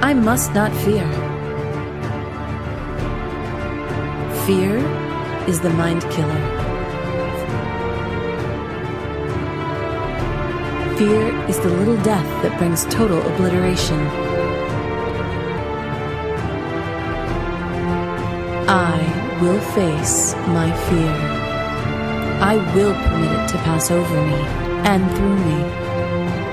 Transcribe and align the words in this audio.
I 0.00 0.14
must 0.14 0.54
not 0.54 0.72
fear. 0.84 1.06
Fear 4.46 4.78
is 5.48 5.60
the 5.60 5.70
mind 5.70 6.02
killer. 6.02 6.42
Fear 10.96 11.48
is 11.48 11.58
the 11.58 11.68
little 11.68 11.96
death 12.02 12.42
that 12.42 12.56
brings 12.58 12.84
total 12.84 13.20
obliteration. 13.32 13.98
I 18.68 19.38
will 19.42 19.60
face 19.74 20.34
my 20.46 20.70
fear. 20.88 21.14
I 22.40 22.56
will 22.74 22.94
permit 22.94 23.32
it 23.32 23.48
to 23.48 23.58
pass 23.58 23.90
over 23.90 24.26
me 24.26 24.40
and 24.86 25.10
through 25.16 25.36
me. 25.36 25.60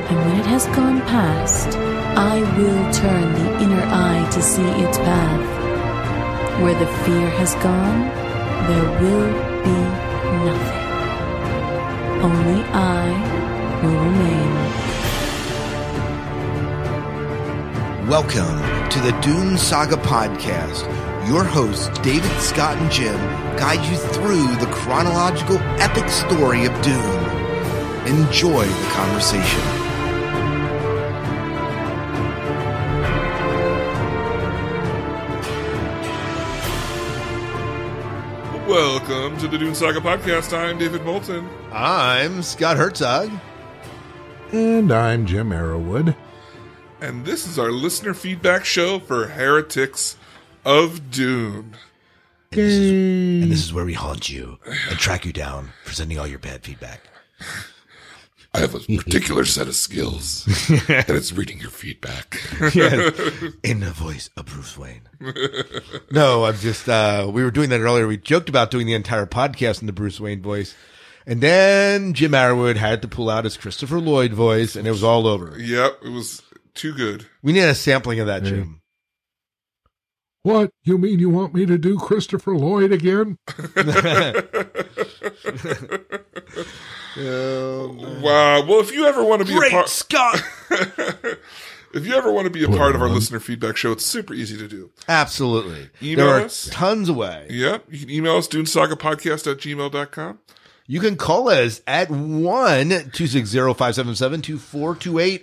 And 0.09 0.17
when 0.25 0.39
it 0.39 0.45
has 0.47 0.65
gone 0.75 1.01
past, 1.01 1.94
I 2.17 2.39
will 2.57 2.93
turn 2.93 3.33
the 3.33 3.61
inner 3.61 3.83
eye 3.83 4.25
to 4.31 4.41
see 4.41 4.63
its 4.63 4.97
path. 4.99 6.61
Where 6.61 6.73
the 6.79 6.87
fear 7.03 7.29
has 7.31 7.55
gone, 7.55 8.07
there 8.67 8.89
will 9.01 9.33
be 9.65 9.77
nothing. 10.45 10.83
Only 12.23 12.63
I 12.71 13.11
will 13.83 13.99
remain. 13.99 14.53
Welcome 18.07 18.61
to 18.91 18.99
the 19.01 19.11
Dune 19.21 19.57
Saga 19.57 19.97
Podcast. 19.97 20.87
Your 21.27 21.43
hosts, 21.43 21.89
David, 21.99 22.39
Scott, 22.39 22.77
and 22.77 22.89
Jim, 22.89 23.17
guide 23.57 23.83
you 23.91 23.97
through 23.97 24.55
the 24.65 24.71
chronological 24.71 25.57
epic 25.81 26.07
story 26.07 26.65
of 26.65 26.81
Dune. 26.81 27.25
Enjoy 28.07 28.65
the 28.65 28.89
conversation. 28.91 29.84
Welcome 38.75 39.37
to 39.37 39.47
the 39.47 39.57
Dune 39.57 39.73
Saga 39.73 40.01
podcast. 40.01 40.51
I'm 40.51 40.77
David 40.77 41.05
Moulton. 41.05 41.47
I'm 41.71 42.43
Scott 42.43 42.75
Herzog. 42.75 43.31
And 44.51 44.91
I'm 44.91 45.25
Jim 45.25 45.51
Arrowwood. 45.51 46.13
And 46.99 47.23
this 47.23 47.47
is 47.47 47.57
our 47.57 47.71
listener 47.71 48.13
feedback 48.13 48.65
show 48.65 48.99
for 48.99 49.27
Heretics 49.27 50.17
of 50.65 51.09
Dune. 51.09 51.77
And 52.51 52.59
this, 52.59 52.73
is, 52.73 53.43
and 53.43 53.51
this 53.53 53.63
is 53.63 53.71
where 53.71 53.85
we 53.85 53.93
haunt 53.93 54.27
you 54.27 54.59
and 54.89 54.99
track 54.99 55.25
you 55.25 55.31
down 55.31 55.69
for 55.85 55.93
sending 55.93 56.19
all 56.19 56.27
your 56.27 56.39
bad 56.39 56.63
feedback. 56.63 56.99
I 58.55 58.59
have 58.59 58.73
a 58.73 58.79
particular 58.79 59.43
set 59.43 59.67
of 59.67 59.75
skills, 59.75 60.45
and 60.87 61.09
it's 61.09 61.33
reading 61.33 61.59
your 61.59 61.69
feedback. 61.69 62.39
In 63.63 63.81
the 63.81 63.91
voice 63.93 64.29
of 64.37 64.45
Bruce 64.45 64.77
Wayne. 64.77 65.09
no, 66.09 66.45
I'm 66.45 66.55
just, 66.55 66.87
uh, 66.87 67.29
we 67.29 67.43
were 67.43 67.51
doing 67.51 67.69
that 67.71 67.81
earlier. 67.81 68.07
We 68.07 68.15
joked 68.15 68.47
about 68.47 68.71
doing 68.71 68.87
the 68.87 68.93
entire 68.93 69.25
podcast 69.25 69.81
in 69.81 69.87
the 69.87 69.93
Bruce 69.93 70.21
Wayne 70.21 70.41
voice. 70.41 70.73
And 71.27 71.41
then 71.41 72.13
Jim 72.13 72.31
Arrowwood 72.31 72.77
had 72.77 73.01
to 73.01 73.09
pull 73.09 73.29
out 73.29 73.43
his 73.43 73.57
Christopher 73.57 73.99
Lloyd 73.99 74.31
voice, 74.31 74.77
and 74.77 74.87
it 74.87 74.91
was 74.91 75.03
all 75.03 75.27
over. 75.27 75.59
Yep, 75.59 75.97
it 76.05 76.09
was 76.09 76.41
too 76.75 76.93
good. 76.93 77.25
We 77.43 77.51
need 77.51 77.63
a 77.63 77.75
sampling 77.75 78.21
of 78.21 78.27
that, 78.27 78.43
Jim. 78.43 78.79
What? 80.43 80.69
You 80.83 80.97
mean 80.97 81.19
you 81.19 81.29
want 81.29 81.53
me 81.53 81.65
to 81.65 81.77
do 81.77 81.97
Christopher 81.97 82.55
Lloyd 82.55 82.93
again? 82.93 83.37
Wow. 87.17 88.65
Well, 88.65 88.79
if 88.81 88.91
you 88.93 89.05
ever 89.05 89.23
want 89.23 89.41
to 89.41 89.47
be 89.47 89.53
Great 89.57 89.71
a 89.71 89.75
part, 89.75 89.89
Scott! 89.89 90.41
if 91.93 92.05
you 92.05 92.13
ever 92.15 92.31
want 92.31 92.45
to 92.45 92.49
be 92.51 92.63
a 92.63 92.69
part 92.69 92.95
of 92.95 93.01
our 93.01 93.09
listener 93.09 93.39
feedback 93.39 93.77
show, 93.77 93.91
it's 93.93 94.05
super 94.05 94.33
easy 94.33 94.57
to 94.57 94.67
do. 94.67 94.91
Absolutely. 95.07 95.89
Email 96.01 96.25
there 96.25 96.35
are 96.35 96.41
us. 96.45 96.67
tons 96.71 97.09
of 97.09 97.15
ways. 97.15 97.51
Yep, 97.51 97.85
you 97.89 97.99
can 97.99 98.09
email 98.09 98.37
us 98.37 98.47
dunesagapodcast 98.47 99.51
at 99.51 99.57
gmail.com. 99.59 100.39
You 100.87 100.99
can 100.99 101.15
call 101.15 101.49
us 101.49 101.81
at 101.87 102.09
1 102.11 102.89
260 102.89 103.59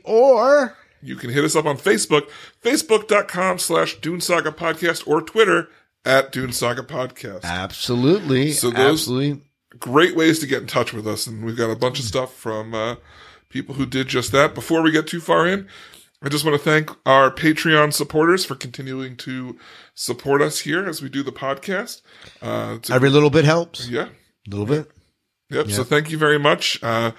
or 0.05 0.77
You 1.03 1.17
can 1.17 1.31
hit 1.31 1.45
us 1.45 1.57
up 1.57 1.67
on 1.67 1.77
Facebook, 1.79 2.31
facebook.com 2.63 3.59
slash 3.59 3.97
Dune 4.01 4.21
Saga 4.21 4.53
Podcast, 4.53 5.05
or 5.09 5.21
Twitter 5.21 5.69
at 6.05 6.31
Dune 6.31 6.53
Saga 6.53 6.83
Podcast. 6.83 7.43
absolutely, 7.43 8.53
So 8.53 8.71
those- 8.71 9.01
absolutely. 9.01 9.43
Great 9.79 10.15
ways 10.17 10.39
to 10.41 10.47
get 10.47 10.63
in 10.63 10.67
touch 10.69 10.93
with 10.93 11.07
us. 11.07 11.27
And 11.27 11.45
we've 11.45 11.57
got 11.57 11.71
a 11.71 11.77
bunch 11.77 11.99
of 11.99 12.05
stuff 12.05 12.35
from 12.35 12.75
uh, 12.75 12.97
people 13.49 13.75
who 13.75 13.87
did 13.87 14.09
just 14.09 14.33
that. 14.33 14.55
Before 14.55 14.83
we 14.83 14.91
get 14.91 15.07
too 15.07 15.21
far 15.21 15.47
in, 15.47 15.67
I 16.23 16.29
just 16.29 16.45
want 16.45 16.57
to 16.57 16.63
thank 16.63 16.91
our 17.07 17.31
Patreon 17.31 17.93
supporters 17.93 18.45
for 18.45 18.55
continuing 18.55 19.17
to 19.19 19.59
support 19.95 20.41
us 20.43 20.61
here 20.61 20.87
as 20.89 21.03
we 21.03 21.09
do 21.09 21.23
the 21.23 21.33
podcast. 21.33 22.03
Uh, 22.41 22.79
Every 22.91 23.09
little 23.11 23.31
bit 23.31 23.45
helps. 23.45 23.89
yeah. 23.89 24.09
A 24.47 24.51
little 24.51 24.67
bit. 24.67 24.91
Yep. 25.51 25.71
So 25.71 25.85
thank 25.85 26.11
you 26.11 26.19
very 26.19 26.39
much. 26.39 26.83
Uh, 26.83 27.13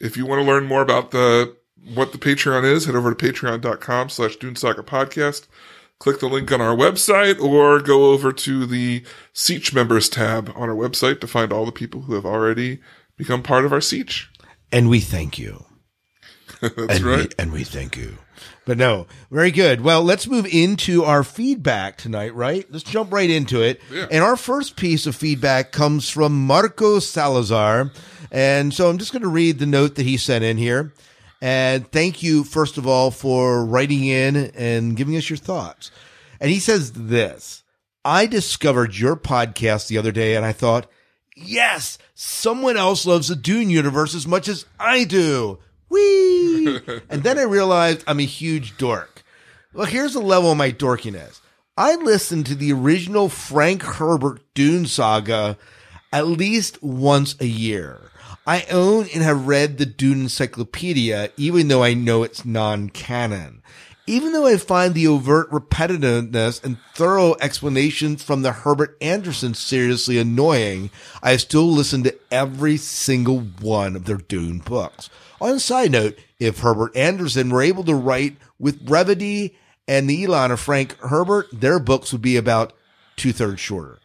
if 0.00 0.16
you 0.16 0.26
want 0.26 0.40
to 0.40 0.46
learn 0.46 0.64
more 0.66 0.82
about 0.82 1.10
the 1.10 1.56
what 1.94 2.12
the 2.12 2.18
Patreon 2.18 2.64
is, 2.64 2.86
head 2.86 2.94
over 2.94 3.12
to 3.14 3.26
patreon.com 3.32 4.08
slash 4.08 4.36
Dune 4.36 4.56
Saga 4.56 4.82
Podcast. 4.82 5.46
Click 5.98 6.20
the 6.20 6.28
link 6.28 6.50
on 6.52 6.60
our 6.60 6.76
website 6.76 7.40
or 7.40 7.80
go 7.80 8.06
over 8.12 8.32
to 8.32 8.66
the 8.66 9.04
Sietch 9.32 9.72
members 9.72 10.08
tab 10.08 10.52
on 10.54 10.68
our 10.68 10.74
website 10.74 11.20
to 11.20 11.26
find 11.26 11.52
all 11.52 11.64
the 11.64 11.72
people 11.72 12.02
who 12.02 12.14
have 12.14 12.26
already 12.26 12.80
become 13.16 13.42
part 13.42 13.64
of 13.64 13.72
our 13.72 13.78
Sietch. 13.78 14.26
And 14.72 14.90
we 14.90 15.00
thank 15.00 15.38
you. 15.38 15.64
That's 16.60 16.76
and 16.76 17.04
right. 17.04 17.28
We, 17.28 17.34
and 17.38 17.52
we 17.52 17.64
thank 17.64 17.96
you. 17.96 18.18
But 18.64 18.78
no, 18.78 19.06
very 19.30 19.50
good. 19.50 19.82
Well, 19.82 20.02
let's 20.02 20.26
move 20.26 20.46
into 20.46 21.04
our 21.04 21.22
feedback 21.22 21.98
tonight, 21.98 22.34
right? 22.34 22.66
Let's 22.70 22.84
jump 22.84 23.12
right 23.12 23.28
into 23.28 23.62
it. 23.62 23.80
Yeah. 23.90 24.06
And 24.10 24.24
our 24.24 24.36
first 24.36 24.76
piece 24.76 25.06
of 25.06 25.14
feedback 25.14 25.70
comes 25.70 26.08
from 26.08 26.46
Marco 26.46 26.98
Salazar. 26.98 27.90
And 28.30 28.72
so 28.72 28.88
I'm 28.88 28.98
just 28.98 29.12
going 29.12 29.22
to 29.22 29.28
read 29.28 29.58
the 29.58 29.66
note 29.66 29.96
that 29.96 30.06
he 30.06 30.16
sent 30.16 30.44
in 30.44 30.56
here. 30.56 30.92
And 31.40 31.90
thank 31.90 32.22
you, 32.22 32.44
first 32.44 32.78
of 32.78 32.86
all, 32.86 33.10
for 33.10 33.64
writing 33.64 34.04
in 34.04 34.36
and 34.54 34.96
giving 34.96 35.16
us 35.16 35.28
your 35.28 35.36
thoughts. 35.36 35.90
And 36.40 36.50
he 36.50 36.58
says 36.58 36.92
this 36.92 37.62
I 38.04 38.26
discovered 38.26 38.96
your 38.96 39.16
podcast 39.16 39.88
the 39.88 39.98
other 39.98 40.12
day 40.12 40.36
and 40.36 40.44
I 40.44 40.52
thought, 40.52 40.86
yes, 41.36 41.98
someone 42.14 42.76
else 42.76 43.06
loves 43.06 43.28
the 43.28 43.36
Dune 43.36 43.70
universe 43.70 44.14
as 44.14 44.26
much 44.26 44.48
as 44.48 44.66
I 44.78 45.04
do. 45.04 45.58
Whee! 45.88 46.80
and 47.08 47.22
then 47.22 47.38
I 47.38 47.42
realized 47.42 48.04
I'm 48.06 48.20
a 48.20 48.24
huge 48.24 48.76
dork. 48.76 49.22
Well, 49.72 49.86
here's 49.86 50.12
the 50.12 50.20
level 50.20 50.52
of 50.52 50.58
my 50.58 50.70
dorkiness. 50.70 51.40
I 51.76 51.96
listened 51.96 52.46
to 52.46 52.54
the 52.54 52.72
original 52.72 53.28
Frank 53.28 53.82
Herbert 53.82 54.40
Dune 54.54 54.86
saga 54.86 55.58
at 56.12 56.28
least 56.28 56.80
once 56.82 57.34
a 57.40 57.46
year. 57.46 58.12
I 58.46 58.66
own 58.70 59.06
and 59.14 59.22
have 59.22 59.46
read 59.46 59.78
the 59.78 59.86
Dune 59.86 60.22
Encyclopedia, 60.22 61.30
even 61.36 61.68
though 61.68 61.82
I 61.82 61.94
know 61.94 62.22
it's 62.22 62.44
non-canon. 62.44 63.62
Even 64.06 64.32
though 64.32 64.46
I 64.46 64.58
find 64.58 64.92
the 64.92 65.06
overt 65.06 65.50
repetitiveness 65.50 66.62
and 66.62 66.76
thorough 66.94 67.36
explanations 67.40 68.22
from 68.22 68.42
the 68.42 68.52
Herbert 68.52 68.98
Anderson 69.00 69.54
seriously 69.54 70.18
annoying, 70.18 70.90
I 71.22 71.38
still 71.38 71.66
listen 71.68 72.02
to 72.02 72.14
every 72.30 72.76
single 72.76 73.40
one 73.40 73.96
of 73.96 74.04
their 74.04 74.18
Dune 74.18 74.58
books. 74.58 75.08
On 75.40 75.54
a 75.54 75.60
side 75.60 75.92
note, 75.92 76.18
if 76.38 76.58
Herbert 76.58 76.94
Anderson 76.94 77.48
were 77.48 77.62
able 77.62 77.84
to 77.84 77.94
write 77.94 78.36
with 78.58 78.84
brevity 78.84 79.56
and 79.88 80.08
the 80.08 80.22
Elon 80.22 80.50
of 80.50 80.60
Frank 80.60 80.98
Herbert, 80.98 81.46
their 81.50 81.78
books 81.78 82.12
would 82.12 82.22
be 82.22 82.36
about 82.36 82.74
two 83.16 83.32
thirds 83.32 83.60
shorter. 83.60 84.00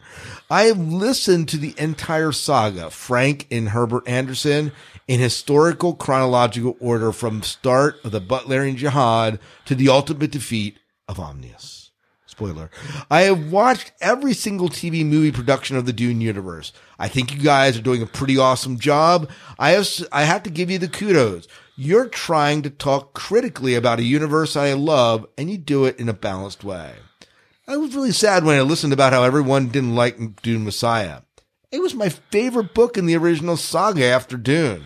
I 0.49 0.63
have 0.63 0.79
listened 0.79 1.49
to 1.49 1.57
the 1.57 1.75
entire 1.77 2.31
saga, 2.31 2.89
Frank 2.89 3.47
and 3.51 3.69
Herbert 3.69 4.07
Anderson, 4.07 4.71
in 5.07 5.19
historical 5.19 5.95
chronological 5.95 6.75
order 6.79 7.11
from 7.11 7.43
start 7.43 7.97
of 8.03 8.11
the 8.11 8.21
Butlerian 8.21 8.75
Jihad 8.75 9.39
to 9.65 9.75
the 9.75 9.89
ultimate 9.89 10.31
defeat 10.31 10.79
of 11.07 11.19
Omnius. 11.19 11.91
Spoiler. 12.25 12.69
I 13.11 13.23
have 13.23 13.51
watched 13.51 13.91
every 13.99 14.33
single 14.33 14.69
TV 14.69 15.05
movie 15.05 15.31
production 15.31 15.75
of 15.75 15.85
the 15.85 15.91
Dune 15.93 16.21
universe. 16.21 16.71
I 16.97 17.07
think 17.07 17.33
you 17.33 17.39
guys 17.39 17.77
are 17.77 17.81
doing 17.81 18.01
a 18.01 18.05
pretty 18.05 18.37
awesome 18.37 18.79
job. 18.79 19.29
I 19.57 19.71
have, 19.71 19.89
I 20.11 20.23
have 20.23 20.43
to 20.43 20.49
give 20.49 20.71
you 20.71 20.77
the 20.77 20.87
kudos. 20.87 21.47
You're 21.75 22.07
trying 22.07 22.61
to 22.61 22.69
talk 22.69 23.13
critically 23.13 23.75
about 23.75 23.99
a 23.99 24.03
universe 24.03 24.55
I 24.55 24.73
love 24.73 25.27
and 25.37 25.49
you 25.49 25.57
do 25.57 25.85
it 25.85 25.99
in 25.99 26.07
a 26.07 26.13
balanced 26.13 26.63
way. 26.63 26.93
I 27.69 27.77
was 27.77 27.93
really 27.93 28.13
sad 28.13 28.43
when 28.43 28.57
I 28.57 28.63
listened 28.63 28.93
about 28.93 29.13
how 29.13 29.21
everyone 29.21 29.67
didn't 29.67 29.93
like 29.93 30.41
Dune 30.41 30.65
Messiah. 30.65 31.21
It 31.71 31.83
was 31.83 31.93
my 31.93 32.09
favorite 32.09 32.73
book 32.73 32.97
in 32.97 33.05
the 33.05 33.15
original 33.15 33.57
saga 33.57 34.05
after 34.05 34.37
Dune. 34.37 34.85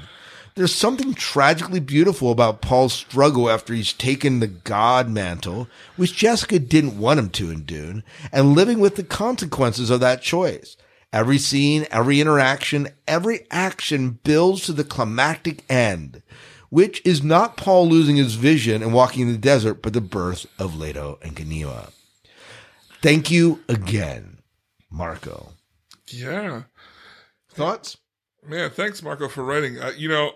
There's 0.55 0.75
something 0.75 1.13
tragically 1.13 1.79
beautiful 1.79 2.29
about 2.29 2.61
Paul's 2.61 2.91
struggle 2.91 3.49
after 3.49 3.73
he's 3.73 3.93
taken 3.93 4.41
the 4.41 4.47
God 4.47 5.09
mantle, 5.09 5.69
which 5.95 6.17
Jessica 6.17 6.59
didn't 6.59 6.99
want 6.99 7.21
him 7.21 7.29
to 7.29 7.51
in 7.51 7.63
Dune, 7.63 8.03
and 8.33 8.51
living 8.53 8.81
with 8.81 8.97
the 8.97 9.05
consequences 9.05 9.89
of 9.89 10.01
that 10.01 10.21
choice. 10.21 10.75
Every 11.13 11.37
scene, 11.37 11.87
every 11.89 12.19
interaction, 12.19 12.89
every 13.07 13.47
action 13.49 14.19
builds 14.25 14.65
to 14.65 14.73
the 14.73 14.83
climactic 14.83 15.63
end. 15.69 16.21
which 16.69 17.03
is 17.05 17.23
not 17.23 17.55
Paul 17.55 17.87
losing 17.87 18.15
his 18.15 18.33
vision 18.33 18.81
and 18.81 18.95
walking 18.95 19.21
in 19.21 19.31
the 19.31 19.37
desert, 19.37 19.83
but 19.83 19.93
the 19.93 20.01
birth 20.01 20.47
of 20.57 20.75
Leto 20.75 21.19
and 21.21 21.35
Ghanima. 21.35 21.91
Thank 23.03 23.29
you 23.29 23.61
again, 23.67 24.37
Marco. 24.89 25.49
Yeah. 26.07 26.63
Thoughts? 27.49 27.97
Man, 28.47 28.69
thanks, 28.69 29.03
Marco, 29.03 29.27
for 29.27 29.43
writing. 29.43 29.77
Uh, 29.77 29.91
you 29.97 30.07
know, 30.07 30.31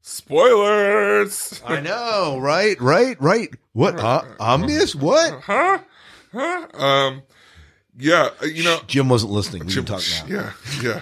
spoilers. 0.00 1.60
I 1.62 1.80
know, 1.80 2.38
right? 2.40 2.80
Right? 2.80 3.20
Right? 3.20 3.50
What? 3.74 4.00
Uh, 4.00 4.22
Omnius? 4.40 4.94
What? 4.94 5.42
Huh? 5.42 5.80
Huh? 6.32 6.66
Um, 6.72 7.22
yeah, 7.98 8.30
uh, 8.42 8.46
you 8.46 8.64
know, 8.64 8.80
Jim 8.86 9.10
wasn't 9.10 9.32
listening. 9.32 9.66
We 9.66 9.72
Jim- 9.72 9.84
can 9.84 9.96
talk 9.96 10.04
now. 10.26 10.34
yeah, 10.34 10.52
yeah. 10.82 11.00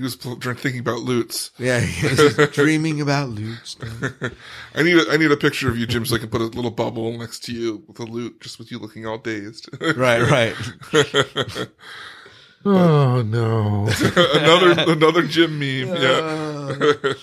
He 0.00 0.04
was 0.04 0.14
thinking 0.14 0.80
about 0.80 1.00
loots. 1.00 1.50
Yeah, 1.58 1.78
he 1.78 2.46
dreaming 2.52 3.02
about 3.02 3.28
loot 3.28 3.58
stuff. 3.64 3.92
I 4.74 4.82
need 4.82 4.96
a, 4.96 5.10
I 5.10 5.18
need 5.18 5.30
a 5.30 5.36
picture 5.36 5.68
of 5.68 5.76
you, 5.76 5.86
Jim, 5.86 6.06
so 6.06 6.16
I 6.16 6.18
can 6.18 6.30
put 6.30 6.40
a 6.40 6.44
little 6.44 6.70
bubble 6.70 7.18
next 7.18 7.40
to 7.44 7.52
you 7.52 7.84
with 7.86 8.00
a 8.00 8.04
loot, 8.04 8.40
just 8.40 8.58
with 8.58 8.72
you 8.72 8.78
looking 8.78 9.06
all 9.06 9.18
dazed. 9.18 9.68
Right, 10.00 10.22
right. 10.22 10.54
Oh 12.64 13.20
no. 13.20 13.90
another 14.34 14.90
another 14.90 15.22
Jim 15.26 15.58
meme. 15.58 15.94
Yeah. 15.94 16.08
Uh. 16.08 17.14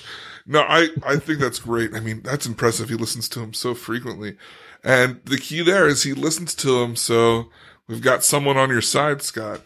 no, 0.46 0.62
I 0.62 0.90
I 1.04 1.16
think 1.16 1.40
that's 1.40 1.58
great. 1.58 1.96
I 1.96 2.00
mean, 2.00 2.22
that's 2.22 2.46
impressive. 2.46 2.90
He 2.90 2.96
listens 2.96 3.28
to 3.30 3.42
him 3.42 3.54
so 3.54 3.74
frequently, 3.74 4.38
and 4.84 5.20
the 5.26 5.40
key 5.40 5.64
there 5.64 5.88
is 5.88 6.04
he 6.04 6.14
listens 6.14 6.54
to 6.56 6.84
him. 6.84 6.96
So 6.96 7.50
we've 7.88 8.02
got 8.02 8.24
someone 8.24 8.58
on 8.58 8.70
your 8.70 8.82
side, 8.82 9.24
Scott. 9.24 9.62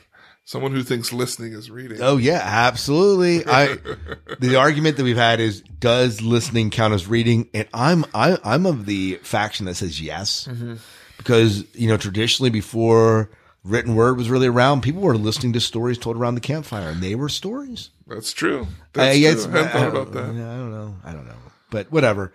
Someone 0.51 0.73
who 0.73 0.83
thinks 0.83 1.13
listening 1.13 1.53
is 1.53 1.71
reading. 1.71 1.99
Oh 2.01 2.17
yeah, 2.17 2.41
absolutely. 2.43 3.47
I 3.47 3.77
the 4.41 4.57
argument 4.57 4.97
that 4.97 5.05
we've 5.05 5.15
had 5.15 5.39
is 5.39 5.61
does 5.61 6.21
listening 6.21 6.71
count 6.71 6.93
as 6.93 7.07
reading? 7.07 7.49
And 7.53 7.69
I'm 7.73 8.03
I, 8.13 8.37
I'm 8.43 8.65
of 8.65 8.85
the 8.85 9.15
faction 9.23 9.65
that 9.67 9.75
says 9.75 10.01
yes, 10.01 10.49
mm-hmm. 10.51 10.75
because 11.15 11.63
you 11.73 11.87
know 11.87 11.95
traditionally 11.95 12.49
before 12.49 13.29
written 13.63 13.95
word 13.95 14.17
was 14.17 14.29
really 14.29 14.47
around, 14.47 14.81
people 14.81 15.01
were 15.01 15.15
listening 15.15 15.53
to 15.53 15.61
stories 15.61 15.97
told 15.97 16.17
around 16.17 16.35
the 16.35 16.41
campfire, 16.41 16.89
and 16.89 17.01
they 17.01 17.15
were 17.15 17.29
stories. 17.29 17.89
That's 18.05 18.33
true. 18.33 18.67
That's 18.91 19.15
I 19.15 19.19
guess 19.21 19.45
true. 19.45 19.53
I 19.53 19.57
hadn't 19.57 19.71
thought 19.71 19.83
I- 19.83 19.87
about 19.87 20.11
that. 20.11 20.23
I 20.23 20.27
don't 20.27 20.71
know. 20.71 20.95
I 21.05 21.13
don't 21.13 21.27
know. 21.27 21.37
But 21.69 21.93
whatever. 21.93 22.33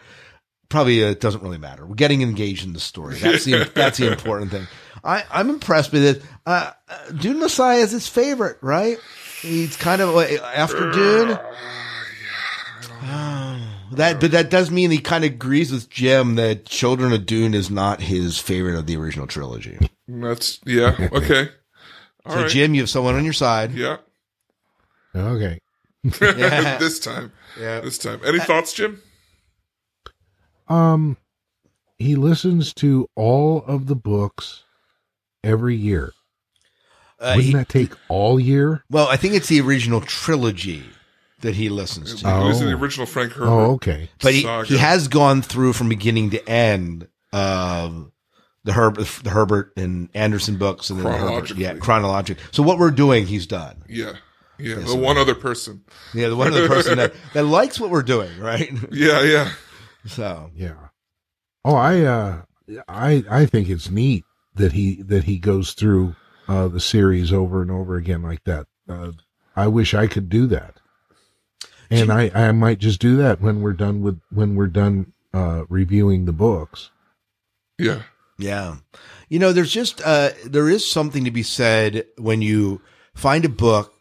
Probably 0.68 1.04
uh, 1.04 1.14
doesn't 1.14 1.42
really 1.42 1.58
matter. 1.58 1.86
We're 1.86 1.94
getting 1.94 2.22
engaged 2.22 2.66
in 2.66 2.72
the 2.72 2.80
story. 2.80 3.16
That's 3.16 3.44
the 3.44 3.70
that's 3.74 3.98
the 3.98 4.10
important 4.10 4.50
thing. 4.50 4.66
I 5.04 5.24
I'm 5.30 5.50
impressed 5.50 5.92
with 5.92 6.04
it. 6.04 6.22
Uh, 6.44 6.72
uh, 6.88 7.10
Dune 7.12 7.38
Messiah 7.38 7.78
is 7.78 7.92
his 7.92 8.08
favorite, 8.08 8.58
right? 8.60 8.98
He's 9.42 9.76
kind 9.76 10.00
of 10.02 10.14
like, 10.14 10.40
after 10.42 10.90
Dune. 10.90 11.38
That, 13.92 14.20
but 14.20 14.32
that 14.32 14.50
does 14.50 14.70
mean 14.70 14.90
he 14.90 14.98
kind 14.98 15.24
of 15.24 15.32
agrees 15.32 15.70
with 15.70 15.88
Jim 15.88 16.34
that 16.34 16.66
Children 16.66 17.12
of 17.12 17.24
Dune 17.24 17.54
is 17.54 17.70
not 17.70 18.00
his 18.00 18.38
favorite 18.38 18.76
of 18.76 18.86
the 18.86 18.96
original 18.96 19.28
trilogy. 19.28 19.78
That's 20.08 20.60
yeah. 20.64 21.08
Okay. 21.12 21.48
All 22.24 22.32
so, 22.32 22.42
right. 22.42 22.50
Jim, 22.50 22.74
you 22.74 22.82
have 22.82 22.90
someone 22.90 23.14
on 23.14 23.24
your 23.24 23.32
side. 23.32 23.72
Yeah. 23.72 23.98
Okay. 25.14 25.60
Yeah. 26.20 26.78
this 26.78 27.00
time. 27.00 27.32
Yeah. 27.58 27.80
This 27.80 27.98
time. 27.98 28.20
Any 28.24 28.38
thoughts, 28.40 28.72
Jim? 28.72 29.00
Um, 30.68 31.16
he 31.98 32.14
listens 32.16 32.74
to 32.74 33.08
all 33.14 33.64
of 33.66 33.86
the 33.86 33.96
books 33.96 34.64
every 35.44 35.76
year. 35.76 36.12
Uh, 37.18 37.32
Wouldn't 37.36 37.44
he- 37.44 37.52
that 37.54 37.68
take 37.68 37.92
all 38.08 38.38
year? 38.38 38.84
well, 38.90 39.08
I 39.08 39.16
think 39.16 39.34
it's 39.34 39.48
the 39.48 39.60
original 39.60 40.00
trilogy 40.02 40.84
that 41.40 41.54
he 41.54 41.68
listens 41.68 42.20
to. 42.22 42.28
It 42.28 42.44
was 42.44 42.60
in 42.60 42.66
the 42.66 42.74
Oh. 42.74 42.78
original 42.78 43.06
Frank 43.06 43.32
Herbert. 43.32 43.50
Oh, 43.50 43.70
okay. 43.74 44.10
but 44.22 44.34
he, 44.34 44.42
saga. 44.42 44.68
he 44.68 44.76
has 44.78 45.08
gone 45.08 45.42
through 45.42 45.72
from 45.74 45.88
beginning 45.88 46.30
to 46.30 46.48
end 46.48 47.08
um, 47.32 48.12
the 48.64 48.72
Herbert 48.72 49.06
the 49.22 49.30
Herbert 49.30 49.72
and 49.76 50.08
Anderson 50.14 50.56
books 50.58 50.90
and 50.90 50.98
then 50.98 51.04
the 51.04 51.10
Herbert, 51.10 51.22
Chronologically. 51.26 51.62
yeah, 51.62 51.74
chronologic. 51.74 52.38
So 52.52 52.62
what 52.62 52.78
we're 52.78 52.90
doing, 52.90 53.26
he's 53.26 53.46
done. 53.46 53.82
Yeah. 53.88 54.12
Yeah. 54.58 54.76
The 54.76 54.96
one 54.96 55.18
other 55.18 55.34
person. 55.34 55.84
Yeah, 56.14 56.28
the 56.30 56.36
one 56.36 56.48
other 56.48 56.66
person 56.66 56.96
that, 56.98 57.12
that 57.34 57.44
likes 57.44 57.78
what 57.78 57.90
we're 57.90 58.02
doing, 58.02 58.38
right? 58.40 58.70
Yeah. 58.90 59.22
Yeah. 59.22 59.52
So 60.06 60.50
Yeah. 60.54 60.88
Oh, 61.64 61.74
I 61.74 62.02
uh 62.02 62.42
I 62.88 63.24
I 63.30 63.46
think 63.46 63.68
it's 63.68 63.90
neat 63.90 64.24
that 64.54 64.72
he 64.72 65.02
that 65.02 65.24
he 65.24 65.38
goes 65.38 65.72
through 65.72 66.16
uh 66.48 66.68
the 66.68 66.80
series 66.80 67.32
over 67.32 67.62
and 67.62 67.70
over 67.70 67.96
again 67.96 68.22
like 68.22 68.44
that. 68.44 68.66
Uh 68.88 69.12
I 69.54 69.68
wish 69.68 69.94
I 69.94 70.06
could 70.06 70.28
do 70.28 70.46
that. 70.48 70.76
And 71.90 72.10
I 72.10 72.30
I 72.34 72.52
might 72.52 72.78
just 72.78 73.00
do 73.00 73.16
that 73.18 73.40
when 73.40 73.62
we're 73.62 73.72
done 73.72 74.02
with 74.02 74.20
when 74.30 74.54
we're 74.54 74.66
done 74.66 75.12
uh 75.34 75.64
reviewing 75.68 76.24
the 76.24 76.32
books. 76.32 76.90
Yeah. 77.78 78.02
Yeah. 78.38 78.76
You 79.28 79.38
know, 79.38 79.52
there's 79.52 79.72
just, 79.72 80.00
uh, 80.04 80.30
there 80.44 80.68
is 80.68 80.88
something 80.88 81.24
to 81.24 81.30
be 81.30 81.42
said 81.42 82.06
when 82.16 82.42
you 82.42 82.80
find 83.14 83.44
a 83.44 83.48
book 83.48 83.94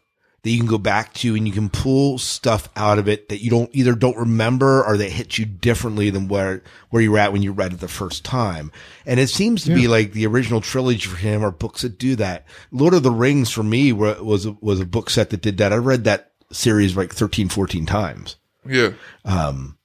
that 0.46 0.52
you 0.52 0.58
can 0.58 0.68
go 0.68 0.78
back 0.78 1.12
to 1.12 1.34
and 1.34 1.44
you 1.44 1.52
can 1.52 1.68
pull 1.68 2.18
stuff 2.18 2.68
out 2.76 3.00
of 3.00 3.08
it 3.08 3.30
that 3.30 3.42
you 3.42 3.50
don't 3.50 3.68
either 3.72 3.96
don't 3.96 4.16
remember 4.16 4.84
or 4.84 4.96
that 4.96 5.10
hits 5.10 5.40
you 5.40 5.44
differently 5.44 6.08
than 6.08 6.28
where, 6.28 6.62
where 6.90 7.02
you 7.02 7.10
were 7.10 7.18
at 7.18 7.32
when 7.32 7.42
you 7.42 7.50
read 7.50 7.72
it 7.72 7.80
the 7.80 7.88
first 7.88 8.24
time. 8.24 8.70
And 9.06 9.18
it 9.18 9.26
seems 9.26 9.64
to 9.64 9.74
be 9.74 9.88
like 9.88 10.12
the 10.12 10.24
original 10.24 10.60
trilogy 10.60 11.08
for 11.08 11.16
him 11.16 11.44
are 11.44 11.50
books 11.50 11.82
that 11.82 11.98
do 11.98 12.14
that. 12.16 12.46
Lord 12.70 12.94
of 12.94 13.02
the 13.02 13.10
Rings 13.10 13.50
for 13.50 13.64
me 13.64 13.92
was, 13.92 14.46
a, 14.46 14.52
was 14.60 14.78
a 14.78 14.86
book 14.86 15.10
set 15.10 15.30
that 15.30 15.42
did 15.42 15.58
that. 15.58 15.72
I 15.72 15.78
read 15.78 16.04
that 16.04 16.30
series 16.52 16.96
like 16.96 17.12
13, 17.12 17.48
14 17.48 17.84
times. 17.84 18.36
Yeah. 18.64 18.92
Um, 19.24 19.78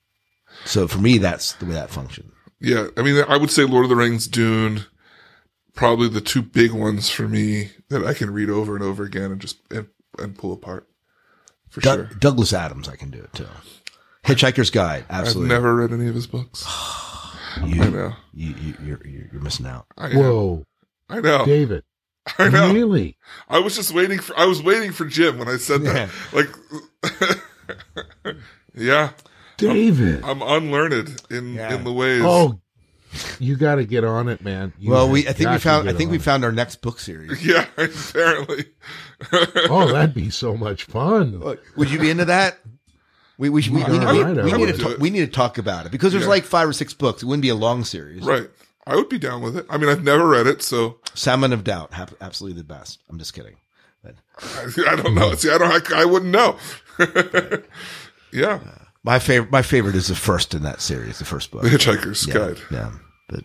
so 0.66 0.88
for 0.88 1.00
me, 1.00 1.18
that's 1.18 1.54
the 1.54 1.66
way 1.66 1.74
that 1.74 1.90
functions. 1.90 2.32
Yeah. 2.60 2.90
I 2.96 3.02
mean, 3.02 3.26
I 3.28 3.38
would 3.38 3.50
say 3.50 3.64
Lord 3.64 3.86
of 3.86 3.90
the 3.90 3.96
Rings, 3.96 4.28
Dune, 4.28 4.86
probably 5.74 6.08
the 6.08 6.22
two 6.22 6.44
big 6.44 6.72
ones 6.72 7.10
for 7.10 7.28
me 7.28 7.72
that 7.90 8.06
I 8.06 8.14
can 8.14 8.30
read 8.30 8.52
over 8.52 8.76
and 8.76 8.84
over 8.84 9.04
again 9.04 9.32
and 9.32 9.42
just 9.42 9.58
and, 9.72 9.88
and 10.20 10.38
pull 10.38 10.54
apart. 10.54 10.88
For 11.70 11.82
Doug- 11.82 12.10
sure. 12.10 12.18
Douglas 12.20 12.54
Adams, 12.54 12.90
I 12.90 12.96
can 12.96 13.10
do 13.12 13.20
it 13.20 13.34
too. 13.34 13.48
Hitchhiker's 14.26 14.70
Guide, 14.70 15.06
I've 15.10 15.22
absolutely. 15.26 15.50
never 15.50 15.76
read 15.76 15.92
any 15.92 16.08
of 16.08 16.16
his 16.16 16.28
books. 16.28 16.66
you, 17.66 17.82
I 17.82 17.90
know. 17.90 18.14
You, 18.34 18.54
you, 18.62 18.74
you're, 18.84 19.08
you're 19.08 19.28
you're 19.34 19.42
missing 19.42 19.66
out. 19.66 19.86
I 19.98 20.10
am. 20.10 20.18
Whoa, 20.18 20.66
I 21.10 21.22
know. 21.22 21.46
David. 21.46 21.84
I 22.38 22.50
know. 22.50 22.72
Really? 22.74 23.18
I 23.50 23.60
was 23.60 23.76
just 23.76 23.94
waiting 23.94 24.20
for. 24.20 24.38
I 24.38 24.46
was 24.46 24.62
waiting 24.62 24.92
for 24.92 25.06
Jim 25.06 25.40
when 25.40 25.48
I 25.48 25.58
said 25.58 25.82
that. 25.84 26.10
Like, 26.34 26.50
yeah, 28.76 29.12
David. 29.58 30.24
I'm 30.24 30.42
unlearned 30.42 31.22
in 31.30 31.54
Yeah. 31.56 31.74
in 31.74 31.84
the 31.84 31.92
ways. 31.94 32.22
Oh, 32.24 32.60
you 33.40 33.56
got 33.58 33.76
to 33.76 33.86
get 33.86 34.04
on 34.04 34.28
it, 34.30 34.42
man. 34.44 34.74
You 34.80 34.92
well, 34.92 35.10
we 35.10 35.28
I 35.28 35.34
think 35.34 35.50
we 35.52 35.58
found 35.60 35.90
I 35.90 35.94
think 35.94 36.08
on 36.08 36.12
we 36.12 36.18
it. 36.18 36.22
found 36.24 36.44
our 36.46 36.52
next 36.52 36.82
book 36.82 37.00
series. 37.00 37.46
yeah. 37.46 37.66
Apparently. 37.78 38.66
Oh, 39.70 39.92
that'd 39.92 40.16
be 40.16 40.30
so 40.32 40.58
much 40.58 40.86
fun. 40.86 41.40
Look, 41.40 41.62
Would 41.78 41.92
you 41.92 42.00
be 42.00 42.10
into 42.10 42.26
that? 42.26 42.58
We 43.38 43.50
we 43.50 43.62
should- 43.62 43.74
we, 43.74 43.84
we, 43.84 43.94
Yeah, 43.98 44.12
we, 44.12 44.24
we 44.44 44.52
need 44.54 44.66
to 44.68 44.74
do 44.78 44.84
talk, 44.84 44.98
we 44.98 45.10
need 45.12 45.20
to 45.20 45.28
talk 45.32 45.58
about 45.60 45.86
it 45.86 45.92
because 45.92 46.12
there's 46.12 46.24
Yeah. 46.26 46.30
like 46.32 46.44
five 46.44 46.68
or 46.68 46.74
six 46.74 46.94
books. 46.96 47.22
It 47.22 47.28
wouldn't 47.28 47.44
be 47.44 47.50
a 47.50 47.56
long 47.56 47.84
series. 47.84 48.24
right. 48.24 48.50
I 48.88 48.96
would 48.96 49.10
be 49.10 49.20
down 49.20 49.44
with 49.44 49.56
it. 49.58 49.68
I 49.70 49.78
mean, 49.78 49.90
I've 49.90 50.04
never 50.04 50.28
read 50.28 50.48
it, 50.48 50.64
so 50.64 50.98
Salmon 51.14 51.54
of 51.54 51.64
Doubt, 51.64 51.94
hap- 51.94 52.16
absolutely 52.20 52.60
the 52.60 52.68
best. 52.68 53.00
I'm 53.10 53.20
just 53.20 53.32
kidding. 53.36 53.58
But 54.04 54.16
I, 54.40 54.66
I 54.90 54.96
don't 54.96 55.14
know. 55.14 55.36
See, 55.36 55.52
I 55.52 55.60
don't. 55.60 55.92
I, 55.94 56.02
I 56.02 56.06
wouldn't 56.06 56.32
know. 56.32 56.58
yeah. 58.34 58.60
My 59.04 59.20
favorite 59.20 59.52
my 59.52 59.62
favorite 59.62 59.96
is 59.96 60.08
the 60.08 60.16
first 60.16 60.54
in 60.54 60.64
that 60.64 60.82
series, 60.82 61.20
the 61.20 61.26
first 61.26 61.52
book. 61.52 61.64
The 61.64 61.70
Hitchhiker's 61.70 62.28
yeah, 62.28 62.34
Guide. 62.34 62.58
Yeah, 62.72 62.92
but 63.30 63.44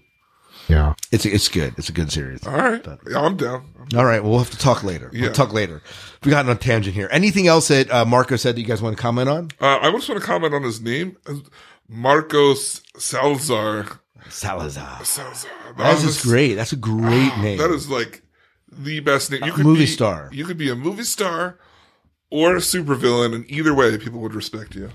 Yeah. 0.68 0.94
it's 1.12 1.24
it's 1.26 1.48
good. 1.48 1.74
It's 1.78 1.88
a 1.88 1.92
good 1.92 2.12
series. 2.12 2.46
All 2.46 2.54
right. 2.54 2.82
But- 2.82 3.00
Yeah, 3.08 3.20
I'm 3.20 3.36
down. 3.36 3.72
All 3.96 4.04
right. 4.04 4.22
Well, 4.22 4.32
we'll 4.32 4.40
have 4.40 4.50
to 4.50 4.58
talk 4.58 4.82
later. 4.82 5.10
Yeah. 5.12 5.22
We'll 5.22 5.32
talk 5.32 5.52
later. 5.52 5.82
We 6.24 6.30
got 6.30 6.44
on 6.46 6.50
a 6.52 6.56
tangent 6.58 6.94
here. 6.94 7.08
Anything 7.12 7.46
else 7.46 7.68
that 7.68 7.90
uh, 7.90 8.04
Marco 8.04 8.36
said 8.36 8.56
that 8.56 8.60
you 8.60 8.66
guys 8.66 8.82
want 8.82 8.96
to 8.96 9.00
comment 9.02 9.28
on? 9.28 9.50
Uh, 9.60 9.78
I 9.80 9.90
just 9.92 10.08
want 10.08 10.20
to 10.20 10.26
comment 10.26 10.54
on 10.54 10.62
his 10.64 10.80
name, 10.80 11.16
Marcos 11.88 12.82
Salazar. 12.98 14.00
Salazar. 14.28 15.04
Salazar. 15.04 15.50
That's 15.76 16.00
That 16.02 16.06
just 16.06 16.22
great. 16.24 16.54
That's 16.54 16.72
a 16.72 16.76
great 16.76 17.36
name. 17.38 17.58
That 17.58 17.70
is 17.70 17.88
like 17.88 18.22
the 18.70 19.00
best 19.00 19.30
name. 19.30 19.44
You 19.44 19.52
could 19.52 19.64
movie 19.64 19.80
be, 19.82 19.86
star. 19.86 20.28
You 20.32 20.44
could 20.44 20.58
be 20.58 20.68
a 20.68 20.74
movie 20.74 21.04
star 21.04 21.58
or 22.30 22.56
a 22.56 22.60
supervillain, 22.60 23.34
and 23.34 23.48
either 23.50 23.72
way, 23.72 23.96
people 23.98 24.20
would 24.20 24.34
respect 24.34 24.74
you. 24.74 24.90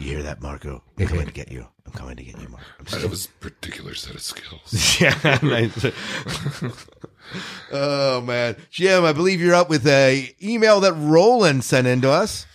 You 0.00 0.14
hear 0.14 0.22
that, 0.22 0.40
Marco? 0.40 0.82
I'm 0.98 1.06
coming 1.08 1.26
to 1.26 1.32
get 1.32 1.52
you. 1.52 1.66
I'm 1.84 1.92
coming 1.92 2.16
to 2.16 2.22
get 2.24 2.40
you, 2.40 2.48
Marco. 2.48 2.64
I'm 2.78 2.86
I 2.86 2.90
just 2.90 3.02
have 3.02 3.10
his 3.10 3.26
particular 3.26 3.94
set 3.94 4.14
of 4.14 4.22
skills. 4.22 4.98
yeah, 4.98 5.38
nice. 5.42 5.84
oh 7.70 8.22
man, 8.22 8.56
Jim, 8.70 9.04
I 9.04 9.12
believe 9.12 9.42
you're 9.42 9.54
up 9.54 9.68
with 9.68 9.86
a 9.86 10.34
email 10.42 10.80
that 10.80 10.94
Roland 10.94 11.64
sent 11.64 11.86
in 11.86 12.00
to 12.00 12.10
us. 12.10 12.46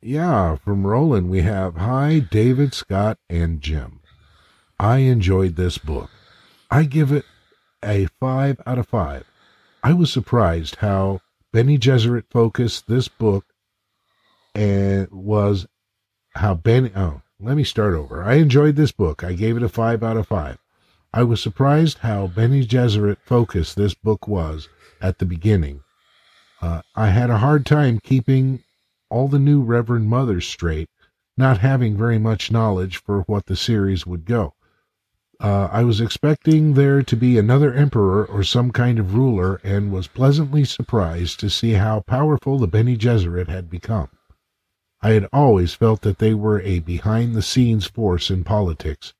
Yeah, 0.00 0.56
from 0.56 0.86
Roland, 0.86 1.28
we 1.28 1.42
have 1.42 1.76
Hi, 1.76 2.20
David, 2.20 2.72
Scott, 2.72 3.18
and 3.28 3.60
Jim. 3.60 4.00
I 4.80 4.98
enjoyed 4.98 5.56
this 5.56 5.76
book. 5.76 6.08
I 6.70 6.84
give 6.84 7.12
it 7.12 7.26
a 7.84 8.06
five 8.18 8.58
out 8.64 8.78
of 8.78 8.88
five. 8.88 9.24
I 9.82 9.92
was 9.92 10.10
surprised 10.10 10.76
how 10.76 11.20
Bene 11.52 11.76
Gesserit 11.76 12.24
focused 12.30 12.88
this 12.88 13.08
book 13.08 13.44
and 14.54 15.08
was 15.10 15.66
how 16.36 16.54
Bene, 16.54 16.90
oh, 16.96 17.22
let 17.40 17.56
me 17.56 17.64
start 17.64 17.94
over. 17.94 18.22
I 18.22 18.34
enjoyed 18.34 18.76
this 18.76 18.92
book. 18.92 19.22
I 19.22 19.34
gave 19.34 19.56
it 19.56 19.62
a 19.62 19.68
five 19.68 20.02
out 20.02 20.16
of 20.16 20.28
five. 20.28 20.58
I 21.12 21.22
was 21.22 21.40
surprised 21.40 21.98
how 21.98 22.26
Bene 22.26 22.64
Gesserit 22.64 23.18
focused 23.24 23.76
this 23.76 23.94
book 23.94 24.26
was 24.26 24.68
at 25.00 25.18
the 25.18 25.26
beginning. 25.26 25.82
Uh, 26.60 26.82
I 26.96 27.10
had 27.10 27.30
a 27.30 27.38
hard 27.38 27.66
time 27.66 28.00
keeping 28.02 28.64
all 29.10 29.28
the 29.28 29.38
new 29.38 29.62
Reverend 29.62 30.08
Mothers 30.08 30.46
straight, 30.46 30.88
not 31.36 31.58
having 31.58 31.96
very 31.96 32.18
much 32.18 32.50
knowledge 32.50 32.96
for 32.96 33.20
what 33.22 33.46
the 33.46 33.56
series 33.56 34.06
would 34.06 34.24
go. 34.24 34.54
Uh, 35.40 35.68
I 35.70 35.84
was 35.84 36.00
expecting 36.00 36.74
there 36.74 37.02
to 37.02 37.16
be 37.16 37.38
another 37.38 37.74
emperor 37.74 38.24
or 38.24 38.42
some 38.42 38.70
kind 38.70 38.98
of 38.98 39.14
ruler, 39.14 39.60
and 39.62 39.92
was 39.92 40.06
pleasantly 40.06 40.64
surprised 40.64 41.38
to 41.40 41.50
see 41.50 41.72
how 41.72 42.00
powerful 42.00 42.58
the 42.58 42.66
Bene 42.66 42.96
Gesserit 42.96 43.48
had 43.48 43.68
become. 43.68 44.08
I 45.04 45.10
had 45.10 45.28
always 45.34 45.74
felt 45.74 46.00
that 46.00 46.18
they 46.18 46.32
were 46.32 46.62
a 46.62 46.78
behind 46.78 47.34
the 47.34 47.42
scenes 47.42 47.86
force 47.86 48.30
in 48.30 48.42
politics, 48.42 49.12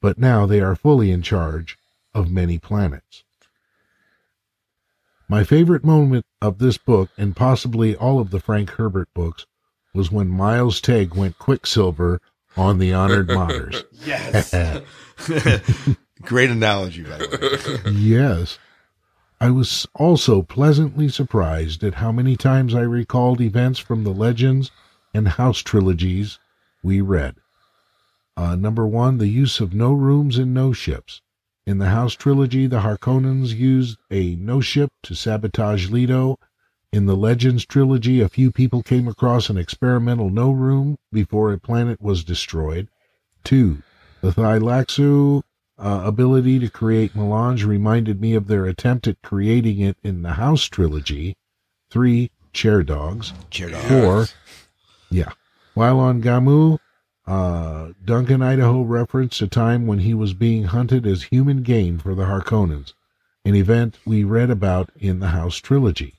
but 0.00 0.16
now 0.16 0.46
they 0.46 0.60
are 0.60 0.76
fully 0.76 1.10
in 1.10 1.20
charge 1.20 1.76
of 2.14 2.30
many 2.30 2.60
planets. 2.60 3.24
My 5.28 5.42
favorite 5.42 5.82
moment 5.84 6.26
of 6.40 6.58
this 6.58 6.78
book, 6.78 7.10
and 7.18 7.34
possibly 7.34 7.96
all 7.96 8.20
of 8.20 8.30
the 8.30 8.38
Frank 8.38 8.70
Herbert 8.70 9.08
books, 9.14 9.44
was 9.92 10.12
when 10.12 10.28
Miles 10.28 10.80
Teg 10.80 11.16
went 11.16 11.40
Quicksilver 11.40 12.20
on 12.56 12.78
the 12.78 12.92
Honored 12.92 13.26
Matres. 13.30 13.82
Yes. 14.06 14.54
Great 16.22 16.50
analogy, 16.50 17.02
by 17.02 17.18
the 17.18 17.82
way. 17.84 17.90
yes. 17.90 18.60
I 19.40 19.50
was 19.50 19.88
also 19.96 20.42
pleasantly 20.42 21.08
surprised 21.08 21.82
at 21.82 21.94
how 21.94 22.12
many 22.12 22.36
times 22.36 22.76
I 22.76 22.82
recalled 22.82 23.40
events 23.40 23.80
from 23.80 24.04
the 24.04 24.14
Legends 24.14 24.70
and 25.14 25.28
House 25.28 25.60
trilogies 25.60 26.38
we 26.82 27.00
read. 27.00 27.36
Uh, 28.36 28.56
number 28.56 28.86
one, 28.86 29.18
the 29.18 29.28
use 29.28 29.60
of 29.60 29.74
no 29.74 29.92
rooms 29.92 30.38
and 30.38 30.54
no 30.54 30.72
ships. 30.72 31.20
In 31.66 31.78
the 31.78 31.90
House 31.90 32.14
trilogy, 32.14 32.66
the 32.66 32.80
Harkonnens 32.80 33.54
used 33.54 33.98
a 34.10 34.34
no 34.36 34.60
ship 34.60 34.90
to 35.04 35.14
sabotage 35.14 35.90
Leto. 35.90 36.38
In 36.92 37.06
the 37.06 37.16
Legends 37.16 37.64
trilogy, 37.64 38.20
a 38.20 38.28
few 38.28 38.50
people 38.50 38.82
came 38.82 39.06
across 39.06 39.48
an 39.48 39.56
experimental 39.56 40.28
no 40.28 40.50
room 40.50 40.96
before 41.12 41.52
a 41.52 41.58
planet 41.58 42.00
was 42.00 42.24
destroyed. 42.24 42.88
Two, 43.44 43.82
the 44.22 44.32
Tleilaxu 44.32 45.42
uh, 45.78 46.02
ability 46.04 46.58
to 46.58 46.68
create 46.68 47.14
melange 47.14 47.64
reminded 47.64 48.20
me 48.20 48.34
of 48.34 48.46
their 48.46 48.66
attempt 48.66 49.06
at 49.06 49.22
creating 49.22 49.80
it 49.80 49.96
in 50.02 50.22
the 50.22 50.32
House 50.32 50.64
trilogy. 50.64 51.36
Three, 51.90 52.30
chair 52.52 52.82
dogs. 52.82 53.32
Chair 53.50 53.70
dogs. 53.70 53.86
Four, 53.86 54.26
yeah. 55.12 55.32
While 55.74 56.00
on 56.00 56.20
Gammu, 56.22 56.78
uh, 57.26 57.88
Duncan 58.04 58.42
Idaho 58.42 58.82
referenced 58.82 59.40
a 59.40 59.46
time 59.48 59.86
when 59.86 60.00
he 60.00 60.12
was 60.12 60.34
being 60.34 60.64
hunted 60.64 61.06
as 61.06 61.24
human 61.24 61.62
game 61.62 61.98
for 61.98 62.14
the 62.14 62.24
Harkonnens, 62.24 62.92
an 63.44 63.54
event 63.54 63.98
we 64.04 64.24
read 64.24 64.50
about 64.50 64.90
in 64.96 65.20
the 65.20 65.28
House 65.28 65.56
trilogy. 65.56 66.14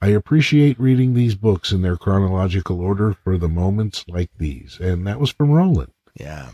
I 0.00 0.08
appreciate 0.08 0.78
reading 0.78 1.14
these 1.14 1.34
books 1.34 1.72
in 1.72 1.82
their 1.82 1.96
chronological 1.96 2.80
order 2.80 3.16
for 3.24 3.38
the 3.38 3.48
moments 3.48 4.04
like 4.06 4.30
these. 4.38 4.78
And 4.78 5.06
that 5.06 5.18
was 5.18 5.30
from 5.30 5.50
Roland. 5.50 5.92
Yeah. 6.14 6.50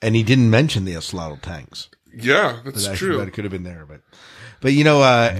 And 0.00 0.16
he 0.16 0.22
didn't 0.22 0.50
mention 0.50 0.84
the 0.86 0.94
axolotl 0.94 1.40
tanks. 1.42 1.90
Yeah, 2.12 2.60
that's 2.64 2.88
But 2.88 2.96
true. 2.96 3.18
bet 3.18 3.28
it 3.28 3.32
could 3.32 3.44
have 3.44 3.52
been 3.52 3.64
there, 3.64 3.84
but, 3.86 4.00
but 4.62 4.72
you 4.72 4.82
know, 4.82 5.02
uh, 5.02 5.38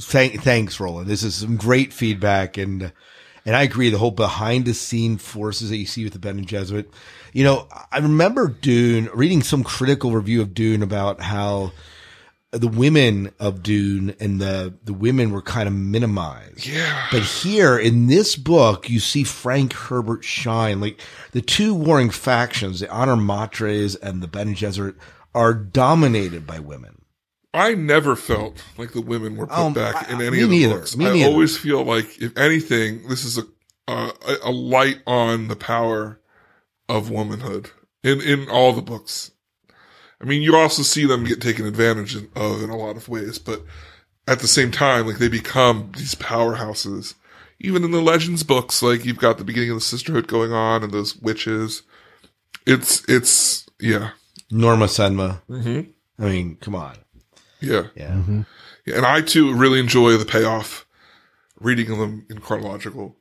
thank, 0.00 0.42
thanks, 0.42 0.80
Roland. 0.80 1.06
This 1.06 1.22
is 1.22 1.34
some 1.34 1.56
great 1.56 1.92
feedback. 1.92 2.56
And, 2.56 2.92
and 3.44 3.54
I 3.54 3.62
agree. 3.62 3.90
The 3.90 3.98
whole 3.98 4.10
behind 4.10 4.64
the 4.64 4.74
scene 4.74 5.18
forces 5.18 5.70
that 5.70 5.76
you 5.76 5.86
see 5.86 6.04
with 6.04 6.12
the 6.12 6.18
Bene 6.18 6.42
Gesserit, 6.42 6.86
you 7.32 7.44
know, 7.44 7.68
I 7.90 7.98
remember 7.98 8.48
Dune 8.48 9.10
reading 9.12 9.42
some 9.42 9.64
critical 9.64 10.12
review 10.12 10.40
of 10.40 10.54
Dune 10.54 10.82
about 10.82 11.20
how 11.20 11.72
the 12.50 12.68
women 12.68 13.32
of 13.40 13.62
Dune 13.62 14.14
and 14.20 14.40
the, 14.40 14.74
the 14.84 14.92
women 14.92 15.30
were 15.32 15.42
kind 15.42 15.66
of 15.66 15.74
minimized. 15.74 16.66
Yeah. 16.66 17.06
But 17.10 17.22
here 17.22 17.76
in 17.76 18.06
this 18.06 18.36
book, 18.36 18.88
you 18.88 19.00
see 19.00 19.24
Frank 19.24 19.72
Herbert 19.72 20.24
shine. 20.24 20.80
Like 20.80 21.00
the 21.32 21.42
two 21.42 21.74
warring 21.74 22.10
factions, 22.10 22.80
the 22.80 22.90
Honor 22.90 23.16
Matres 23.16 23.96
and 24.00 24.22
the 24.22 24.28
Bene 24.28 24.54
Gesserit, 24.54 24.94
are 25.34 25.52
dominated 25.52 26.46
by 26.46 26.60
women. 26.60 27.03
I 27.54 27.74
never 27.74 28.16
felt 28.16 28.62
like 28.76 28.92
the 28.92 29.00
women 29.00 29.36
were 29.36 29.46
put 29.46 29.56
Um, 29.58 29.72
back 29.74 30.10
in 30.10 30.20
any 30.20 30.42
of 30.42 30.50
the 30.50 30.58
neither. 30.58 30.74
books. 30.78 30.96
Me 30.96 31.06
I 31.06 31.12
neither. 31.12 31.30
always 31.30 31.56
feel 31.56 31.84
like, 31.84 32.20
if 32.20 32.36
anything, 32.36 33.08
this 33.08 33.24
is 33.24 33.38
a, 33.38 33.44
a 33.88 34.12
a 34.44 34.50
light 34.50 34.98
on 35.06 35.48
the 35.48 35.56
power 35.56 36.18
of 36.88 37.10
womanhood 37.10 37.70
in 38.02 38.20
in 38.20 38.48
all 38.48 38.72
the 38.72 38.82
books. 38.82 39.30
I 40.20 40.24
mean, 40.24 40.42
you 40.42 40.56
also 40.56 40.82
see 40.82 41.06
them 41.06 41.24
get 41.24 41.40
taken 41.40 41.64
advantage 41.66 42.16
of 42.16 42.62
in 42.62 42.70
a 42.70 42.76
lot 42.76 42.96
of 42.96 43.08
ways, 43.08 43.38
but 43.38 43.62
at 44.26 44.40
the 44.40 44.48
same 44.48 44.70
time, 44.70 45.06
like 45.06 45.18
they 45.18 45.28
become 45.28 45.92
these 45.96 46.14
powerhouses. 46.14 47.14
Even 47.60 47.84
in 47.84 47.92
the 47.92 48.02
Legends 48.02 48.42
books, 48.42 48.82
like 48.82 49.04
you've 49.04 49.18
got 49.18 49.38
the 49.38 49.44
beginning 49.44 49.70
of 49.70 49.76
the 49.76 49.80
Sisterhood 49.80 50.26
going 50.26 50.52
on 50.52 50.82
and 50.82 50.92
those 50.92 51.16
witches. 51.16 51.82
It's 52.66 53.04
it's 53.08 53.66
yeah 53.80 54.10
Norma 54.50 54.86
Cenva. 54.86 55.40
Mhm. 55.48 55.90
I 56.18 56.22
mean, 56.24 56.56
come 56.60 56.74
on. 56.74 56.96
Yeah. 57.64 57.86
Yeah. 57.94 58.42
Yeah, 58.86 58.96
and 58.96 59.06
I 59.06 59.22
too 59.22 59.54
really 59.54 59.80
enjoy 59.80 60.16
the 60.16 60.26
payoff 60.26 60.86
reading 61.58 61.98
them 61.98 62.26
in 62.28 62.38
chronological. 62.38 63.16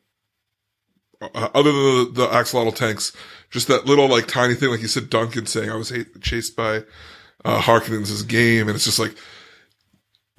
Uh, 1.21 1.50
other 1.53 1.71
than 1.71 1.83
the, 1.83 2.12
the 2.13 2.27
axolotl 2.27 2.75
tanks, 2.75 3.13
just 3.50 3.69
that 3.69 3.85
little 3.85 4.09
like 4.09 4.27
tiny 4.27 4.55
thing, 4.55 4.69
like 4.69 4.81
you 4.81 4.88
said, 4.88 5.09
Duncan 5.09 5.45
saying 5.45 5.69
I 5.69 5.75
was 5.75 5.89
hate, 5.89 6.21
chased 6.21 6.55
by 6.55 6.83
uh, 7.45 7.62
Harkonnens' 7.62 8.27
game, 8.27 8.67
and 8.67 8.75
it's 8.75 8.83
just 8.83 9.00
like 9.00 9.15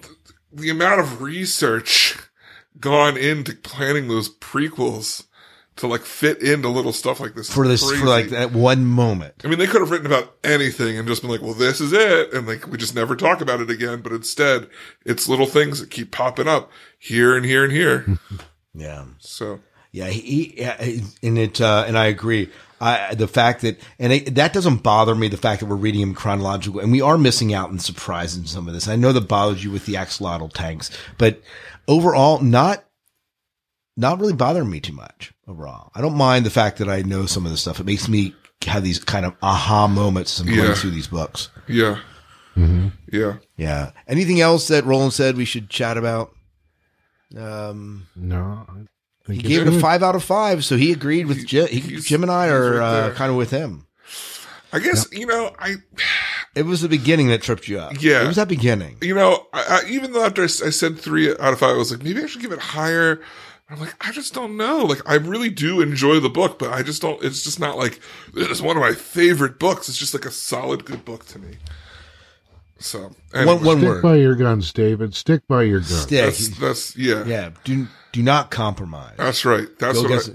th- 0.03 0.13
the 0.53 0.69
amount 0.69 1.01
of 1.01 1.23
research 1.23 2.19
gone 2.79 3.17
into 3.17 3.55
planning 3.55 4.09
those 4.09 4.29
prequels 4.29 5.25
to 5.77 5.87
like 5.89 6.03
fit 6.03 6.41
into 6.41 6.69
little 6.69 6.93
stuff 6.93 7.19
like 7.21 7.35
this 7.35 7.53
For 7.53 7.67
this, 7.67 7.87
crazy. 7.87 8.01
for 8.01 8.09
like 8.09 8.29
that 8.29 8.53
one 8.53 8.85
moment. 8.85 9.35
I 9.45 9.49
mean, 9.49 9.59
they 9.59 9.67
could 9.67 9.81
have 9.81 9.91
written 9.91 10.07
about 10.07 10.35
anything 10.45 10.97
and 10.99 11.09
just 11.09 11.23
been 11.23 11.31
like, 11.31 11.43
well, 11.43 11.55
this 11.55 11.81
is 11.81 11.93
it. 11.93 12.33
And 12.33 12.47
like, 12.47 12.69
we 12.69 12.79
just 12.79 12.95
never 12.95 13.17
talk 13.17 13.41
about 13.41 13.61
it 13.61 13.71
again. 13.71 14.01
But 14.01 14.13
instead, 14.13 14.69
it's 15.05 15.29
little 15.29 15.47
things 15.47 15.81
that 15.81 15.91
keep 15.91 16.13
popping 16.13 16.47
up 16.47 16.71
here 16.99 17.37
and 17.37 17.45
here 17.45 17.65
and 17.65 17.73
here. 17.73 18.07
Yeah. 18.77 19.05
So, 19.21 19.61
Yeah, 19.93 20.09
he, 20.09 20.21
he 20.21 20.55
yeah, 20.61 20.77
and 21.23 21.39
it, 21.39 21.61
uh, 21.61 21.85
and 21.87 21.97
I 21.97 22.07
agree. 22.07 22.51
I, 22.81 23.15
the 23.15 23.29
fact 23.29 23.63
that, 23.63 23.79
and 24.01 24.13
it, 24.13 24.35
that 24.35 24.53
doesn't 24.53 24.83
bother 24.83 25.15
me, 25.15 25.29
the 25.29 25.37
fact 25.37 25.61
that 25.61 25.67
we're 25.67 25.77
reading 25.77 26.01
him 26.01 26.13
chronological 26.13 26.81
and 26.81 26.91
we 26.91 27.01
are 27.01 27.17
missing 27.17 27.55
out 27.55 27.71
in 27.71 27.79
surprise 27.79 28.37
in 28.37 28.47
some 28.47 28.67
of 28.67 28.75
this. 28.75 28.89
I 28.89 28.97
know 28.97 29.13
that 29.13 29.29
bothers 29.29 29.63
you 29.63 29.71
with 29.71 29.87
the 29.87 29.95
axolotl 29.95 30.53
tanks, 30.53 30.91
but 31.17 31.41
overall, 31.87 32.41
not, 32.41 32.85
not 33.97 34.19
really 34.19 34.33
bothering 34.33 34.71
me 34.71 34.81
too 34.81 34.93
much 34.93 35.33
overall. 35.49 35.91
I 35.95 36.01
don't 36.01 36.17
mind 36.17 36.47
the 36.47 36.51
fact 36.51 36.79
that 36.79 36.89
I 36.89 37.03
know 37.03 37.27
some 37.27 37.45
of 37.45 37.51
this 37.51 37.61
stuff. 37.61 37.81
It 37.81 37.87
makes 37.87 38.09
me 38.09 38.35
have 38.67 38.83
these 38.85 38.99
kind 38.99 39.27
of 39.27 39.35
aha 39.43 39.87
moments 39.89 40.41
as 40.41 40.47
I'm 40.47 40.55
going 40.55 40.69
Yeah. 40.69 40.75
through 40.75 40.91
these 40.93 41.09
books. 41.09 41.51
yeah. 41.69 41.99
Yeah. 43.13 43.37
Yeah. 43.57 43.91
Anything 44.07 44.41
else 44.41 44.69
that 44.69 44.85
Roland 44.85 45.13
said 45.13 45.37
we 45.37 45.45
should 45.45 45.69
chat 45.69 45.97
about? 45.97 46.31
Um, 47.37 48.07
No, 48.15 48.67
he 49.27 49.39
gave 49.39 49.67
it 49.67 49.75
a 49.75 49.81
five 49.81 50.03
out 50.03 50.15
of 50.15 50.23
five, 50.23 50.65
so 50.65 50.77
he 50.77 50.93
agreed 50.93 51.27
with 51.27 51.47
Jim. 51.47 51.67
He, 51.67 51.81
Jim 51.81 52.23
and 52.23 52.31
I 52.31 52.49
are 52.49 52.75
right 52.79 53.01
uh, 53.11 53.15
kind 53.15 53.31
of 53.31 53.37
with 53.37 53.51
him. 53.51 53.87
I 54.73 54.79
guess, 54.81 55.07
you 55.13 55.27
know, 55.27 55.53
I, 55.59 55.77
It 56.55 56.67
was 56.67 56.83
the 56.83 56.89
beginning 56.89 57.29
that 57.29 57.43
tripped 57.43 57.67
you 57.67 57.81
up. 57.81 58.01
Yeah. 58.01 58.23
it 58.23 58.29
was 58.29 58.37
that 58.37 58.47
beginning. 58.47 58.99
you 59.03 59.15
know, 59.17 59.47
I, 59.53 59.81
I, 59.85 59.89
even 59.91 60.13
though 60.13 60.25
after 60.25 60.45
I 60.45 60.47
said 60.47 60.97
three 61.01 61.31
out 61.31 61.53
of 61.53 61.59
five, 61.59 61.71
I 61.75 61.79
was 61.79 61.91
like, 61.91 62.05
maybe 62.05 62.23
I 62.23 62.27
should 62.27 62.43
give 62.43 62.53
it 62.53 62.61
higher. 62.61 63.21
I'm 63.71 63.81
like, 63.81 63.95
I 64.07 64.13
just 64.13 64.35
don't 64.35 64.57
know. 64.57 64.79
Like, 64.85 65.01
I 65.09 65.15
really 65.15 65.49
do 65.49 65.81
enjoy 65.81 66.21
the 66.21 66.29
book, 66.29 66.59
but 66.59 66.73
I 66.73 66.83
just 66.83 67.01
don't, 67.01 67.23
it's 67.25 67.43
just 67.43 67.59
not 67.59 67.79
like, 67.79 67.99
it 68.37 68.51
is 68.51 68.61
one 68.61 68.77
of 68.77 68.83
my 68.83 68.93
favorite 68.93 69.59
books. 69.59 69.89
It's 69.89 69.97
just 69.97 70.13
like 70.15 70.27
a 70.27 70.31
solid, 70.31 70.85
good 70.85 71.05
book 71.05 71.25
to 71.29 71.39
me. 71.39 71.57
So, 72.79 73.13
anyway, 73.33 73.55
One 73.55 73.65
one 73.65 73.79
Stick 73.79 73.89
word. 73.89 74.03
by 74.03 74.17
your 74.17 74.35
guns, 74.35 74.73
David. 74.73 75.15
Stick 75.15 75.47
by 75.49 75.63
your 75.63 75.79
guns. 75.81 76.03
Stick. 76.03 76.25
that's, 76.25 76.49
that's, 76.59 76.97
yeah, 76.97 77.25
yeah. 77.25 77.51
Do 77.65 77.87
do 78.13 78.23
not 78.23 78.51
compromise. 78.51 79.15
that's 79.17 79.45
right. 79.45 79.69
That's 79.79 80.01
Go 80.03 80.09
what 80.11 80.29
I, 80.29 80.33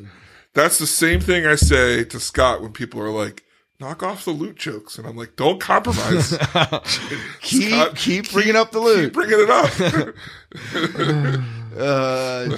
that's 0.53 0.79
the 0.79 0.87
same 0.87 1.19
thing 1.19 1.45
I 1.45 1.55
say 1.55 2.03
to 2.05 2.19
Scott 2.19 2.61
when 2.61 2.71
people 2.73 2.99
are 3.01 3.11
like, 3.11 3.43
knock 3.79 4.01
off 4.03 4.25
the 4.25 4.31
loot 4.31 4.55
jokes. 4.55 4.97
And 4.97 5.05
I'm 5.07 5.15
like, 5.15 5.35
don't 5.35 5.61
compromise. 5.61 6.29
keep 7.41 7.69
Scott, 7.69 7.95
keep 7.95 8.31
bringing 8.31 8.55
up 8.55 8.71
the 8.71 8.79
Keep 8.79 8.87
loot. 8.87 9.13
bringing 9.13 9.39
it 9.39 9.49
up. 9.49 10.15
Uh, 11.77 12.57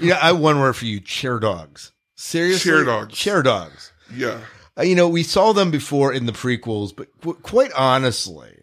yeah, 0.00 0.18
I 0.22 0.26
have 0.28 0.38
one 0.38 0.60
word 0.60 0.74
for 0.74 0.84
you: 0.86 1.00
chair 1.00 1.38
dogs. 1.38 1.92
Seriously, 2.16 2.70
Chair 2.70 2.84
dogs. 2.84 3.14
Chair 3.14 3.42
dogs. 3.42 3.92
yeah. 4.14 4.40
Uh, 4.78 4.82
you 4.82 4.94
know, 4.94 5.08
we 5.08 5.22
saw 5.22 5.52
them 5.52 5.70
before 5.70 6.12
in 6.12 6.24
the 6.26 6.32
prequels, 6.32 6.94
but 6.96 7.08
qu- 7.20 7.34
quite 7.34 7.72
honestly, 7.76 8.54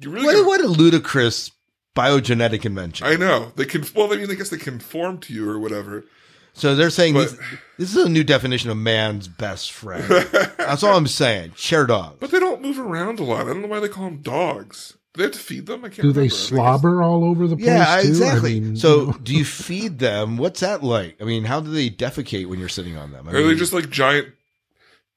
You 0.00 0.10
really 0.10 0.42
what, 0.42 0.46
what 0.46 0.60
a 0.60 0.66
ludicrous 0.66 1.52
biogenetic 1.94 2.64
invention. 2.64 3.06
I 3.06 3.16
know 3.16 3.52
they 3.56 3.64
can. 3.64 3.84
Well, 3.94 4.12
I 4.12 4.16
mean, 4.16 4.30
I 4.30 4.34
guess 4.34 4.48
they 4.48 4.56
conform 4.58 5.18
to 5.18 5.32
you 5.34 5.48
or 5.48 5.58
whatever. 5.58 6.04
So 6.52 6.74
they're 6.74 6.90
saying 6.90 7.14
But- 7.14 7.30
this, 7.30 7.38
this 7.78 7.90
is 7.96 8.04
a 8.04 8.08
new 8.08 8.24
definition 8.24 8.70
of 8.70 8.76
man's 8.76 9.28
best 9.28 9.70
friend. 9.70 10.04
That's 10.58 10.82
all 10.82 10.96
I'm 10.96 11.06
saying. 11.06 11.52
Chair 11.52 11.86
dogs. 11.86 12.16
But 12.18 12.30
they 12.32 12.40
don't 12.40 12.60
move 12.60 12.78
around 12.80 13.20
a 13.20 13.24
lot. 13.24 13.42
I 13.42 13.50
don't 13.50 13.62
know 13.62 13.68
why 13.68 13.78
they 13.80 13.88
call 13.88 14.04
them 14.06 14.18
dogs. 14.22 14.96
Do 15.12 15.18
they 15.18 15.24
have 15.24 15.32
to 15.32 15.38
feed 15.38 15.66
them? 15.66 15.84
I 15.84 15.88
can't. 15.88 16.02
Do 16.02 16.12
they 16.12 16.20
remember. 16.20 16.20
I 16.20 16.28
think 16.28 16.32
it's- 16.32 16.48
slobber 16.48 17.02
all 17.02 17.24
over 17.24 17.46
the 17.48 17.56
place? 17.56 17.66
Yeah, 17.66 18.00
too? 18.02 18.08
exactly. 18.08 18.56
I 18.56 18.60
mean, 18.60 18.76
so, 18.76 19.12
do 19.12 19.34
you 19.34 19.44
feed 19.44 19.98
them? 19.98 20.36
What's 20.36 20.60
that 20.60 20.84
like? 20.84 21.20
I 21.20 21.24
mean, 21.24 21.44
how 21.44 21.60
do 21.60 21.70
they 21.70 21.90
defecate 21.90 22.46
when 22.46 22.58
you're 22.60 22.68
sitting 22.68 22.96
on 22.96 23.10
them? 23.12 23.28
I 23.28 23.32
Or 23.32 23.36
are 23.38 23.42
they 23.48 23.54
just 23.56 23.72
like 23.72 23.90
giant 23.90 24.28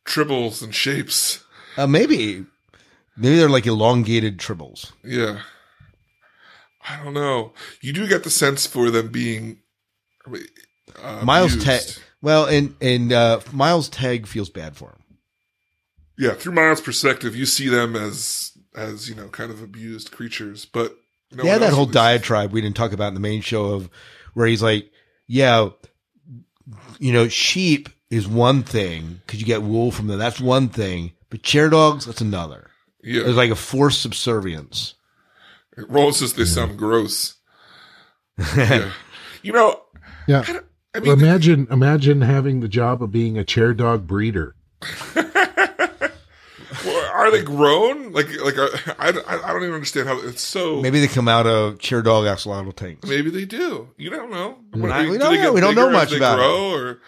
tribbles 0.06 0.64
and 0.64 0.74
shapes? 0.74 1.44
uh, 1.78 1.86
maybe, 1.88 2.46
maybe 3.16 3.36
they're 3.38 3.50
like 3.50 3.68
elongated 3.68 4.40
tribbles. 4.40 4.92
Yeah. 5.04 5.42
I 6.90 7.02
don't 7.04 7.14
know. 7.14 7.54
You 7.82 7.94
do 7.94 8.08
get 8.08 8.24
the 8.24 8.30
sense 8.30 8.66
for 8.68 8.90
them 8.92 9.10
being 9.10 9.60
uh, 11.02 11.22
Miles 11.24 11.54
abused. 11.54 11.66
Teg. 11.96 12.04
Well, 12.22 12.46
and 12.46 12.76
and 12.82 13.12
uh, 13.14 13.40
Miles 13.52 13.90
Teg 13.90 14.28
feels 14.28 14.50
bad 14.50 14.76
for 14.76 14.90
him. 14.90 15.18
Yeah, 16.18 16.34
through 16.34 16.54
Miles' 16.54 16.80
perspective, 16.82 17.36
you 17.36 17.46
see 17.46 17.70
them 17.70 17.96
as 17.96 18.52
as 18.76 19.10
you 19.10 19.16
know, 19.16 19.28
kind 19.30 19.52
of 19.52 19.62
abused 19.62 20.12
creatures. 20.12 20.66
But 20.66 20.96
no 21.32 21.44
yeah, 21.44 21.54
one 21.54 21.62
that 21.62 21.74
whole 21.74 21.86
really- 21.86 21.94
diatribe 21.94 22.52
we 22.52 22.62
didn't 22.62 22.76
talk 22.76 22.92
about 22.94 23.10
in 23.10 23.14
the 23.14 23.20
main 23.20 23.42
show 23.42 23.66
of 23.74 23.90
where 24.34 24.48
he's 24.48 24.64
like, 24.64 24.92
yeah, 25.28 25.70
you 27.00 27.12
know, 27.14 27.28
sheep 27.28 27.90
is 28.10 28.28
one 28.28 28.64
thing 28.64 29.22
because 29.26 29.40
you 29.40 29.46
get 29.46 29.64
wool 29.64 29.92
from 29.92 30.08
them. 30.08 30.20
That's 30.20 30.40
one 30.40 30.70
thing, 30.70 31.14
but 31.30 31.44
chair 31.44 31.70
dogs, 31.70 32.06
that's 32.06 32.22
another. 32.22 32.70
Yeah, 33.04 33.24
It's 33.26 33.36
like 33.36 33.52
a 33.52 33.56
forced 33.56 34.02
subservience. 34.02 34.96
Roland 35.76 36.16
says 36.16 36.34
they 36.34 36.46
sound 36.46 36.78
gross. 36.78 37.36
yeah. 38.56 38.92
You 39.42 39.52
know, 39.52 39.82
yeah. 40.28 40.44
I 40.96 41.00
mean, 41.00 41.12
imagine, 41.12 41.68
imagine 41.72 42.22
having 42.22 42.60
the 42.60 42.68
job 42.68 43.02
of 43.04 43.12
being 43.12 43.38
a 43.38 43.44
chair 43.44 43.74
dog 43.74 44.08
breeder. 44.08 44.56
well, 47.14 47.28
are 47.28 47.32
they 47.32 47.44
grown? 47.44 48.12
Like, 48.12 48.28
like 48.42 48.58
uh, 48.58 48.68
I, 49.00 49.10
I, 49.10 49.50
I 49.50 49.54
don't 49.54 49.64
even 49.64 49.74
understand 49.76 50.08
how 50.08 50.20
it's 50.20 50.42
so. 50.42 50.82
Maybe 50.82 51.00
they 51.00 51.08
come 51.08 51.28
out 51.28 51.46
of 51.48 51.80
chair 51.80 52.02
dog 52.02 52.26
axolotl 52.26 52.76
tanks. 52.76 53.08
Maybe 53.08 53.30
they 53.30 53.46
do. 53.46 53.90
You 53.98 54.10
don't 54.10 54.32
know. 54.32 54.58
When- 54.72 54.92
I- 54.92 55.04
do 55.04 55.12
we 55.12 55.18
they 55.18 55.24
don't 55.24 55.34
get 55.36 55.44
know. 55.44 55.54
We 55.54 55.62
don't 55.62 55.76
know 55.76 55.90
much 55.90 56.12
they 56.12 56.18
about 56.18 56.38
grow, 56.38 56.72
Or 56.74 57.00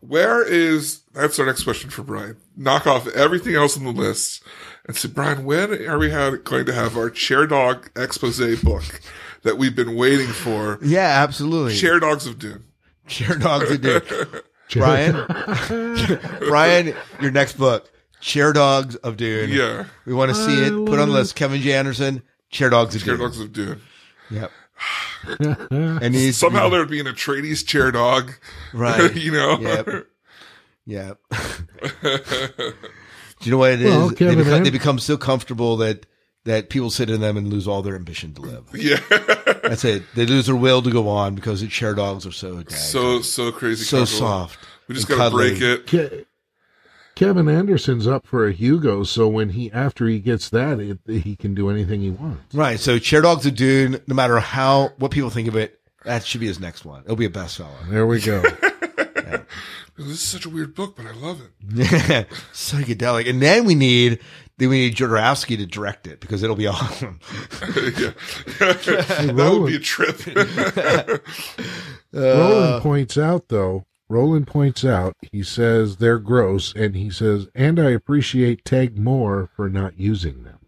where 0.00 0.42
is? 0.46 1.00
That's 1.12 1.38
our 1.38 1.46
next 1.46 1.64
question 1.64 1.90
for 1.90 2.02
Brian. 2.02 2.36
Knock 2.56 2.86
off 2.86 3.06
everything 3.08 3.54
else 3.54 3.76
on 3.76 3.84
the 3.84 3.92
list 3.92 4.42
and 4.86 4.96
say, 4.96 5.08
Brian, 5.08 5.44
when 5.44 5.86
are 5.86 5.98
we 5.98 6.10
have, 6.10 6.44
going 6.44 6.66
to 6.66 6.72
have 6.74 6.96
our 6.96 7.10
chair 7.10 7.46
dog 7.46 7.90
expose 7.96 8.38
book 8.62 9.00
that 9.42 9.56
we've 9.56 9.74
been 9.76 9.94
waiting 9.94 10.28
for? 10.28 10.78
Yeah, 10.82 11.22
absolutely. 11.22 11.74
Chair 11.74 12.00
dogs 12.00 12.26
of 12.26 12.38
doom. 12.38 12.64
chair 13.06 13.36
dogs 13.36 13.70
are 13.70 13.78
do. 13.78 14.00
Brian, 14.72 15.24
Brian, 16.40 16.94
your 17.20 17.30
next 17.30 17.58
book, 17.58 17.88
Chair 18.24 18.54
Dogs 18.54 18.96
of 18.96 19.18
Dune. 19.18 19.50
Yeah, 19.50 19.84
We 20.06 20.14
want 20.14 20.30
to 20.30 20.34
see 20.34 20.64
I 20.64 20.68
it. 20.68 20.86
Put 20.86 20.98
on 20.98 21.08
the 21.08 21.14
list. 21.14 21.34
Kevin 21.36 21.60
J. 21.60 21.74
Anderson, 21.74 22.22
Chair 22.48 22.70
Dogs 22.70 22.94
of 22.94 23.02
chair 23.04 23.18
Dune. 23.18 23.26
dogs 23.26 23.38
of 23.38 23.52
Dune. 23.52 23.80
Yep. 24.30 24.50
And 25.70 26.14
he's 26.14 26.36
Somehow 26.38 26.68
there'd 26.70 26.88
be 26.90 27.00
an 27.00 27.06
Atreides 27.06 27.66
chair 27.66 27.90
dog. 27.92 28.32
right. 28.72 29.14
you 29.16 29.30
know. 29.30 29.58
Yep. 29.60 30.06
Yep. 30.86 31.18
Do 32.02 32.74
you 33.42 33.50
know 33.50 33.58
what 33.58 33.72
it 33.72 33.82
is? 33.82 33.90
Well, 33.94 34.08
they, 34.08 34.14
Kevin 34.16 34.38
become, 34.38 34.64
they 34.64 34.70
become 34.70 34.98
so 34.98 35.16
comfortable 35.18 35.76
that 35.78 36.06
that 36.44 36.68
people 36.70 36.90
sit 36.90 37.08
in 37.10 37.20
them 37.20 37.36
and 37.36 37.48
lose 37.48 37.66
all 37.68 37.82
their 37.82 37.94
ambition 37.94 38.32
to 38.34 38.40
live. 38.42 38.64
yeah. 38.74 39.00
That's 39.62 39.84
it. 39.84 40.02
They 40.14 40.26
lose 40.26 40.46
their 40.46 40.56
will 40.56 40.82
to 40.82 40.90
go 40.90 41.08
on 41.08 41.34
because 41.34 41.60
the 41.62 41.68
chair 41.68 41.94
dogs 41.94 42.26
are 42.26 42.32
so 42.32 42.62
dang, 42.62 42.78
so 42.78 43.20
so 43.22 43.52
crazy. 43.52 43.84
so 43.84 43.98
comfortable. 43.98 44.18
soft. 44.28 44.58
We 44.88 44.94
just 44.94 45.08
gotta 45.08 45.20
cuddly. 45.20 45.58
break 45.58 45.92
it. 45.94 46.26
Ke- 47.14 47.18
Kevin 47.18 47.48
Anderson's 47.48 48.06
up 48.06 48.26
for 48.26 48.46
a 48.46 48.52
Hugo, 48.52 49.04
so 49.04 49.28
when 49.28 49.50
he 49.50 49.70
after 49.72 50.06
he 50.06 50.18
gets 50.18 50.48
that, 50.50 50.80
it, 50.80 50.98
he 51.06 51.36
can 51.36 51.54
do 51.54 51.70
anything 51.70 52.00
he 52.00 52.10
wants. 52.10 52.54
Right. 52.54 52.78
So 52.78 52.98
Chair 52.98 53.22
Dogs 53.22 53.46
of 53.46 53.54
Dune, 53.54 54.00
no 54.06 54.14
matter 54.14 54.38
how 54.40 54.90
what 54.98 55.10
people 55.10 55.30
think 55.30 55.48
of 55.48 55.56
it, 55.56 55.80
that 56.04 56.24
should 56.24 56.40
be 56.40 56.46
his 56.46 56.60
next 56.60 56.84
one. 56.84 57.02
It'll 57.04 57.16
be 57.16 57.26
a 57.26 57.30
bestseller. 57.30 57.88
There 57.88 58.06
we 58.06 58.20
go. 58.20 58.42
This 59.96 60.08
is 60.08 60.20
such 60.20 60.44
a 60.44 60.48
weird 60.50 60.74
book, 60.74 60.96
but 60.96 61.06
I 61.06 61.12
love 61.12 61.40
it. 61.40 61.52
Yeah. 61.72 62.24
Psychedelic. 62.52 63.30
And 63.30 63.40
then 63.40 63.64
we 63.64 63.76
need 63.76 64.18
then 64.58 64.68
we 64.68 64.78
need 64.78 64.96
Jodorowsky 64.96 65.56
to 65.56 65.66
direct 65.66 66.08
it 66.08 66.18
because 66.18 66.42
it'll 66.42 66.56
be 66.56 66.66
awesome. 66.66 67.20
that 67.60 69.36
would 69.36 69.68
be 69.68 69.76
a 69.76 69.78
trip. 69.78 70.20
Roland 72.12 72.82
points 72.82 73.16
out, 73.16 73.48
though. 73.48 73.84
Roland 74.08 74.46
points 74.46 74.84
out. 74.84 75.14
He 75.32 75.42
says 75.42 75.96
they're 75.96 76.18
gross, 76.18 76.74
and 76.74 76.94
he 76.94 77.10
says, 77.10 77.48
and 77.54 77.78
I 77.80 77.90
appreciate 77.90 78.64
Teg 78.64 78.98
more 78.98 79.50
for 79.56 79.68
not 79.68 79.98
using 79.98 80.44
them. 80.44 80.58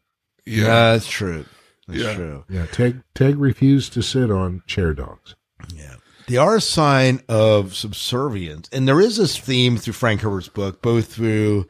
Yeah, 0.45 0.63
yeah. 0.63 0.93
that's 0.93 1.09
true. 1.09 1.45
That's 1.87 2.01
Yeah. 2.03 2.15
true. 2.15 2.45
Yeah, 2.49 2.67
Teg 2.67 3.03
Teg 3.15 3.37
refused 3.39 3.93
to 3.93 4.03
sit 4.03 4.31
on 4.31 4.63
chair 4.67 4.95
dogs. 4.95 5.35
Yeah. 5.75 5.97
They 6.29 6.37
are 6.37 6.57
a 6.57 6.61
sign 6.61 7.23
of 7.29 7.77
subservience. 7.77 8.69
And 8.73 8.89
there 8.89 9.01
is 9.01 9.17
this 9.17 9.39
theme 9.39 9.77
through 9.77 9.93
Frank 9.93 10.23
Herbert's 10.23 10.49
book, 10.49 10.83
both 10.83 11.13
through, 11.13 11.69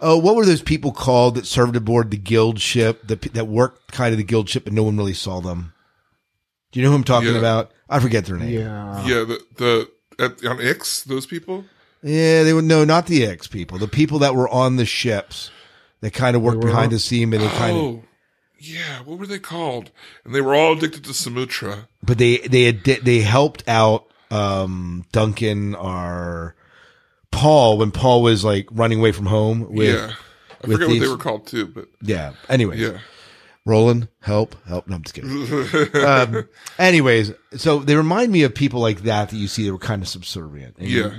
oh, 0.00 0.18
what 0.18 0.36
were 0.36 0.44
those 0.44 0.60
people 0.60 0.92
called 0.92 1.36
that 1.36 1.46
served 1.46 1.74
aboard 1.76 2.10
the 2.10 2.18
guild 2.18 2.60
ship, 2.60 3.06
that, 3.06 3.22
that 3.32 3.46
worked 3.48 3.92
kind 3.92 4.12
of 4.12 4.18
the 4.18 4.24
guild 4.24 4.48
ship, 4.50 4.64
but 4.64 4.74
no 4.74 4.82
one 4.82 4.98
really 4.98 5.14
saw 5.14 5.40
them? 5.40 5.72
Do 6.70 6.80
you 6.80 6.84
know 6.84 6.90
who 6.90 6.96
I'm 6.96 7.04
talking 7.04 7.32
Yeah. 7.32 7.38
about? 7.38 7.70
I 7.88 7.98
forget 8.00 8.26
their 8.26 8.36
name. 8.36 8.50
Yeah. 8.50 9.06
Yeah, 9.06 9.24
the 9.24 9.40
the 9.56 9.90
at, 10.18 10.44
on 10.44 10.60
Ix, 10.60 11.02
those 11.04 11.26
people. 11.26 11.64
Yeah, 12.02 12.44
they 12.44 12.52
were, 12.52 12.62
no, 12.62 12.84
not 12.84 13.06
the 13.06 13.24
Ix 13.24 13.46
people, 13.48 13.78
the 13.78 13.88
people 13.88 14.18
that 14.20 14.34
were 14.34 14.48
on 14.48 14.76
the 14.76 14.84
ships 14.86 15.50
that 16.00 16.12
kind 16.12 16.36
of 16.36 16.42
worked 16.42 16.60
behind 16.60 16.86
on- 16.86 16.90
the 16.90 16.98
scene, 16.98 17.32
and 17.34 17.42
they 17.42 17.48
kind 17.48 17.76
of, 17.76 17.82
Oh, 17.82 18.02
yeah. 18.58 19.02
What 19.04 19.18
were 19.18 19.26
they 19.26 19.38
called? 19.38 19.90
And 20.24 20.34
they 20.34 20.40
were 20.40 20.54
all 20.54 20.76
addicted 20.76 21.04
to 21.04 21.10
Samutra. 21.10 21.86
but 22.02 22.18
they, 22.18 22.38
they, 22.38 22.64
had, 22.64 22.84
they 22.84 23.20
helped 23.20 23.68
out, 23.68 24.06
um, 24.30 25.04
Duncan 25.12 25.74
or 25.74 26.54
Paul 27.30 27.78
when 27.78 27.90
Paul 27.90 28.22
was 28.22 28.44
like 28.44 28.68
running 28.70 28.98
away 29.00 29.12
from 29.12 29.26
home 29.26 29.72
with, 29.72 29.88
yeah, 29.94 30.12
I 30.62 30.66
with 30.66 30.76
forget 30.80 30.88
what 30.88 31.00
they 31.00 31.08
were 31.08 31.16
called 31.16 31.46
too, 31.46 31.66
but 31.66 31.88
Yeah. 32.02 32.32
Anyways, 32.48 32.78
yeah. 32.80 32.98
Roland, 33.68 34.08
help, 34.22 34.56
help. 34.66 34.88
No, 34.88 34.96
I'm 34.96 35.02
just 35.02 35.14
kidding. 35.14 36.04
um, 36.04 36.48
anyways, 36.78 37.32
so 37.56 37.80
they 37.80 37.94
remind 37.96 38.32
me 38.32 38.42
of 38.42 38.54
people 38.54 38.80
like 38.80 39.02
that 39.02 39.28
that 39.28 39.36
you 39.36 39.46
see 39.46 39.66
that 39.66 39.72
were 39.72 39.78
kind 39.78 40.00
of 40.02 40.08
subservient. 40.08 40.76
And 40.78 40.88
Yeah, 40.88 41.18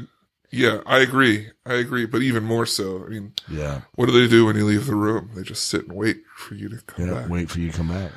yeah. 0.52 0.82
I 0.88 0.98
agree. 1.00 1.50
I 1.66 1.76
agree. 1.76 2.06
But 2.08 2.24
even 2.24 2.44
more 2.44 2.66
so. 2.66 3.04
I 3.06 3.10
mean, 3.10 3.34
Yeah. 3.48 3.82
what 3.96 4.08
do 4.08 4.12
they 4.20 4.28
do 4.28 4.46
when 4.48 4.56
you 4.56 4.66
leave 4.66 4.88
the 4.88 4.96
room? 4.96 5.30
They 5.36 5.44
just 5.44 5.68
sit 5.68 5.88
and 5.88 5.96
wait 5.96 6.24
for 6.36 6.56
you 6.56 6.70
to 6.70 6.78
come 6.88 7.06
You 7.06 7.12
know, 7.12 7.20
back. 7.22 7.30
wait 7.30 7.50
for 7.52 7.60
you 7.60 7.70
to 7.72 7.78
come 7.78 7.90
back. 7.90 8.12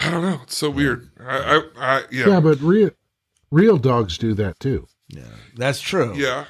I 0.00 0.10
don't 0.10 0.22
know. 0.22 0.40
It's 0.42 0.56
so 0.56 0.70
weird. 0.70 1.10
I, 1.20 1.38
I, 1.38 1.60
I 1.76 1.98
yeah, 1.98 2.04
Yeah, 2.10 2.26
yeah. 2.28 2.40
but 2.40 2.60
real 2.60 2.90
real 3.50 3.76
dogs 3.78 4.18
do 4.18 4.34
that 4.34 4.58
too. 4.60 4.86
Yeah. 5.08 5.22
That's 5.56 5.80
true. 5.80 6.14
yeah. 6.16 6.46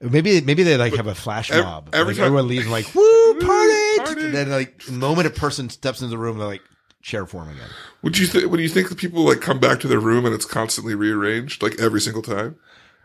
Maybe 0.00 0.40
maybe 0.40 0.62
they 0.62 0.76
like 0.76 0.94
have 0.94 1.08
a 1.08 1.14
flash 1.14 1.50
ev- 1.50 1.64
mob. 1.64 1.90
every 1.92 2.14
like 2.14 2.16
time- 2.18 2.26
everyone 2.26 2.46
leaves 2.48 2.62
and 2.66 2.72
like, 2.72 2.94
woo, 2.94 3.34
party! 3.40 3.77
And 4.06 4.34
then 4.34 4.50
like 4.50 4.84
the 4.84 4.92
moment 4.92 5.26
a 5.26 5.30
person 5.30 5.68
steps 5.70 6.00
into 6.00 6.10
the 6.10 6.18
room, 6.18 6.38
they're 6.38 6.46
like 6.46 6.62
chair 7.02 7.26
form 7.26 7.48
again. 7.48 7.68
Would 8.02 8.18
you 8.18 8.26
think? 8.26 8.50
Would 8.50 8.60
you 8.60 8.68
think 8.68 8.88
that 8.88 8.98
people 8.98 9.24
like 9.24 9.40
come 9.40 9.58
back 9.58 9.80
to 9.80 9.88
their 9.88 10.00
room 10.00 10.24
and 10.26 10.34
it's 10.34 10.44
constantly 10.44 10.94
rearranged, 10.94 11.62
like 11.62 11.78
every 11.80 12.00
single 12.00 12.22
time? 12.22 12.56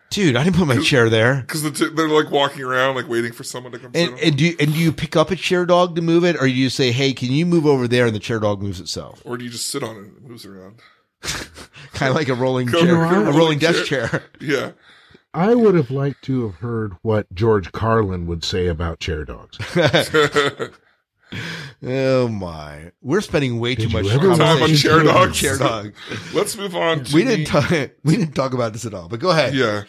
Dude, 0.10 0.36
I 0.36 0.44
didn't 0.44 0.58
put 0.58 0.68
my 0.68 0.78
chair 0.78 1.10
there. 1.10 1.42
Because 1.42 1.64
the 1.64 1.72
t- 1.72 1.90
they're 1.90 2.08
like 2.08 2.30
walking 2.30 2.62
around, 2.64 2.94
like 2.96 3.10
waiting 3.10 3.32
for 3.32 3.44
someone 3.44 3.72
to 3.72 3.80
come. 3.80 3.92
And, 3.96 4.20
and 4.20 4.38
do 4.38 4.46
you, 4.46 4.56
and 4.60 4.72
do 4.72 4.78
you 4.78 4.92
pick 4.92 5.16
up 5.16 5.32
a 5.32 5.36
chair 5.36 5.66
dog 5.66 5.96
to 5.96 6.04
move 6.04 6.24
it, 6.24 6.36
or 6.36 6.46
do 6.46 6.52
you 6.52 6.70
say, 6.70 6.92
"Hey, 6.92 7.14
can 7.14 7.32
you 7.32 7.48
move 7.48 7.66
over 7.66 7.88
there?" 7.88 8.06
and 8.06 8.16
the 8.16 8.20
chair 8.20 8.40
dog 8.40 8.62
moves 8.62 8.80
itself, 8.80 9.24
or 9.26 9.38
do 9.38 9.44
you 9.46 9.50
just 9.50 9.70
sit 9.70 9.82
on 9.82 9.96
it 9.96 10.00
and 10.00 10.18
it 10.18 10.24
moves 10.24 10.46
around? 10.46 10.76
kind 11.94 12.10
of 12.10 12.16
like 12.16 12.28
a 12.30 12.36
rolling 12.36 12.68
chair, 12.70 12.94
a 12.94 12.98
rolling 12.98 13.36
rolling 13.36 13.60
desk 13.60 13.86
chair. 13.86 14.08
chair. 14.08 14.24
Yeah. 14.42 14.72
I 15.34 15.56
would 15.56 15.76
have 15.76 15.90
liked 15.92 16.24
to 16.26 16.46
have 16.46 16.56
heard 16.56 16.94
what 17.02 17.34
George 17.34 17.72
Carlin 17.72 18.28
would 18.28 18.44
say 18.44 18.68
about 18.68 19.00
chair 19.00 19.26
dogs. 19.26 19.58
Oh 21.86 22.28
my, 22.28 22.92
we're 23.02 23.22
spending 23.22 23.60
way 23.60 23.76
too 23.76 23.90
much 23.90 24.08
Time 24.08 24.32
on 24.32 24.38
conversation 24.38 24.76
chair 24.78 25.04
dogs. 25.04 25.38
Chair 25.38 25.58
dog. 25.58 25.94
Let's 26.34 26.56
move 26.56 26.76
on. 26.76 27.04
To 27.04 27.16
We 27.16 27.24
didn't 27.26 27.46
talk. 27.46 27.70
We 28.04 28.16
didn't 28.16 28.36
talk 28.36 28.54
about 28.54 28.72
this 28.74 28.86
at 28.86 28.94
all. 28.94 29.10
But 29.10 29.20
go 29.20 29.32
ahead. 29.32 29.54
Yeah. 29.54 29.84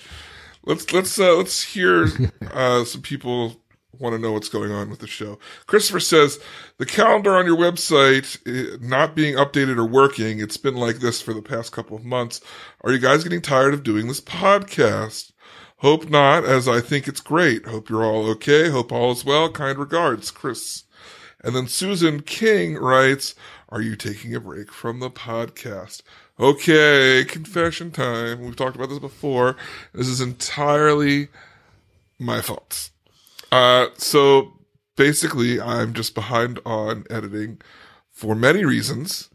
Let's 0.64 0.92
let's 0.92 1.18
uh, 1.18 1.36
let's 1.36 1.62
hear 1.62 2.08
uh, 2.52 2.84
some 2.84 3.02
people 3.02 3.60
want 4.00 4.14
to 4.14 4.18
know 4.18 4.32
what's 4.32 4.48
going 4.48 4.72
on 4.72 4.90
with 4.90 4.98
the 4.98 5.06
show. 5.06 5.38
Christopher 5.66 6.00
says 6.00 6.40
the 6.78 6.86
calendar 6.86 7.36
on 7.36 7.46
your 7.46 7.56
website 7.56 8.38
eh, 8.46 8.76
not 8.80 9.14
being 9.14 9.36
updated 9.36 9.76
or 9.76 9.86
working. 9.86 10.40
It's 10.40 10.56
been 10.56 10.74
like 10.74 10.96
this 10.96 11.22
for 11.22 11.32
the 11.32 11.42
past 11.42 11.70
couple 11.70 11.96
of 11.96 12.04
months. 12.04 12.40
Are 12.82 12.90
you 12.90 12.98
guys 12.98 13.22
getting 13.22 13.40
tired 13.42 13.74
of 13.74 13.84
doing 13.84 14.08
this 14.08 14.20
podcast? 14.20 15.30
Hope 15.84 16.08
not, 16.08 16.46
as 16.46 16.66
I 16.66 16.80
think 16.80 17.06
it's 17.06 17.20
great. 17.20 17.66
Hope 17.66 17.90
you're 17.90 18.06
all 18.06 18.26
okay. 18.30 18.70
Hope 18.70 18.90
all 18.90 19.12
is 19.12 19.22
well. 19.22 19.50
Kind 19.50 19.78
regards, 19.78 20.30
Chris. 20.30 20.84
And 21.42 21.54
then 21.54 21.68
Susan 21.68 22.22
King 22.22 22.76
writes, 22.76 23.34
are 23.68 23.82
you 23.82 23.94
taking 23.94 24.34
a 24.34 24.40
break 24.40 24.72
from 24.72 25.00
the 25.00 25.10
podcast? 25.10 26.00
Okay, 26.40 27.22
confession 27.28 27.90
time. 27.90 28.40
We've 28.40 28.56
talked 28.56 28.76
about 28.76 28.88
this 28.88 28.98
before. 28.98 29.56
This 29.92 30.08
is 30.08 30.22
entirely 30.22 31.28
my 32.18 32.40
fault. 32.40 32.88
Uh, 33.52 33.88
so 33.98 34.54
basically, 34.96 35.60
I'm 35.60 35.92
just 35.92 36.14
behind 36.14 36.60
on 36.64 37.04
editing 37.10 37.60
for 38.10 38.34
many 38.34 38.64
reasons. 38.64 39.28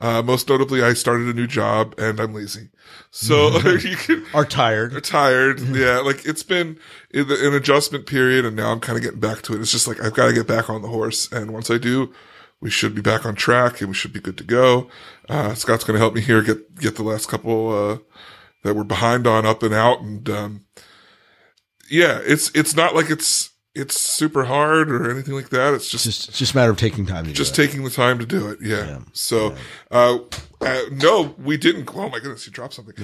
Uh, 0.00 0.22
most 0.22 0.48
notably, 0.48 0.80
I 0.82 0.92
started 0.92 1.26
a 1.26 1.32
new 1.32 1.46
job 1.48 1.94
and 1.98 2.20
I'm 2.20 2.32
lazy. 2.32 2.68
So 3.10 3.58
you 3.78 3.96
can, 3.96 4.24
Are 4.32 4.44
tired. 4.44 4.94
Are 4.94 5.00
tired. 5.00 5.60
Yeah. 5.60 5.98
Like 5.98 6.24
it's 6.24 6.42
been 6.44 6.78
in 7.10 7.26
the- 7.28 7.48
an 7.48 7.54
adjustment 7.54 8.06
period 8.06 8.44
and 8.44 8.54
now 8.56 8.70
I'm 8.70 8.80
kind 8.80 8.96
of 8.96 9.02
getting 9.02 9.20
back 9.20 9.42
to 9.42 9.54
it. 9.54 9.60
It's 9.60 9.72
just 9.72 9.88
like, 9.88 10.00
I've 10.02 10.14
got 10.14 10.26
to 10.28 10.32
get 10.32 10.46
back 10.46 10.70
on 10.70 10.82
the 10.82 10.88
horse. 10.88 11.30
And 11.32 11.50
once 11.52 11.70
I 11.70 11.78
do, 11.78 12.12
we 12.60 12.70
should 12.70 12.94
be 12.94 13.02
back 13.02 13.26
on 13.26 13.34
track 13.34 13.80
and 13.80 13.88
we 13.88 13.94
should 13.94 14.12
be 14.12 14.20
good 14.20 14.38
to 14.38 14.44
go. 14.44 14.88
Uh, 15.28 15.54
Scott's 15.54 15.84
going 15.84 15.94
to 15.94 16.00
help 16.00 16.14
me 16.14 16.20
here 16.20 16.42
get, 16.42 16.76
get 16.76 16.94
the 16.96 17.02
last 17.02 17.28
couple, 17.28 17.70
uh, 17.72 17.98
that 18.64 18.74
we're 18.74 18.84
behind 18.84 19.26
on 19.26 19.46
up 19.46 19.62
and 19.62 19.74
out. 19.74 20.00
And, 20.00 20.28
um, 20.30 20.64
yeah, 21.90 22.20
it's, 22.22 22.50
it's 22.54 22.74
not 22.76 22.94
like 22.94 23.10
it's, 23.10 23.50
it's 23.78 23.98
super 24.00 24.44
hard 24.44 24.90
or 24.90 25.10
anything 25.10 25.34
like 25.34 25.48
that. 25.50 25.72
It's 25.74 25.88
just, 25.90 26.04
Just, 26.04 26.34
just 26.34 26.52
a 26.52 26.56
matter 26.56 26.70
of 26.70 26.76
taking 26.76 27.06
time 27.06 27.24
to 27.24 27.32
just 27.32 27.54
do 27.54 27.62
it. 27.62 27.66
taking 27.66 27.84
the 27.84 27.90
time 27.90 28.18
to 28.18 28.26
do 28.26 28.48
it. 28.48 28.58
Yeah. 28.60 28.86
Yeah. 28.86 28.98
So, 29.12 29.54
Uh, 29.90 30.18
uh, 30.60 30.80
no, 30.92 31.34
we 31.38 31.56
didn't. 31.56 31.88
Oh 31.94 32.08
my 32.08 32.18
goodness, 32.18 32.46
you 32.46 32.52
dropped 32.52 32.74
something. 32.74 32.94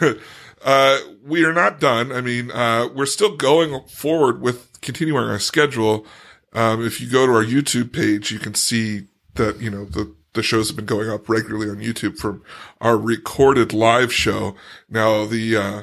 uh, 0.64 0.98
we 1.24 1.44
are 1.44 1.52
not 1.52 1.80
done. 1.80 2.12
I 2.12 2.20
mean, 2.20 2.50
uh, 2.50 2.88
we're 2.94 3.06
still 3.06 3.36
going 3.36 3.82
forward 3.88 4.40
with 4.40 4.80
continuing 4.80 5.28
our 5.28 5.38
schedule. 5.38 6.06
Um, 6.52 6.84
if 6.84 7.00
you 7.00 7.08
go 7.10 7.26
to 7.26 7.32
our 7.32 7.44
YouTube 7.44 7.92
page, 7.92 8.30
you 8.30 8.38
can 8.38 8.54
see 8.54 9.06
that, 9.34 9.60
you 9.60 9.70
know, 9.70 9.84
the, 9.84 10.14
the 10.34 10.42
shows 10.42 10.68
have 10.68 10.76
been 10.76 10.86
going 10.86 11.08
up 11.10 11.28
regularly 11.28 11.68
on 11.70 11.76
YouTube 11.76 12.16
from 12.18 12.42
our 12.80 12.96
recorded 12.96 13.72
live 13.72 14.12
show. 14.12 14.54
Now 14.88 15.24
the, 15.26 15.56
uh, 15.56 15.82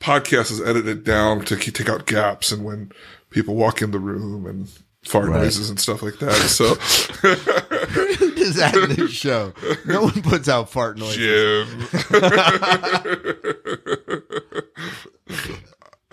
podcast 0.00 0.50
is 0.52 0.60
edited 0.60 1.04
down 1.04 1.42
to 1.46 1.56
ke- 1.56 1.72
take 1.72 1.88
out 1.88 2.06
gaps 2.06 2.52
and 2.52 2.62
when 2.64 2.92
people 3.36 3.54
walk 3.54 3.82
in 3.82 3.90
the 3.90 3.98
room 3.98 4.46
and 4.46 4.66
fart 5.04 5.28
Right. 5.28 5.42
noises 5.42 5.68
and 5.68 5.78
stuff 5.78 6.02
like 6.02 6.18
that. 6.20 6.32
So, 6.48 6.74
Who 6.74 8.34
does 8.34 8.54
that 8.56 8.74
in 8.74 8.96
this 8.96 9.10
show? 9.12 9.52
No 9.84 10.04
one 10.04 10.22
puts 10.22 10.48
out 10.48 10.70
fart 10.70 10.96
noises. 10.96 11.16
Jim. 11.18 11.86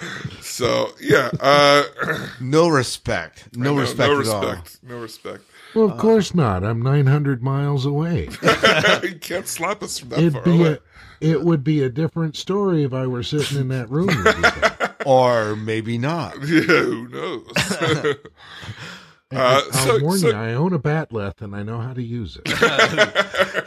so 0.42 0.90
yeah, 1.00 1.30
uh, 1.40 1.84
No 2.42 2.68
respect. 2.68 3.48
No, 3.56 3.74
no, 3.74 3.80
respect 3.82 4.12
no 4.12 4.20
at 4.20 4.28
all. 4.28 4.42
respect, 4.42 4.80
no 4.84 5.00
respect. 5.00 5.44
Well, 5.74 5.90
of 5.90 5.98
course 5.98 6.36
not. 6.36 6.64
I'm 6.64 6.82
900 6.82 7.42
miles 7.42 7.86
away. 7.86 8.30
you 9.04 9.16
can't 9.20 9.48
slap 9.48 9.82
us 9.82 9.98
from 10.00 10.10
that 10.10 10.20
It'd 10.20 10.34
far 10.34 10.44
be 10.44 10.60
away. 10.60 10.74
a, 10.74 10.80
it 11.24 11.42
would 11.42 11.64
be 11.64 11.82
a 11.82 11.90
different 11.90 12.36
story 12.36 12.84
if 12.84 12.94
I 12.94 13.08
were 13.08 13.24
sitting 13.24 13.58
in 13.58 13.70
that 13.70 13.90
room. 13.90 14.08
with 14.08 14.38
you. 14.38 14.88
Or 15.06 15.58
maybe 15.58 15.98
not. 15.98 16.38
yeah, 16.48 16.62
who 16.62 17.10
knows? 17.10 17.46
uh, 17.58 18.14
I'll 19.34 19.72
so, 19.74 20.02
warn 20.02 20.18
so 20.18 20.30
you, 20.30 20.34
I 20.34 20.54
own 20.54 20.72
a 20.72 20.80
bat'leth 20.80 21.42
and 21.42 21.54
I 21.54 21.62
know 21.62 21.80
how 21.80 21.92
to 21.92 22.02
use 22.02 22.38
it. 22.38 22.46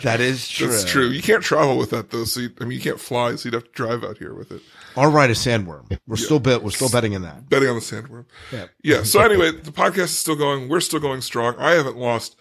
That 0.00 0.20
is 0.20 0.48
true. 0.48 0.68
that's 0.68 0.84
true. 0.84 1.08
You 1.08 1.20
can't 1.20 1.42
travel 1.42 1.76
with 1.76 1.90
that 1.90 2.08
though. 2.08 2.24
So 2.24 2.40
you, 2.40 2.52
I 2.58 2.64
mean, 2.64 2.72
you 2.72 2.80
can't 2.80 2.98
fly, 2.98 3.34
so 3.34 3.48
you'd 3.48 3.52
have 3.52 3.64
to 3.64 3.72
drive 3.72 4.02
out 4.02 4.16
here 4.16 4.32
with 4.32 4.50
it. 4.50 4.62
All 4.96 5.10
right, 5.10 5.28
a 5.28 5.34
sandworm. 5.34 5.98
We're 6.06 6.16
still 6.16 6.40
bet. 6.40 6.62
We're 6.62 6.70
still 6.70 6.88
betting 6.88 7.12
in 7.12 7.20
that. 7.20 7.50
betting 7.50 7.68
on 7.68 7.74
the 7.74 7.82
sandworm. 7.82 8.24
Yeah. 8.50 8.68
Yeah. 8.82 9.02
So 9.02 9.20
anyway, 9.20 9.50
the 9.50 9.72
podcast 9.72 10.04
is 10.04 10.18
still 10.18 10.36
going. 10.36 10.70
We're 10.70 10.80
still 10.80 11.00
going 11.00 11.20
strong. 11.20 11.54
I 11.58 11.72
haven't 11.72 11.98
lost 11.98 12.34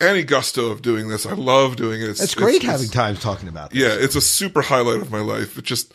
any 0.00 0.22
gusto 0.24 0.70
of 0.70 0.82
doing 0.82 1.08
this. 1.08 1.26
I 1.26 1.32
love 1.34 1.76
doing 1.76 2.00
it. 2.02 2.08
It's, 2.08 2.20
It's 2.22 2.34
great 2.34 2.56
it's- 2.56 2.70
having 2.70 2.88
times 2.88 3.20
talking 3.20 3.48
about 3.48 3.70
this. 3.70 3.80
Yeah, 3.80 3.94
it's 3.98 4.16
a 4.16 4.20
super 4.20 4.62
highlight 4.62 5.00
of 5.00 5.10
my 5.10 5.20
life. 5.20 5.56
It 5.58 5.64
just 5.64 5.92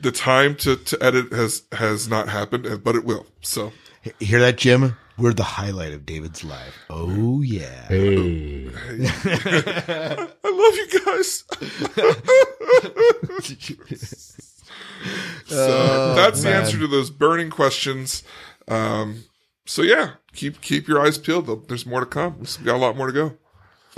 the 0.00 0.12
time 0.12 0.54
to 0.56 0.76
to 0.76 0.98
edit 1.02 1.32
has 1.32 1.62
has 1.72 2.08
not 2.08 2.28
happened, 2.28 2.82
but 2.84 2.94
it 2.96 3.04
will. 3.04 3.26
So 3.42 3.72
Hear 4.20 4.38
that, 4.40 4.56
Jim? 4.56 4.96
We're 5.18 5.32
the 5.32 5.42
highlight 5.42 5.92
of 5.94 6.06
David's 6.06 6.44
life. 6.44 6.76
Oh 6.90 7.40
yeah. 7.40 7.88
Hey, 7.88 8.70
I 8.84 10.28
love 10.44 10.76
you 10.76 10.86
guys. 11.04 11.42
so 15.46 16.14
that's 16.14 16.42
the 16.42 16.52
answer 16.54 16.78
to 16.78 16.86
those 16.86 17.10
burning 17.10 17.50
questions. 17.50 18.22
Um, 18.68 19.24
so 19.66 19.82
yeah, 19.82 20.12
keep 20.32 20.60
keep 20.60 20.88
your 20.88 21.04
eyes 21.04 21.18
peeled. 21.18 21.46
though. 21.46 21.62
There's 21.66 21.86
more 21.86 22.00
to 22.00 22.06
come. 22.06 22.38
We've 22.38 22.64
got 22.64 22.76
a 22.76 22.78
lot 22.78 22.96
more 22.96 23.06
to 23.08 23.12
go. 23.12 23.36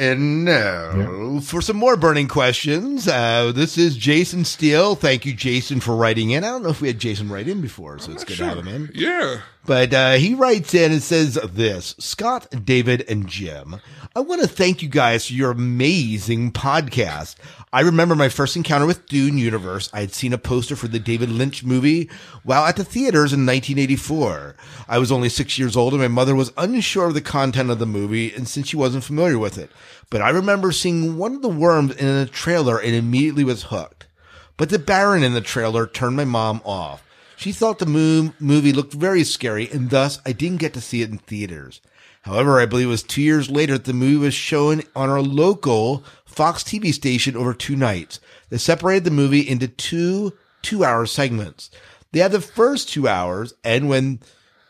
And 0.01 0.45
now, 0.45 1.41
for 1.41 1.61
some 1.61 1.77
more 1.77 1.97
burning 1.97 2.29
questions, 2.29 3.09
uh, 3.09 3.51
this 3.53 3.77
is 3.77 3.97
Jason 3.97 4.45
Steele. 4.45 4.95
Thank 4.95 5.27
you, 5.27 5.35
Jason, 5.35 5.81
for 5.81 5.97
writing 5.97 6.31
in. 6.31 6.45
I 6.45 6.51
don't 6.51 6.63
know 6.63 6.69
if 6.69 6.81
we 6.81 6.87
had 6.87 7.01
Jason 7.01 7.29
write 7.29 7.49
in 7.49 7.61
before, 7.61 7.99
so 7.99 8.13
it's 8.13 8.23
good 8.23 8.37
to 8.37 8.45
have 8.45 8.59
him 8.59 8.69
in. 8.69 8.91
Yeah. 8.95 9.41
But 9.67 9.93
uh, 9.93 10.13
he 10.13 10.35
writes 10.35 10.73
in 10.73 10.93
and 10.93 11.03
says 11.03 11.35
this 11.53 11.97
Scott, 11.99 12.47
David, 12.65 13.07
and 13.09 13.27
Jim, 13.27 13.81
I 14.19 14.21
want 14.21 14.43
to 14.43 14.49
thank 14.49 14.83
you 14.83 14.89
guys 14.89 15.29
for 15.29 15.35
your 15.35 15.53
amazing 15.53 16.51
podcast. 16.51 17.37
I 17.73 17.83
remember 17.83 18.17
my 18.17 18.29
first 18.29 18.57
encounter 18.57 18.85
with 18.85 19.07
Dune 19.07 19.39
Universe. 19.39 19.89
I 19.93 20.01
had 20.01 20.13
seen 20.13 20.33
a 20.33 20.39
poster 20.39 20.75
for 20.75 20.89
the 20.89 20.99
David 20.99 21.31
Lynch 21.31 21.63
movie 21.63 22.11
while 22.43 22.67
at 22.67 22.75
the 22.75 22.83
theaters 22.83 23.33
in 23.33 23.47
1984. 23.47 24.57
I 24.89 24.99
was 24.99 25.13
only 25.13 25.29
six 25.29 25.57
years 25.57 25.77
old 25.77 25.93
and 25.93 26.03
my 26.03 26.09
mother 26.09 26.35
was 26.35 26.53
unsure 26.57 27.07
of 27.07 27.15
the 27.15 27.21
content 27.21 27.71
of 27.71 27.79
the 27.79 27.87
movie 27.87 28.35
and 28.35 28.49
since 28.49 28.67
she 28.67 28.77
wasn't 28.77 29.05
familiar 29.05 29.39
with 29.39 29.57
it. 29.57 29.71
But 30.11 30.21
I 30.21 30.31
remember 30.31 30.73
seeing 30.73 31.17
one 31.17 31.37
of 31.37 31.43
the 31.43 31.49
worms 31.49 31.95
in 31.95 32.09
a 32.09 32.27
trailer 32.27 32.81
and 32.81 32.97
immediately 32.97 33.45
was 33.45 33.67
hooked. 33.67 34.09
But 34.57 34.71
the 34.71 34.81
Baron 34.81 35.23
in 35.23 35.35
the 35.35 35.41
trailer 35.41 35.87
turned 35.87 36.17
my 36.17 36.25
mom 36.25 36.61
off. 36.65 37.05
She 37.37 37.53
thought 37.53 37.79
the 37.79 37.87
mo- 37.87 38.35
movie 38.41 38.73
looked 38.73 38.95
very 38.95 39.23
scary, 39.23 39.71
and 39.71 39.91
thus 39.91 40.21
I 40.27 40.33
didn't 40.33 40.59
get 40.59 40.75
to 40.75 40.81
see 40.81 41.03
it 41.03 41.11
in 41.11 41.19
theaters. 41.19 41.81
However, 42.29 42.61
I 42.61 42.67
believe 42.67 42.89
it 42.89 42.91
was 42.91 43.03
two 43.03 43.23
years 43.23 43.51
later 43.51 43.73
that 43.73 43.87
the 43.87 43.95
movie 43.95 44.17
was 44.17 44.35
shown 44.35 44.83
on 44.95 45.09
our 45.09 45.23
local 45.23 46.05
Fox 46.27 46.63
TV 46.63 46.93
station 46.93 47.35
over 47.35 47.55
two 47.55 47.75
nights. 47.75 48.21
They 48.51 48.59
separated 48.59 49.05
the 49.05 49.11
movie 49.11 49.49
into 49.49 49.67
two 49.67 50.35
two-hour 50.61 51.07
segments. 51.07 51.71
They 52.13 52.21
had 52.21 52.33
the 52.33 52.43
first 52.43 52.91
two 52.91 53.09
hours, 53.09 53.55
and 53.65 53.89
when 53.89 54.21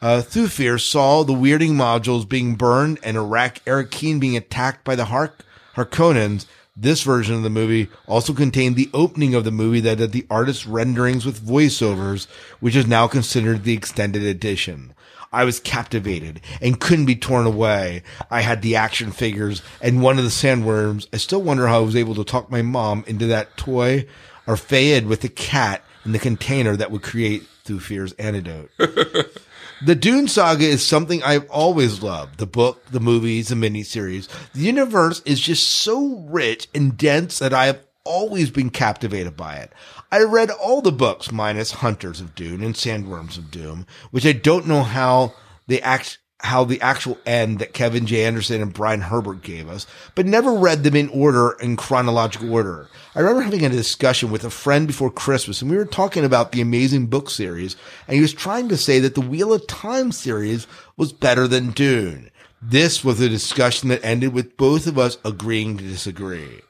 uh, 0.01 0.23
Thufir 0.25 0.81
saw 0.81 1.25
the 1.25 1.33
weirding 1.33 1.73
modules 1.73 2.29
being 2.29 2.55
burned 2.55 3.01
and 3.03 3.17
Iraq 3.17 3.59
Arrakeen 3.65 4.21
being 4.21 4.37
attacked 4.37 4.85
by 4.85 4.95
the 4.95 5.07
Hark- 5.07 5.45
Harkonnens, 5.75 6.47
this 6.77 7.03
version 7.03 7.35
of 7.35 7.43
the 7.43 7.51
movie 7.51 7.89
also 8.07 8.33
contained 8.33 8.77
the 8.77 8.91
opening 8.95 9.35
of 9.35 9.43
the 9.43 9.51
movie 9.51 9.81
that 9.81 9.99
had 9.99 10.13
the 10.13 10.27
artist's 10.31 10.65
renderings 10.65 11.27
with 11.27 11.45
voiceovers, 11.45 12.29
which 12.61 12.77
is 12.77 12.87
now 12.87 13.09
considered 13.09 13.65
the 13.65 13.75
extended 13.75 14.23
edition. 14.23 14.95
I 15.33 15.45
was 15.45 15.61
captivated 15.61 16.41
and 16.61 16.81
couldn't 16.81 17.07
be 17.07 17.17
torn 17.17 17.47
away. 17.47 18.03
I 18.31 18.41
had 18.41 18.63
the 18.63 18.77
action 18.77 19.13
figures 19.13 19.63
and 19.81 20.03
one 20.03 20.19
of 20.19 20.25
the 20.25 20.31
sandworms. 20.31 21.07
I 21.13 21.19
still 21.19 21.43
wonder 21.43 21.67
how 21.67 21.79
I 21.79 21.85
was 21.85 21.97
able 21.97 22.15
to 22.15 22.25
talk 22.25 22.51
my 22.51 22.63
mom 22.63 23.05
into 23.07 23.27
that 23.27 23.57
toy 23.57 24.07
or 24.47 24.55
Feyd 24.55 25.07
with 25.07 25.21
the 25.21 25.29
cat 25.29 25.83
in 26.05 26.13
the 26.13 26.19
container 26.19 26.77
that 26.77 26.91
would 26.91 27.03
create 27.03 27.47
Thufir's 27.65 28.13
antidote. 28.15 28.71
The 29.81 29.95
Dune 29.95 30.27
saga 30.27 30.65
is 30.65 30.85
something 30.85 31.23
I've 31.23 31.49
always 31.51 32.03
loved. 32.03 32.39
The 32.39 32.47
book, 32.47 32.85
the 32.87 32.99
movies, 32.99 33.49
the 33.49 33.55
miniseries. 33.55 34.29
The 34.53 34.63
universe 34.63 35.23
is 35.25 35.41
just 35.41 35.69
so 35.71 36.17
rich 36.29 36.67
and 36.75 36.97
dense 36.97 37.39
that 37.39 37.55
I 37.55 37.67
have 37.67 37.79
always 38.03 38.51
been 38.51 38.71
captivated 38.71 39.37
by 39.37 39.57
it. 39.57 39.73
I 40.11 40.23
read 40.23 40.51
all 40.51 40.81
the 40.81 40.91
books 40.91 41.31
minus 41.31 41.71
Hunters 41.71 42.19
of 42.23 42.35
Dune 42.35 42.63
and 42.63 42.75
Sandworms 42.75 43.37
of 43.37 43.51
Dune, 43.51 43.87
which 44.11 44.25
I 44.25 44.33
don't 44.33 44.67
know 44.67 44.83
how 44.83 45.35
they 45.67 45.83
act, 45.83 46.17
how 46.41 46.65
the 46.65 46.81
actual 46.81 47.19
end 47.27 47.59
that 47.59 47.75
Kevin 47.75 48.07
J. 48.07 48.25
Anderson 48.25 48.63
and 48.63 48.73
Brian 48.73 49.03
Herbert 49.03 49.43
gave 49.43 49.69
us, 49.69 49.87
but 50.15 50.25
never 50.25 50.55
read 50.55 50.83
them 50.83 50.97
in 50.97 51.11
order, 51.11 51.51
in 51.61 51.77
chronological 51.77 52.51
order. 52.51 52.89
I 53.15 53.21
remember 53.21 53.43
having 53.43 53.67
a 53.67 53.69
discussion 53.69 54.31
with 54.31 54.45
a 54.45 54.51
friend 54.51 54.87
before 54.87 55.11
Christmas 55.11 55.61
and 55.61 55.71
we 55.71 55.77
were 55.77 55.85
talking 55.85 56.25
about 56.25 56.53
the 56.53 56.63
amazing 56.63 57.09
book 57.09 57.29
series 57.29 57.77
and 58.07 58.15
he 58.15 58.23
was 58.23 58.33
trying 58.33 58.71
to 58.71 58.79
say 58.79 59.01
that 59.01 59.15
the 59.15 59.21
Wheel 59.21 59.53
of 59.53 59.67
Time 59.67 60.11
series 60.11 60.67
was 60.97 61.13
better 61.13 61.47
than 61.47 61.73
Dune. 61.73 62.31
This 62.63 63.05
was 63.05 63.21
a 63.21 63.29
discussion 63.29 63.91
that 63.91 64.03
ended 64.03 64.33
with 64.33 64.57
both 64.57 64.87
of 64.87 64.99
us 64.99 65.19
agreeing 65.23 65.77
to 65.77 65.85
disagree. 65.85 66.63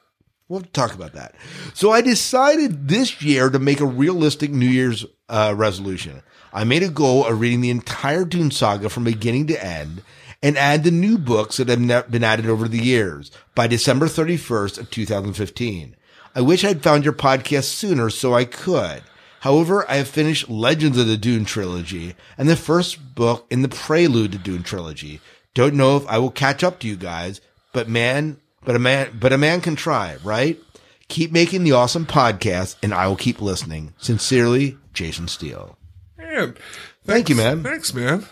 We'll 0.49 0.61
talk 0.61 0.95
about 0.95 1.13
that. 1.13 1.35
So 1.75 1.91
I 1.91 2.01
decided 2.01 2.87
this 2.87 3.21
year 3.21 3.51
to 3.51 3.59
make 3.59 3.79
a 3.79 3.85
realistic 3.85 4.49
New 4.49 4.67
Year's 4.67 5.05
uh, 5.29 5.53
resolution. 5.55 6.23
I 6.51 6.63
made 6.63 6.81
a 6.81 6.89
goal 6.89 7.25
of 7.25 7.39
reading 7.39 7.61
the 7.61 7.69
entire 7.69 8.25
Dune 8.25 8.49
saga 8.49 8.89
from 8.89 9.03
beginning 9.03 9.45
to 9.47 9.63
end 9.63 10.01
and 10.41 10.57
add 10.57 10.83
the 10.83 10.91
new 10.91 11.19
books 11.19 11.57
that 11.57 11.69
have 11.69 12.11
been 12.11 12.23
added 12.23 12.47
over 12.47 12.67
the 12.67 12.79
years 12.79 13.29
by 13.53 13.67
December 13.67 14.07
31st 14.07 14.79
of 14.79 14.89
2015. 14.89 15.95
I 16.33 16.41
wish 16.41 16.65
I'd 16.65 16.81
found 16.81 17.03
your 17.03 17.13
podcast 17.13 17.65
sooner 17.65 18.09
so 18.09 18.33
I 18.33 18.45
could. 18.45 19.03
However, 19.41 19.89
I 19.89 19.95
have 19.95 20.07
finished 20.07 20.49
Legends 20.49 20.97
of 20.97 21.07
the 21.07 21.17
Dune 21.17 21.45
trilogy 21.45 22.15
and 22.37 22.49
the 22.49 22.55
first 22.55 23.13
book 23.15 23.45
in 23.51 23.61
the 23.61 23.69
prelude 23.69 24.31
to 24.31 24.37
Dune 24.39 24.63
trilogy. 24.63 25.21
Don't 25.53 25.75
know 25.75 25.95
if 25.95 26.07
I 26.07 26.17
will 26.17 26.31
catch 26.31 26.63
up 26.63 26.79
to 26.79 26.87
you 26.87 26.95
guys, 26.95 27.39
but 27.71 27.87
man, 27.87 28.39
but 28.63 28.75
a 28.75 28.79
man, 28.79 29.17
but 29.19 29.33
a 29.33 29.37
man 29.37 29.61
can 29.61 29.75
try, 29.75 30.17
right? 30.23 30.59
Keep 31.07 31.31
making 31.31 31.63
the 31.63 31.71
awesome 31.71 32.05
podcast 32.05 32.75
and 32.83 32.93
I 32.93 33.07
will 33.07 33.15
keep 33.15 33.41
listening. 33.41 33.93
Sincerely, 33.97 34.77
Jason 34.93 35.27
Steele. 35.27 35.77
Man, 36.17 36.55
Thank 37.03 37.29
you, 37.29 37.35
man. 37.35 37.63
Thanks, 37.63 37.93
man. 37.93 38.25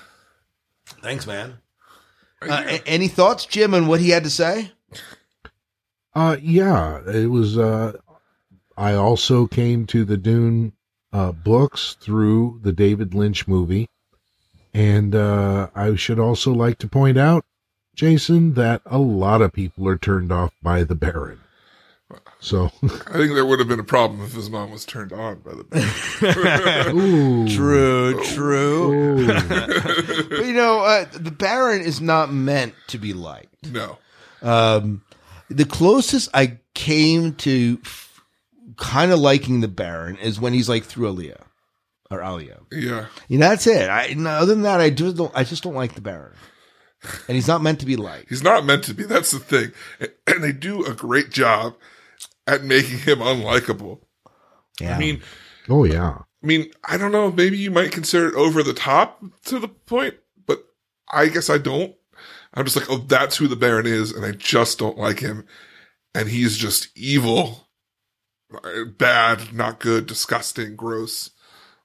Thanks, 1.02 1.26
man. 1.26 1.58
Uh, 2.42 2.64
a- 2.68 2.88
any 2.88 3.08
thoughts, 3.08 3.46
Jim, 3.46 3.74
on 3.74 3.88
what 3.88 4.00
he 4.00 4.10
had 4.12 4.24
to 4.24 4.30
say? 4.30 4.72
Uh, 6.14 6.38
yeah, 6.42 7.00
it 7.10 7.28
was, 7.32 7.58
uh, 7.58 7.94
I 8.78 8.94
also 8.94 9.48
came 9.48 9.86
to 9.88 10.06
the 10.06 10.18
Dune, 10.18 10.74
uh, 11.12 11.32
books 11.32 11.96
through 12.00 12.60
the 12.64 12.72
David 12.72 13.14
Lynch 13.16 13.48
movie. 13.48 13.90
And, 14.74 15.16
uh, 15.16 15.70
I 15.74 15.96
should 15.96 16.20
also 16.20 16.54
like 16.54 16.78
to 16.80 16.88
point 16.88 17.18
out, 17.18 17.46
Jason, 17.98 18.54
that 18.54 18.82
a 18.86 19.00
lot 19.00 19.42
of 19.42 19.52
people 19.52 19.88
are 19.90 19.98
turned 19.98 20.32
off 20.32 20.54
by 20.64 20.84
the 20.84 20.96
Baron. 20.96 21.40
So, 22.40 22.66
I 22.84 23.18
think 23.18 23.34
there 23.34 23.46
would 23.46 23.58
have 23.60 23.68
been 23.68 23.80
a 23.80 23.84
problem 23.84 24.22
if 24.22 24.34
his 24.34 24.50
mom 24.50 24.72
was 24.72 24.86
turned 24.86 25.12
on 25.12 25.40
by 25.40 25.52
the 25.56 25.64
Baron. 25.66 26.98
ooh, 26.98 27.48
True, 27.50 28.24
true. 28.24 28.94
ooh. 28.94 29.28
but 29.28 30.46
you 30.46 30.54
know, 30.54 30.80
uh, 30.82 31.06
the 31.12 31.32
Baron 31.32 31.82
is 31.82 32.00
not 32.00 32.32
meant 32.32 32.76
to 32.88 32.98
be 32.98 33.14
liked. 33.14 33.54
no. 33.74 33.98
Um, 34.44 35.02
the 35.50 35.66
closest 35.66 36.30
I 36.34 36.60
came 36.76 37.34
to 37.36 37.80
f- 37.84 38.22
kind 38.78 39.12
of 39.12 39.18
liking 39.20 39.62
the 39.62 39.68
Baron 39.68 40.16
is 40.18 40.40
when 40.40 40.54
he's 40.54 40.70
like 40.70 40.84
through 40.84 41.12
Aaliyah 41.12 41.42
or 42.12 42.22
Alia. 42.22 42.60
Yeah. 42.72 43.08
You 43.28 43.40
know, 43.40 43.50
that's 43.50 43.66
it. 43.66 43.90
I, 43.90 44.14
other 44.28 44.54
than 44.54 44.62
that, 44.62 44.80
I 44.80 44.92
just 44.92 45.18
don't, 45.18 45.32
I 45.36 45.44
just 45.44 45.64
don't 45.64 45.74
like 45.74 45.96
the 45.96 46.02
Baron. 46.02 46.34
And 47.28 47.36
he's 47.36 47.48
not 47.48 47.62
meant 47.62 47.80
to 47.82 47.86
be 47.86 47.96
liked. 47.96 48.30
He's 48.30 48.44
not 48.44 48.66
meant 48.66 48.84
to 48.86 48.94
be. 48.94 49.04
That's 49.04 49.32
the 49.32 49.40
thing. 49.40 49.72
And 50.26 50.44
they 50.44 50.52
do 50.52 50.86
a 50.86 50.94
great 50.94 51.30
job 51.30 51.76
at 52.48 52.64
making 52.64 53.00
him 53.00 53.20
unlikable. 53.20 54.00
Yeah. 54.80 54.96
I 54.96 55.00
mean, 55.00 55.22
Oh, 55.70 55.84
yeah. 55.84 56.20
I 56.44 56.46
mean, 56.46 56.72
I 56.84 56.98
don't 56.98 57.12
know. 57.12 57.32
Maybe 57.32 57.58
you 57.58 57.72
might 57.72 57.92
consider 57.92 58.30
it 58.30 58.36
over 58.36 58.64
the 58.64 58.74
top 58.74 59.24
to 59.46 59.60
the 59.60 59.68
point, 59.68 60.16
but 60.46 60.64
I 61.12 61.28
guess 61.28 61.50
I 61.50 61.58
don't. 61.58 61.96
I'm 62.54 62.66
just 62.66 62.78
like, 62.78 62.90
oh, 62.90 62.98
that's 62.98 63.38
who 63.38 63.48
the 63.48 63.56
Baron 63.56 63.86
is, 63.86 64.12
and 64.12 64.26
I 64.26 64.32
just 64.32 64.80
don't 64.80 64.98
like 64.98 65.20
him. 65.20 65.46
And 66.16 66.30
he's 66.30 66.58
just 66.58 66.90
evil, 66.96 67.68
uh, 68.54 68.86
bad, 68.98 69.54
not 69.54 69.80
good, 69.80 70.08
disgusting, 70.08 70.76
gross, 70.76 71.32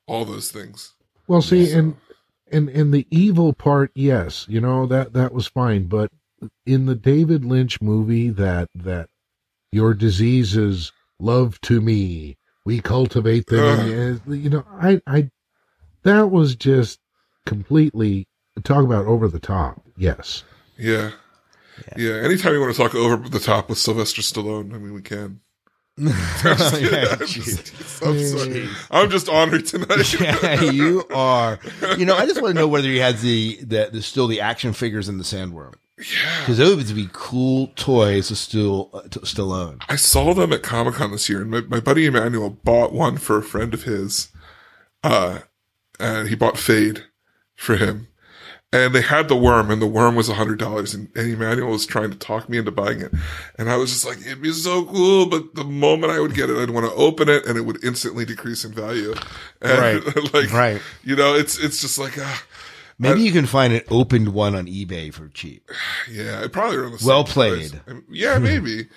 all 0.06 0.24
those 0.24 0.50
things. 0.50 0.94
Well, 1.26 1.42
see, 1.42 1.72
and 1.72 1.96
and 2.52 2.68
and 2.68 2.92
the 2.92 3.06
evil 3.10 3.52
part, 3.52 3.90
yes, 3.94 4.46
you 4.48 4.60
know 4.60 4.86
that 4.86 5.12
that 5.14 5.32
was 5.32 5.46
fine, 5.46 5.86
but 5.86 6.10
in 6.66 6.86
the 6.86 6.94
David 6.94 7.44
Lynch 7.44 7.80
movie, 7.80 8.30
that 8.30 8.68
that 8.74 9.08
your 9.70 9.94
disease 9.94 10.56
is 10.56 10.92
love 11.18 11.60
to 11.62 11.80
me, 11.80 12.36
we 12.64 12.80
cultivate 12.80 13.46
them, 13.46 13.80
in 13.80 13.86
you, 13.88 14.20
eh, 14.34 14.36
you 14.36 14.50
know, 14.50 14.64
I 14.80 15.00
I 15.06 15.30
that 16.02 16.30
was 16.30 16.56
just 16.56 16.98
completely 17.46 18.26
talk 18.64 18.84
about 18.84 19.06
over 19.06 19.28
the 19.28 19.40
top. 19.40 19.82
Yes, 19.96 20.44
Yeah. 20.76 21.12
Yeah. 21.96 22.14
Anytime 22.16 22.52
you 22.52 22.60
want 22.60 22.74
to 22.74 22.80
talk 22.80 22.94
over 22.94 23.28
the 23.28 23.40
top 23.40 23.68
with 23.68 23.78
Sylvester 23.78 24.20
Stallone, 24.20 24.74
I 24.74 24.78
mean, 24.78 24.92
we 24.92 25.02
can. 25.02 25.40
Yeah, 26.44 27.16
I'm, 28.02 28.18
sorry. 28.18 28.68
I'm 28.90 29.10
just 29.10 29.28
honored 29.28 29.66
tonight. 29.66 30.12
yeah, 30.20 30.60
you 30.62 31.04
are. 31.14 31.58
You 31.96 32.04
know, 32.04 32.16
I 32.16 32.26
just 32.26 32.42
want 32.42 32.54
to 32.54 32.60
know 32.60 32.66
whether 32.66 32.88
he 32.88 32.98
has 32.98 33.22
the, 33.22 33.58
the, 33.62 33.90
the 33.92 34.02
still 34.02 34.26
the 34.26 34.40
action 34.40 34.72
figures 34.72 35.08
in 35.08 35.18
the 35.18 35.24
sandworm. 35.24 35.74
yeah. 35.98 36.40
Because 36.40 36.58
those 36.58 36.76
would 36.76 36.96
be 36.96 37.08
cool 37.12 37.68
toys 37.76 38.28
to 38.28 38.36
still 38.36 38.90
uh, 38.92 39.02
to 39.02 39.24
still 39.24 39.52
own. 39.52 39.78
I 39.88 39.96
saw 39.96 40.34
them 40.34 40.52
at 40.52 40.62
Comic 40.64 40.94
Con 40.94 41.12
this 41.12 41.28
year, 41.28 41.42
and 41.42 41.50
my, 41.50 41.60
my 41.60 41.80
buddy 41.80 42.06
Emmanuel 42.06 42.50
bought 42.50 42.92
one 42.92 43.16
for 43.18 43.38
a 43.38 43.42
friend 43.42 43.72
of 43.72 43.84
his. 43.84 44.28
Uh, 45.04 45.40
and 46.00 46.28
he 46.28 46.34
bought 46.34 46.54
Feyd 46.54 47.04
for 47.54 47.76
him. 47.76 48.08
And 48.74 48.94
they 48.94 49.02
had 49.02 49.28
the 49.28 49.36
worm, 49.36 49.70
and 49.70 49.82
the 49.82 49.86
worm 49.86 50.14
was 50.14 50.30
a 50.30 50.34
hundred 50.34 50.58
dollars, 50.58 50.94
and, 50.94 51.10
and 51.14 51.30
Emmanuel 51.30 51.70
was 51.72 51.84
trying 51.84 52.10
to 52.10 52.16
talk 52.16 52.48
me 52.48 52.56
into 52.56 52.70
buying 52.70 53.02
it. 53.02 53.12
And 53.58 53.70
I 53.70 53.76
was 53.76 53.90
just 53.92 54.06
like, 54.06 54.18
it'd 54.24 54.40
be 54.40 54.50
so 54.52 54.86
cool, 54.86 55.26
but 55.26 55.54
the 55.54 55.64
moment 55.64 56.10
I 56.10 56.20
would 56.20 56.34
get 56.34 56.48
it, 56.48 56.56
I'd 56.56 56.70
want 56.70 56.86
to 56.86 56.92
open 56.94 57.28
it, 57.28 57.44
and 57.44 57.58
it 57.58 57.66
would 57.66 57.84
instantly 57.84 58.24
decrease 58.24 58.64
in 58.64 58.72
value. 58.72 59.12
And 59.60 60.02
Right. 60.04 60.16
like, 60.34 60.50
Right. 60.52 60.80
you 61.04 61.14
know, 61.16 61.34
it's 61.34 61.58
it's 61.58 61.82
just 61.82 61.98
like, 61.98 62.14
ah, 62.18 62.42
Maybe 62.98 63.20
you 63.20 63.32
can 63.32 63.46
find 63.46 63.72
an 63.74 63.82
opened 63.90 64.28
one 64.32 64.54
on 64.54 64.66
eBay 64.66 65.12
for 65.12 65.28
cheap. 65.28 65.68
yeah, 66.10 66.42
it 66.42 66.52
probably 66.52 66.78
around 66.78 66.92
the 66.92 66.98
same 66.98 67.08
Well 67.08 67.24
played. 67.24 67.78
Um, 67.86 68.04
Yeah, 68.10 68.38
maybe. 68.50 68.88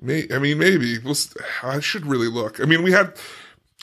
May, 0.00 0.26
I 0.32 0.38
mean, 0.38 0.58
maybe. 0.58 0.98
We'll, 0.98 1.16
I 1.62 1.80
should 1.80 2.06
really 2.06 2.28
look. 2.28 2.60
I 2.60 2.66
mean, 2.66 2.82
we 2.84 2.92
had, 2.92 3.14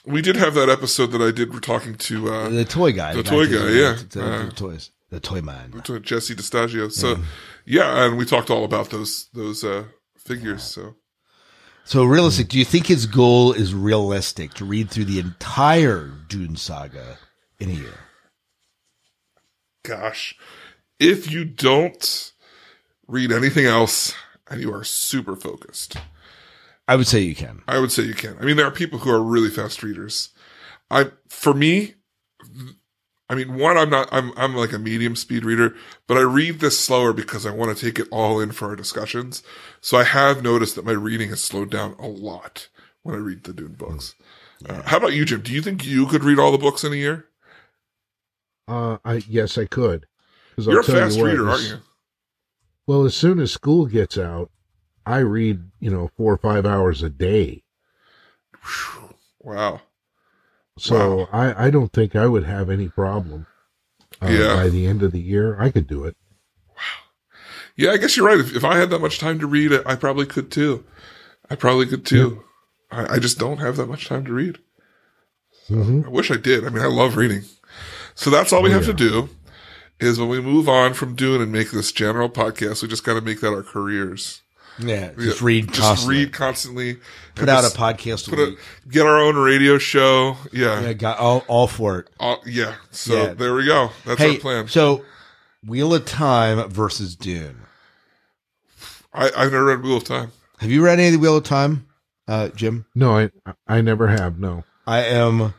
we 0.05 0.21
did 0.21 0.35
have 0.37 0.53
that 0.53 0.69
episode 0.69 1.07
that 1.07 1.21
I 1.21 1.31
did. 1.31 1.51
We're 1.53 1.59
talking 1.59 1.95
to 1.95 2.29
uh, 2.31 2.49
The 2.49 2.63
toy 2.63 2.91
guy. 2.93 3.15
The 3.15 3.23
guy 3.23 3.29
toy 3.29 3.45
to- 3.47 3.51
guy, 3.57 3.69
yeah. 3.71 3.95
to- 3.95 4.07
to- 4.09 4.23
Uh, 4.23 4.45
the 4.45 4.51
toys. 4.51 4.91
The 5.11 5.19
toy 5.19 5.41
man. 5.41 5.71
to 5.83 5.99
Jesse 5.99 6.35
DeStagio. 6.35 6.91
So, 6.91 7.17
yeah, 7.65 8.05
and 8.05 8.17
we 8.17 8.25
talked 8.25 8.49
all 8.49 8.63
about 8.63 8.89
those 8.89 9.27
those 9.33 9.63
uh, 9.63 9.83
figures. 10.17 10.63
So, 10.63 10.95
So 11.83 12.05
realistic, 12.05 12.47
do 12.47 12.57
you 12.57 12.65
think 12.65 12.87
his 12.87 13.05
goal 13.05 13.51
is 13.51 13.73
realistic 13.73 14.53
to 14.55 14.65
read 14.65 14.89
through 14.89 15.05
the 15.05 15.19
entire 15.19 16.11
Dune 16.29 16.55
saga 16.55 17.17
in 17.59 17.69
a 17.69 17.73
year? 17.73 17.99
gosh, 19.83 20.35
if 20.99 21.31
you 21.31 21.45
don't 21.45 22.33
read 23.07 23.31
anything 23.31 23.65
else 23.65 24.13
and 24.49 24.61
you 24.61 24.73
are 24.73 24.83
super 24.83 25.35
focused, 25.35 25.97
I 26.87 26.95
would 26.95 27.07
say 27.07 27.19
you 27.19 27.35
can. 27.35 27.61
I 27.67 27.79
would 27.79 27.91
say 27.91 28.03
you 28.03 28.13
can. 28.13 28.37
I 28.39 28.43
mean, 28.43 28.57
there 28.57 28.65
are 28.65 28.71
people 28.71 28.99
who 28.99 29.11
are 29.11 29.23
really 29.23 29.49
fast 29.49 29.83
readers. 29.83 30.29
I, 30.89 31.11
for 31.29 31.53
me, 31.53 31.95
I 33.31 33.35
mean, 33.35 33.55
one, 33.55 33.77
I'm 33.77 33.89
not, 33.89 34.09
I'm, 34.11 34.33
I'm 34.35 34.53
like 34.55 34.73
a 34.73 34.77
medium 34.77 35.15
speed 35.15 35.45
reader, 35.45 35.73
but 36.05 36.17
I 36.17 36.21
read 36.21 36.59
this 36.59 36.77
slower 36.77 37.13
because 37.13 37.45
I 37.45 37.51
want 37.51 37.75
to 37.75 37.85
take 37.85 37.97
it 37.97 38.09
all 38.11 38.41
in 38.41 38.51
for 38.51 38.67
our 38.67 38.75
discussions. 38.75 39.41
So 39.79 39.97
I 39.97 40.03
have 40.03 40.43
noticed 40.43 40.75
that 40.75 40.83
my 40.83 40.91
reading 40.91 41.29
has 41.29 41.41
slowed 41.41 41.71
down 41.71 41.95
a 41.97 42.07
lot 42.07 42.67
when 43.03 43.15
I 43.15 43.19
read 43.19 43.45
the 43.45 43.53
Dune 43.53 43.75
books. 43.75 44.15
Uh, 44.67 44.81
how 44.83 44.97
about 44.97 45.13
you, 45.13 45.23
Jim? 45.23 45.39
Do 45.39 45.53
you 45.53 45.61
think 45.61 45.85
you 45.85 46.07
could 46.07 46.25
read 46.25 46.39
all 46.39 46.51
the 46.51 46.57
books 46.57 46.83
in 46.83 46.91
a 46.91 46.97
year? 46.97 47.29
uh, 48.67 48.97
I 49.05 49.23
yes, 49.27 49.57
I 49.57 49.65
could. 49.65 50.07
You're 50.57 50.81
a 50.81 50.83
tell 50.83 50.95
you 50.95 51.01
fast 51.01 51.17
what, 51.17 51.25
reader, 51.25 51.49
aren't 51.49 51.63
you? 51.63 51.77
Well, 52.85 53.05
as 53.05 53.15
soon 53.15 53.39
as 53.39 53.53
school 53.53 53.85
gets 53.85 54.17
out, 54.17 54.51
I 55.05 55.19
read, 55.19 55.71
you 55.79 55.89
know, 55.89 56.11
four 56.17 56.33
or 56.33 56.37
five 56.37 56.65
hours 56.65 57.01
a 57.01 57.09
day. 57.09 57.63
Wow. 59.39 59.81
So 60.81 61.17
Wow. 61.17 61.27
I, 61.31 61.67
I 61.67 61.69
don't 61.69 61.93
think 61.93 62.15
I 62.15 62.25
would 62.27 62.43
have 62.43 62.69
any 62.69 62.89
problem. 62.89 63.45
Uh, 64.21 64.27
Yeah. 64.29 64.55
By 64.55 64.69
the 64.69 64.87
end 64.87 65.03
of 65.03 65.11
the 65.11 65.19
year, 65.19 65.59
I 65.61 65.69
could 65.69 65.85
do 65.87 66.03
it. 66.05 66.15
Wow. 66.69 66.75
Yeah, 67.75 67.91
I 67.91 67.97
guess 67.97 68.17
you're 68.17 68.25
right. 68.25 68.39
If, 68.39 68.55
if 68.55 68.63
I 68.63 68.77
had 68.77 68.89
that 68.89 68.99
much 69.01 69.19
time 69.19 69.37
to 69.39 69.47
read 69.47 69.71
it, 69.71 69.83
I 69.85 69.95
probably 69.95 70.25
could 70.25 70.51
too. 70.51 70.83
I 71.49 71.55
probably 71.55 71.85
could 71.85 72.05
too. 72.05 72.43
I, 72.91 73.15
I 73.15 73.19
just 73.19 73.37
don't 73.37 73.59
have 73.59 73.77
that 73.77 73.87
much 73.87 74.07
time 74.07 74.25
to 74.25 74.33
read. 74.33 74.57
Mhm. 75.69 76.05
I 76.05 76.09
wish 76.09 76.31
I 76.31 76.37
did. 76.37 76.65
I 76.65 76.69
mean, 76.69 76.83
I 76.83 76.87
love 76.87 77.15
reading. 77.15 77.43
So 78.15 78.29
that's 78.29 78.51
all 78.51 78.61
we 78.63 78.69
Oh, 78.71 78.73
have 78.73 78.87
yeah. 78.87 78.93
to 78.93 78.97
do 78.97 79.29
is 79.99 80.19
when 80.19 80.29
we 80.29 80.41
move 80.41 80.67
on 80.67 80.93
from 80.95 81.15
Dune 81.15 81.41
and 81.41 81.51
make 81.51 81.71
this 81.71 81.91
general 81.91 82.27
podcast, 82.29 82.81
we 82.81 82.87
just 82.87 83.03
got 83.03 83.13
to 83.13 83.21
make 83.21 83.39
that 83.41 83.53
our 83.53 83.63
careers. 83.63 84.41
Yeah, 84.81 85.11
just 85.17 85.41
Yeah, 85.41 85.45
read 85.47 85.67
Just 85.67 85.79
constantly. 85.81 86.15
read 86.17 86.33
constantly. 86.33 86.93
Put 87.35 87.41
and 87.41 87.49
out 87.49 87.63
a 87.63 87.75
podcast 87.77 88.29
put 88.29 88.39
a, 88.39 88.55
get 88.89 89.05
our 89.05 89.17
own 89.19 89.35
radio 89.35 89.77
show. 89.77 90.37
Yeah. 90.51 90.81
Yeah, 90.81 90.93
got 90.93 91.17
all, 91.19 91.43
all 91.47 91.67
for 91.67 91.99
it. 91.99 92.09
Uh, 92.19 92.35
yeah. 92.45 92.75
So 92.91 93.13
Yeah. 93.15 93.33
there 93.33 93.53
we 93.55 93.65
go. 93.65 93.91
That's 94.05 94.19
hey, 94.19 94.35
our 94.35 94.39
plan. 94.39 94.67
so 94.67 95.03
Wheel 95.65 95.93
of 95.93 96.05
Time 96.05 96.69
versus 96.69 97.15
Dune. 97.15 97.61
I, 99.13 99.25
I've 99.35 99.51
never 99.51 99.65
read 99.65 99.83
Wheel 99.83 99.97
of 99.97 100.03
Time. 100.03 100.31
Have 100.59 100.71
you 100.71 100.83
read 100.83 100.99
any 100.99 101.07
of 101.07 101.13
the 101.13 101.19
Wheel 101.19 101.37
of 101.37 101.43
Time, 101.43 101.87
uh, 102.27 102.49
Jim? 102.49 102.85
No, 102.95 103.17
I 103.17 103.29
I 103.67 103.81
never 103.81 104.07
have. 104.07 104.39
No. 104.39 104.63
I 104.87 105.03
am. 105.03 105.53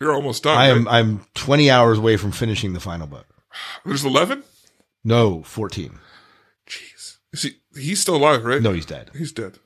You're 0.00 0.12
almost 0.12 0.42
done. 0.44 0.56
I 0.56 0.66
am. 0.66 0.84
right? 0.86 0.94
I'm 0.94 1.24
20 1.34 1.70
hours 1.70 1.98
away 1.98 2.16
from 2.16 2.32
finishing 2.32 2.72
the 2.72 2.80
final 2.80 3.06
book. 3.06 3.26
There's 3.84 4.04
11? 4.04 4.44
No, 5.04 5.42
14. 5.42 5.98
Jeez. 6.68 7.16
Is 7.32 7.42
he, 7.42 7.50
he's 7.78 8.00
still 8.00 8.16
alive, 8.16 8.44
right? 8.44 8.60
No, 8.62 8.72
he's 8.72 8.86
dead. 8.86 9.10
He's 9.16 9.32
dead. 9.32 9.58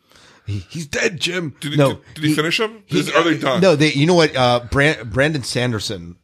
He, 0.47 0.59
he's 0.71 0.87
dead, 0.87 1.21
Jim. 1.21 1.55
Did 1.61 1.73
he, 1.73 1.79
no, 1.79 1.95
did, 1.95 2.15
did 2.15 2.25
he, 2.25 2.35
finish 2.35 2.59
them? 2.59 2.83
Is- 2.89 3.09
he- 3.09 3.15
are 3.15 3.23
they 3.25 3.39
done? 3.39 3.61
No, 3.61 3.77
they. 3.77 3.93
You 3.93 4.07
know 4.07 4.15
what? 4.15 4.35
Uh, 4.37 4.61
Brand, 4.71 5.11
Brandon 5.11 5.43
Sanderson 5.43 6.17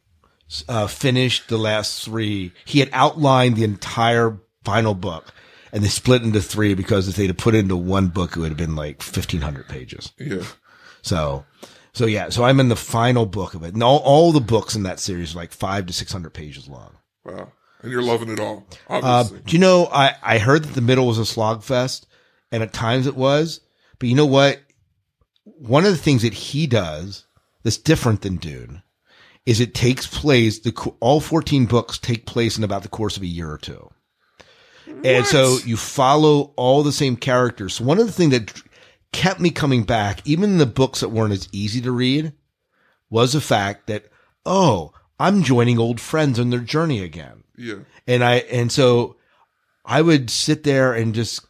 uh, 0.67 0.87
finished 0.87 1.47
the 1.47 1.57
last 1.57 2.03
three. 2.03 2.51
He 2.65 2.79
had 2.79 2.89
outlined 2.91 3.55
the 3.55 3.63
entire 3.63 4.37
final 4.65 4.93
book, 4.93 5.33
and 5.71 5.83
they 5.83 5.87
split 5.87 6.21
into 6.23 6.41
three 6.41 6.73
because 6.73 7.07
if 7.07 7.15
they'd 7.15 7.27
have 7.27 7.37
put 7.37 7.55
it 7.55 7.59
into 7.59 7.77
one 7.77 8.07
book, 8.09 8.35
it 8.35 8.39
would 8.39 8.49
have 8.49 8.57
been 8.57 8.75
like 8.75 9.01
fifteen 9.01 9.41
hundred 9.41 9.67
pages. 9.69 10.11
Yeah. 10.17 10.43
So, 11.01 11.45
so 11.93 12.05
yeah. 12.05 12.27
So 12.29 12.43
I'm 12.43 12.59
in 12.59 12.67
the 12.67 12.75
final 12.75 13.25
book 13.25 13.53
of 13.53 13.63
it, 13.63 13.73
and 13.73 13.81
all, 13.81 13.99
all 13.99 14.31
the 14.33 14.41
books 14.41 14.75
in 14.75 14.83
that 14.83 14.99
series 14.99 15.33
are 15.33 15.37
like 15.39 15.53
five 15.53 15.85
to 15.85 15.93
six 15.93 16.11
hundred 16.11 16.33
pages 16.33 16.67
long. 16.67 16.97
Wow. 17.23 17.53
And 17.81 17.91
you're 17.91 18.01
loving 18.01 18.29
it 18.29 18.39
all, 18.39 18.67
Uh, 18.89 19.23
do 19.23 19.53
you 19.53 19.59
know? 19.59 19.87
I 19.91 20.15
I 20.21 20.37
heard 20.37 20.63
that 20.63 20.73
the 20.73 20.81
middle 20.81 21.07
was 21.07 21.17
a 21.17 21.25
slog 21.25 21.63
fest, 21.63 22.07
and 22.51 22.61
at 22.61 22.73
times 22.73 23.07
it 23.07 23.15
was. 23.15 23.61
But 23.99 24.09
you 24.09 24.15
know 24.15 24.25
what? 24.25 24.59
One 25.43 25.85
of 25.85 25.91
the 25.91 25.97
things 25.97 26.23
that 26.23 26.33
he 26.33 26.67
does 26.67 27.25
that's 27.63 27.77
different 27.77 28.21
than 28.21 28.35
Dune 28.35 28.83
is 29.45 29.59
it 29.59 29.73
takes 29.73 30.07
place. 30.07 30.59
The 30.59 30.73
all 30.99 31.21
fourteen 31.21 31.65
books 31.67 31.97
take 31.97 32.25
place 32.25 32.57
in 32.57 32.65
about 32.65 32.83
the 32.83 32.89
course 32.89 33.15
of 33.15 33.23
a 33.23 33.27
year 33.27 33.49
or 33.49 33.57
two, 33.57 33.89
and 35.05 35.25
so 35.25 35.59
you 35.65 35.77
follow 35.77 36.53
all 36.57 36.83
the 36.83 36.91
same 36.91 37.15
characters. 37.15 37.75
So 37.75 37.85
one 37.85 37.99
of 37.99 38.07
the 38.07 38.13
things 38.13 38.31
that 38.31 38.61
kept 39.13 39.39
me 39.39 39.51
coming 39.51 39.83
back, 39.83 40.21
even 40.25 40.51
in 40.51 40.57
the 40.57 40.65
books 40.65 40.99
that 40.99 41.09
weren't 41.09 41.33
as 41.33 41.47
easy 41.53 41.79
to 41.81 41.91
read, 41.91 42.33
was 43.09 43.31
the 43.31 43.41
fact 43.41 43.87
that 43.87 44.11
oh, 44.45 44.91
I'm 45.17 45.43
joining 45.43 45.79
old 45.79 46.01
friends 46.01 46.39
on 46.39 46.49
their 46.49 46.59
journey 46.59 47.01
again 47.01 47.38
Yeah. 47.59 47.79
and 48.07 48.23
I 48.23 48.35
and 48.51 48.71
so 48.71 49.17
I 49.85 50.01
would 50.01 50.29
sit 50.29 50.63
there 50.63 50.93
and 50.93 51.13
just 51.13 51.45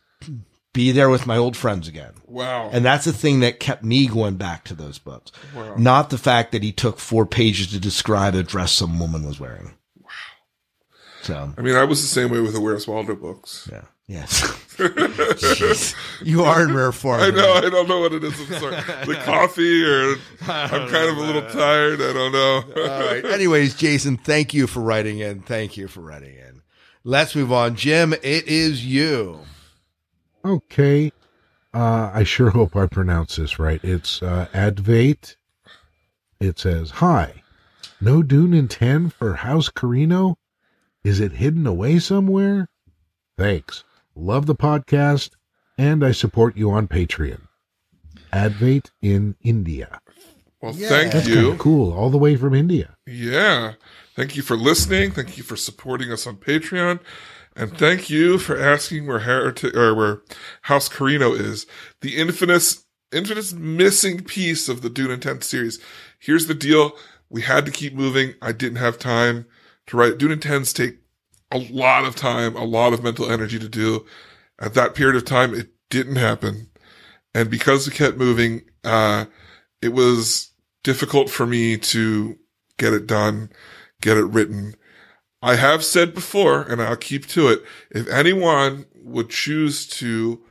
be 0.74 0.92
there 0.92 1.10
with 1.10 1.28
my 1.28 1.38
old 1.38 1.56
friends 1.58 1.88
again. 1.88 2.14
Wow. 2.26 2.70
And 2.72 2.84
that's 2.86 3.06
the 3.06 3.14
thing 3.14 3.40
that 3.42 3.60
kept 3.60 3.84
me 3.84 4.08
going 4.08 4.38
back 4.38 4.64
to 4.66 4.74
those 4.76 4.98
books. 5.00 5.32
Wow. 5.56 5.76
Not 5.78 6.10
the 6.10 6.18
fact 6.18 6.52
that 6.52 6.64
he 6.64 6.72
took 6.72 7.00
four 7.00 7.26
pages 7.26 7.68
to 7.72 7.80
describe 7.80 8.36
a 8.36 8.44
dress 8.44 8.72
some 8.72 9.00
woman 9.00 9.26
was 9.26 9.40
wearing. 9.40 9.76
Wow. 10.02 10.10
So 11.24 11.54
I 11.58 11.62
mean, 11.62 11.76
I 11.76 11.84
was 11.84 12.02
the 12.02 12.08
same 12.08 12.30
way 12.30 12.40
with 12.40 12.54
the 12.54 12.62
Where's 12.62 12.88
Waldo 12.88 13.16
books. 13.16 13.68
yeah. 13.72 13.86
Yes. 14.10 14.42
Jeez. 14.76 15.94
You 16.26 16.44
are 16.44 16.64
in 16.64 16.74
rare 16.74 16.92
form. 16.92 17.22
I 17.22 17.30
know. 17.30 17.54
I 17.54 17.70
don't 17.70 17.88
know 17.88 18.00
what 18.00 18.12
it 18.12 18.24
is. 18.24 18.34
I'm 18.40 18.60
sorry. 18.60 18.76
The 19.06 19.22
coffee, 19.24 19.86
or 19.86 20.16
I'm 20.52 20.90
kind 20.90 21.12
of 21.12 21.18
a 21.18 21.22
little 21.22 21.44
tired. 21.44 22.02
I 22.02 22.12
don't 22.12 22.32
know. 22.32 22.64
All 22.76 23.06
right. 23.06 23.24
Anyways, 23.24 23.76
Jason, 23.76 24.18
thank 24.18 24.52
you 24.52 24.66
for 24.66 24.80
writing 24.80 25.20
in. 25.20 25.42
Thank 25.42 25.78
you 25.78 25.88
for 25.88 26.02
writing 26.02 26.36
in. 26.36 26.64
Let's 27.04 27.36
move 27.36 27.52
on. 27.52 27.76
Jim, 27.76 28.14
it 28.14 28.48
is 28.48 28.84
you. 28.84 29.42
Okay. 30.44 31.12
Uh, 31.72 32.10
I 32.12 32.24
sure 32.24 32.50
hope 32.50 32.76
I 32.76 32.88
pronounce 32.88 33.36
this 33.36 33.60
right. 33.60 33.80
It's 33.84 34.24
uh, 34.24 34.48
Advait. 34.54 35.36
It 36.40 36.58
says, 36.58 36.90
Hi. 36.92 37.44
No 38.02 38.24
Dune 38.24 38.56
in 38.56 38.68
10 38.68 39.12
for 39.12 39.36
House 39.36 39.70
Corrino? 39.70 40.38
Is 41.04 41.20
it 41.20 41.34
hidden 41.34 41.68
away 41.68 42.00
somewhere? 42.00 42.70
Thanks. 43.38 43.84
Love 44.16 44.46
the 44.46 44.56
podcast, 44.56 45.32
and 45.78 46.04
I 46.04 46.12
support 46.12 46.58
you 46.58 46.72
on 46.72 46.88
Patreon. 46.88 47.42
Advait 48.34 48.90
in 49.02 49.36
India. 49.42 50.00
Well, 50.62 50.74
Yeah. 50.76 50.90
thank 50.90 51.14
That's 51.14 51.28
kind 51.28 51.40
you. 51.40 51.52
of 51.52 51.58
cool. 51.58 51.94
All 51.94 52.10
the 52.10 52.18
way 52.18 52.36
from 52.36 52.54
India. 52.54 52.96
Yeah. 53.08 53.74
Thank 54.16 54.36
you 54.36 54.42
for 54.42 54.58
listening. 54.58 55.12
Thank 55.12 55.38
you 55.38 55.44
for 55.44 55.56
supporting 55.56 56.12
us 56.12 56.28
on 56.28 56.36
Patreon. 56.36 57.00
And 57.56 57.76
thank 57.78 58.10
you 58.10 58.38
for 58.38 58.58
asking 58.60 59.08
where 59.08 59.20
Heretic 59.20 59.76
or 59.76 59.96
where 59.96 60.22
House 60.64 60.90
Corrino 60.90 61.38
is. 61.38 61.66
The 62.02 62.18
infamous, 62.18 62.84
infamous 63.12 63.54
missing 63.54 64.24
piece 64.24 64.68
of 64.70 64.82
the 64.82 64.90
Dune 64.90 65.12
Intense 65.12 65.48
series. 65.48 65.80
Here's 66.20 66.48
the 66.48 66.54
deal. 66.54 66.92
We 67.30 67.42
had 67.44 67.66
to 67.66 67.72
keep 67.72 67.94
moving. 67.94 68.34
I 68.42 68.52
didn't 68.52 68.78
have 68.78 69.00
time 69.00 69.46
to 69.88 69.98
write. 69.98 70.18
Dune 70.18 70.32
Intense 70.32 70.74
take 70.74 71.00
a 71.52 71.58
lot 71.58 72.06
of 72.06 72.16
time, 72.16 72.56
a 72.56 72.64
lot 72.64 72.94
of 72.94 73.04
mental 73.04 73.30
energy 73.30 73.60
to 73.60 73.70
do. 73.70 74.06
At 74.60 74.74
that 74.74 74.96
period 74.96 75.16
of 75.16 75.26
time, 75.26 75.54
it 75.54 75.70
didn't 75.90 76.18
happen. 76.18 76.70
And 77.34 77.50
because 77.50 77.88
we 77.88 77.94
kept 77.94 78.18
moving, 78.18 78.64
uh, 78.84 79.26
it 79.82 79.94
was 79.94 80.52
difficult 80.84 81.30
for 81.30 81.46
me 81.46 81.78
to 81.78 82.38
get 82.78 82.94
it 82.94 83.08
done, 83.08 83.52
get 84.02 84.18
it 84.18 84.26
written. 84.26 84.76
I 85.42 85.56
have 85.56 85.84
said 85.84 86.14
before, 86.14 86.62
and 86.64 86.82
I'll 86.82 86.98
keep 86.98 87.28
to 87.28 87.48
it. 87.48 87.64
If 87.92 88.08
anyone 88.10 88.86
would 88.96 89.30
choose 89.30 89.88
to 89.88 90.42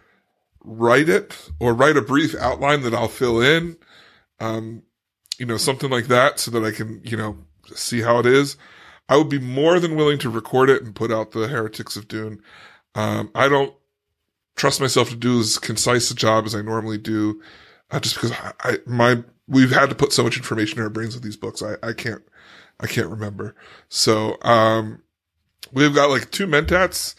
write 0.65 1.09
it 1.09 1.51
or 1.61 1.75
write 1.75 1.97
a 1.97 2.03
brief 2.03 2.35
outline 2.35 2.83
that 2.83 2.95
I'll 2.95 3.09
fill 3.09 3.41
in, 3.41 3.77
um, 4.41 4.83
you 5.39 5.47
know, 5.47 5.57
something 5.57 5.91
like 5.91 6.07
that 6.07 6.39
so 6.39 6.51
that 6.53 6.65
I 6.65 6.71
can, 6.71 7.01
you 7.05 7.17
know, 7.17 7.39
see 7.75 8.01
how 8.01 8.19
it 8.19 8.27
is, 8.27 8.57
I 9.09 9.17
would 9.17 9.29
be 9.29 9.39
more 9.39 9.81
than 9.81 9.97
willing 9.97 10.19
to 10.19 10.31
record 10.31 10.69
it 10.71 10.83
and 10.83 10.95
put 10.95 11.11
out 11.11 11.31
the 11.31 11.49
Heretics 11.49 11.97
of 11.97 12.09
Dune. 12.09 12.43
Um, 12.95 13.31
I 13.35 13.49
don't 13.49 13.75
trust 14.57 14.81
myself 14.81 15.09
to 15.11 15.17
do 15.17 15.39
as 15.41 15.59
concise 15.59 16.11
a 16.11 16.15
job 16.15 16.45
as 16.45 16.55
I 16.55 16.63
normally 16.63 16.99
do, 16.99 17.41
uh, 17.91 18.01
just 18.01 18.17
because 18.17 18.33
I, 18.33 18.53
I, 18.61 18.79
my, 18.87 19.23
we've 19.47 19.71
had 19.71 19.89
to 19.89 19.95
put 19.95 20.13
so 20.13 20.23
much 20.23 20.37
information 20.37 20.79
in 20.79 20.85
our 20.85 20.91
brains 20.91 21.15
with 21.15 21.25
these 21.25 21.37
books. 21.37 21.63
I, 21.63 21.77
I 21.83 21.93
can't, 21.93 22.23
I 22.81 22.87
can't 22.87 23.09
remember. 23.09 23.55
So, 23.89 24.37
um, 24.43 25.03
we've 25.73 25.95
got 25.95 26.11
like 26.11 26.31
two 26.31 26.47
mentats, 26.47 27.15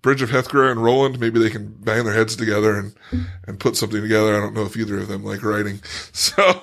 Bridge 0.00 0.22
of 0.22 0.30
Hethra 0.30 0.70
and 0.70 0.82
Roland. 0.82 1.18
Maybe 1.18 1.40
they 1.40 1.50
can 1.50 1.76
bang 1.80 2.04
their 2.04 2.14
heads 2.14 2.36
together 2.36 2.78
and, 2.78 2.94
and 3.46 3.58
put 3.58 3.76
something 3.76 4.02
together. 4.02 4.36
I 4.36 4.40
don't 4.40 4.54
know 4.54 4.66
if 4.66 4.76
either 4.76 4.98
of 4.98 5.08
them 5.08 5.24
like 5.24 5.42
writing. 5.42 5.80
So 6.12 6.60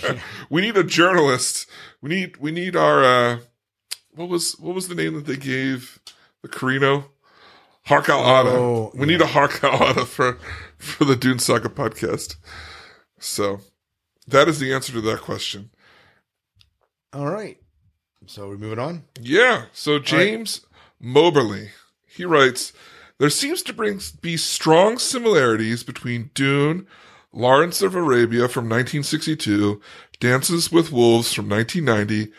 we 0.50 0.62
need 0.62 0.76
a 0.76 0.84
journalist. 0.84 1.68
We 2.00 2.10
need, 2.10 2.36
we 2.38 2.50
need 2.50 2.76
our, 2.76 3.04
uh, 3.04 3.38
what 4.14 4.28
was, 4.28 4.52
what 4.58 4.74
was 4.74 4.88
the 4.88 4.94
name 4.94 5.14
that 5.14 5.26
they 5.26 5.36
gave 5.36 5.98
the 6.42 6.48
Corrino? 6.48 7.04
Hark 7.84 8.08
Al 8.08 8.20
Ada. 8.20 8.50
Oh, 8.50 8.92
we 8.94 9.06
need 9.06 9.20
a 9.20 9.26
Harq 9.26 9.62
al-Ada 9.64 10.06
for, 10.06 10.38
for 10.78 11.04
the 11.04 11.16
Dune 11.16 11.40
Saga 11.40 11.68
podcast. 11.68 12.36
So 13.18 13.60
that 14.26 14.48
is 14.48 14.60
the 14.60 14.72
answer 14.72 14.92
to 14.92 15.00
that 15.00 15.20
question. 15.20 15.70
All 17.12 17.26
right. 17.26 17.58
So 18.26 18.48
we're 18.48 18.56
moving 18.56 18.78
on. 18.78 19.04
Yeah. 19.20 19.66
So 19.72 19.98
James 19.98 20.64
Moberly, 21.00 21.70
he 22.06 22.24
writes, 22.24 22.72
there 23.18 23.30
seems 23.30 23.62
to 23.62 23.72
bring, 23.72 24.00
be 24.20 24.36
strong 24.36 24.98
similarities 24.98 25.82
between 25.82 26.30
Dune, 26.34 26.86
Lawrence 27.32 27.82
of 27.82 27.94
Arabia 27.94 28.48
from 28.48 28.64
1962, 28.64 29.80
Dances 30.20 30.70
with 30.70 30.92
Wolves 30.92 31.32
from 31.32 31.48
1990, 31.48 32.32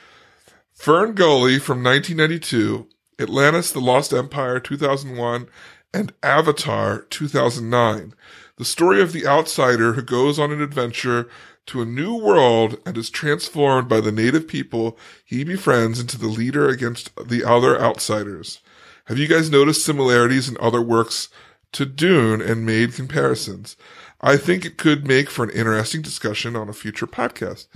Fern 0.74 1.14
Gully 1.14 1.60
from 1.60 1.84
1992, 1.84 2.88
Atlantis, 3.20 3.72
The 3.72 3.80
Lost 3.80 4.12
Empire 4.12 4.60
2001, 4.60 5.48
and 5.94 6.14
Avatar 6.24 7.04
2009. 7.04 8.14
The 8.58 8.66
story 8.66 9.02
of 9.02 9.14
the 9.14 9.26
outsider 9.26 9.94
who 9.94 10.02
goes 10.02 10.40
on 10.40 10.52
an 10.52 10.62
adventure 10.62 11.30
to 11.68 11.82
a 11.82 11.86
new 11.86 12.16
world 12.18 12.80
and 12.86 12.98
is 12.98 13.10
transformed 13.10 13.88
by 13.88 14.02
the 14.02 14.12
native 14.12 14.48
people 14.48 14.98
he 15.24 15.44
befriends 15.44 16.00
into 16.00 16.18
the 16.18 16.28
leader 16.28 16.68
against 16.68 17.16
the 17.28 17.44
other 17.44 17.80
outsiders. 17.80 18.60
Have 19.06 19.20
you 19.20 19.28
guys 19.28 19.50
noticed 19.52 19.86
similarities 19.86 20.50
in 20.50 20.58
other 20.60 20.82
works 20.82 21.30
to 21.74 21.86
Dune 21.86 22.42
and 22.42 22.66
made 22.66 22.94
comparisons? 22.94 23.78
I 24.20 24.38
think 24.38 24.66
it 24.66 24.78
could 24.78 25.08
make 25.08 25.30
for 25.30 25.44
an 25.44 25.52
interesting 25.52 26.02
discussion 26.02 26.56
on 26.56 26.68
a 26.68 26.74
future 26.74 27.08
podcast. 27.08 27.68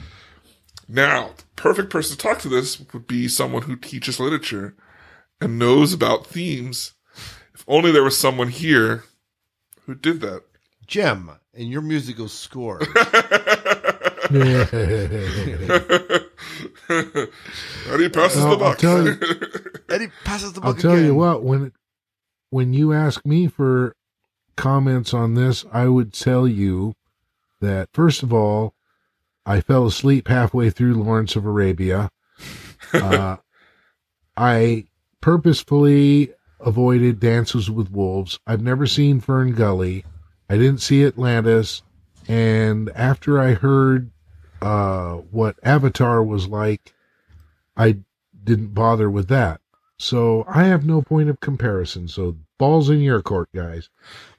Now, 0.88 1.32
the 1.38 1.44
perfect 1.56 1.90
person 1.90 2.16
to 2.18 2.22
talk 2.24 2.40
to 2.40 2.50
this 2.50 2.80
would 2.94 3.08
be 3.08 3.28
someone 3.28 3.64
who 3.64 3.76
teaches 3.76 4.20
literature 4.20 4.76
and 5.42 5.60
knows 5.60 5.92
about 5.94 6.26
themes. 6.28 6.94
If 7.54 7.64
only 7.68 7.92
there 7.92 8.04
was 8.04 8.18
someone 8.18 8.50
here 8.50 9.04
who 9.86 9.96
did 9.96 10.22
that. 10.22 10.44
Jim, 10.86 11.30
in 11.54 11.68
your 11.68 11.82
musical 11.82 12.30
score, 12.30 12.80
Eddie 16.90 18.10
passes 18.10 18.44
Well, 18.44 18.58
the 18.58 18.64
I'll 18.66 18.72
buck. 18.72 18.78
tell 18.78 19.06
you- 19.06 19.20
Eddie 19.90 20.12
passes 20.24 20.54
the 20.54 20.62
I'll 20.62 20.74
tell 20.74 20.92
again. 20.94 21.06
you 21.06 21.16
what, 21.16 21.44
when 21.44 21.72
when 22.50 22.74
you 22.74 22.94
ask 22.94 23.26
me 23.26 23.48
for 23.48 23.96
comments 24.56 25.14
on 25.14 25.34
this, 25.34 25.66
I 25.72 25.88
would 25.88 26.14
tell 26.14 26.48
you 26.48 26.94
that 27.60 27.90
first 27.94 28.24
of 28.24 28.32
all, 28.34 28.74
I 29.48 29.62
fell 29.62 29.88
asleep 29.88 30.28
halfway 30.28 30.70
through 30.70 30.96
Lawrence 30.96 31.36
of 31.36 31.46
Arabia. 31.46 32.10
Uh, 32.94 33.36
I 34.38 34.86
purposefully 35.20 36.32
avoided 36.62 37.20
Dances 37.20 37.70
with 37.70 37.92
Wolves. 37.92 38.40
I've 38.48 38.62
never 38.62 38.88
seen 38.88 39.20
Fern 39.20 39.52
Gully. 39.54 40.06
I 40.50 40.56
didn't 40.56 40.80
see 40.80 41.04
Atlantis. 41.04 41.82
And 42.30 42.90
after 42.96 43.42
I 43.42 43.56
heard 43.56 44.12
uh, 44.62 45.16
what 45.32 45.58
Avatar 45.64 46.24
was 46.24 46.48
like, 46.48 46.94
I 47.76 47.98
didn't 48.42 48.74
bother 48.74 49.10
with 49.10 49.28
that. 49.28 49.60
So 50.00 50.46
I 50.48 50.66
have 50.66 50.86
no 50.86 51.02
point 51.02 51.30
of 51.30 51.40
comparison. 51.40 52.08
So 52.08 52.36
balls 52.58 52.90
in 52.90 53.02
your 53.02 53.22
court, 53.22 53.50
guys. 53.54 53.90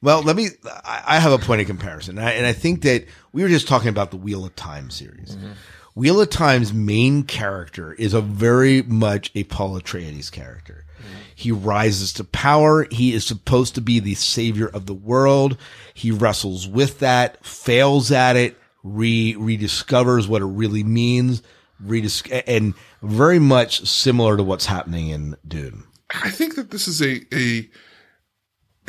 Well, 0.01 0.23
let 0.23 0.37
me. 0.37 0.49
I 0.85 1.03
I 1.07 1.19
have 1.19 1.33
a 1.33 1.39
point 1.39 1.61
of 1.61 1.67
comparison, 1.67 2.19
and 2.19 2.29
I, 2.29 2.33
and 2.33 2.47
I 2.47 2.53
think 2.53 2.83
that 2.83 3.07
we 3.33 3.43
were 3.43 3.49
just 3.49 3.69
talking 3.69 3.89
about 3.89 4.11
the 4.11 4.17
Wheel 4.17 4.45
of 4.45 4.55
Time 4.55 4.91
series. 4.91 5.35
Mm-hmm. 5.35 5.53
Wheel 5.95 6.21
of 6.21 6.31
Time's 6.31 6.73
main 6.73 7.25
character 7.25 7.93
is 7.95 8.15
a 8.15 8.21
very 8.21 8.83
much 8.83 9.33
a 9.35 9.43
Paul 9.45 9.81
Atreides 9.81 10.31
character. 10.31 10.85
Mm-hmm. 10.99 11.17
He 11.35 11.51
rises 11.51 12.13
to 12.15 12.25
power. 12.25 12.87
He 12.93 13.13
is 13.13 13.27
supposed 13.27 13.75
to 13.75 13.81
be 13.81 13.99
the 13.99 14.15
savior 14.15 14.69
of 14.69 14.87
the 14.87 14.95
world. 14.95 15.57
He 15.95 16.13
wrestles 16.13 16.69
with 16.69 17.01
that, 17.01 17.45
fails 17.45 18.13
at 18.13 18.37
it, 18.37 18.57
re 18.85 19.35
rediscovers 19.35 20.29
what 20.29 20.43
it 20.43 20.47
really 20.47 20.85
means, 20.85 21.43
redis- 21.85 22.43
and 22.47 22.75
very 23.03 23.39
much 23.39 23.87
similar 23.87 24.37
to 24.37 24.43
what's 24.43 24.67
happening 24.67 25.09
in 25.09 25.37
Dune. 25.47 25.85
I 26.11 26.31
think 26.31 26.55
that 26.57 26.71
this 26.71 26.89
is 26.89 27.01
a, 27.03 27.23
a 27.35 27.69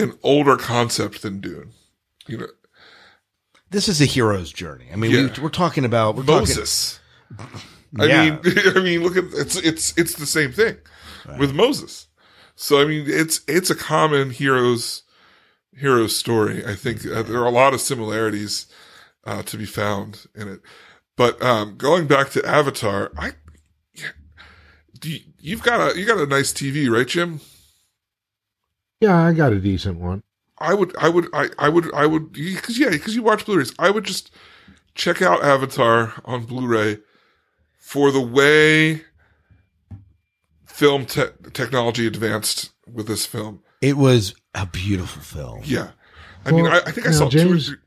an 0.01 0.17
older 0.23 0.55
concept 0.55 1.21
than 1.21 1.41
Dune. 1.41 1.71
You 2.27 2.37
know, 2.39 2.47
This 3.69 3.87
is 3.89 4.01
a 4.01 4.05
hero's 4.05 4.51
journey. 4.51 4.87
I 4.91 4.95
mean, 4.95 5.11
Yeah. 5.11 5.33
we, 5.37 5.43
we're 5.43 5.49
talking 5.49 5.85
about 5.85 6.15
we're 6.15 6.23
Moses. 6.23 6.99
I 7.99 8.05
Yeah. 8.05 8.29
mean, 8.29 8.39
I 8.75 8.79
mean, 8.79 9.03
look 9.03 9.17
at 9.17 9.25
it's 9.33 9.55
it's 9.57 9.97
it's 9.97 10.15
the 10.15 10.25
same 10.25 10.51
thing 10.51 10.77
with 11.37 11.53
Moses. 11.53 12.07
So 12.55 12.81
I 12.81 12.85
mean, 12.85 13.05
it's 13.07 13.41
it's 13.47 13.69
a 13.69 13.75
common 13.75 14.31
hero's 14.31 15.03
hero's 15.73 16.15
story. 16.15 16.65
I 16.65 16.75
think 16.75 17.05
uh, 17.05 17.23
there 17.23 17.39
are 17.39 17.45
a 17.47 17.51
lot 17.51 17.73
of 17.73 17.81
similarities 17.81 18.65
uh, 19.25 19.43
to 19.43 19.57
be 19.57 19.65
found 19.65 20.25
in 20.35 20.47
it. 20.47 20.59
But 21.17 21.41
um, 21.43 21.75
going 21.77 22.07
back 22.07 22.29
to 22.31 22.45
Avatar, 22.45 23.11
I 23.17 23.31
you've 25.03 25.63
got 25.63 25.95
a 25.95 25.99
you 25.99 26.05
got 26.05 26.17
a 26.19 26.25
nice 26.25 26.51
TV, 26.51 26.89
right, 26.89 27.07
Jim? 27.07 27.39
Yeah, 29.01 29.15
I 29.17 29.33
got 29.33 29.53
a 29.53 29.59
decent 29.59 29.99
one. 29.99 30.23
I 30.57 30.73
would, 30.73 30.93
I 30.97 31.07
would, 31.07 31.27
I, 31.33 31.47
I 31.57 31.69
would, 31.69 31.93
I 31.93 32.05
would, 32.05 32.33
because 32.33 32.77
yeah, 32.77 32.89
because 32.89 33.15
you 33.15 33.23
watch 33.23 33.45
Blu-rays. 33.45 33.73
I 33.79 33.89
would 33.91 34.03
just 34.03 34.29
check 34.93 35.21
out 35.21 35.41
Avatar 35.41 36.13
on 36.25 36.43
Blu-ray 36.43 36.97
for 37.77 38.11
the 38.11 38.19
way 38.19 39.03
film 40.65 41.05
te- 41.05 41.31
technology 41.53 42.07
advanced 42.07 42.71
with 42.91 43.07
this 43.07 43.25
film. 43.25 43.61
It 43.81 43.95
was 43.97 44.35
a 44.53 44.65
beautiful 44.65 45.21
film. 45.21 45.61
Yeah, 45.63 45.91
I 46.45 46.51
mean, 46.51 46.67
I, 46.67 46.79
I 46.85 46.91
think 46.91 47.07
I 47.07 47.11
now, 47.11 47.17
saw 47.17 47.29
two 47.29 47.37
or 47.37 47.41
James- 47.45 47.67
three. 47.67 47.77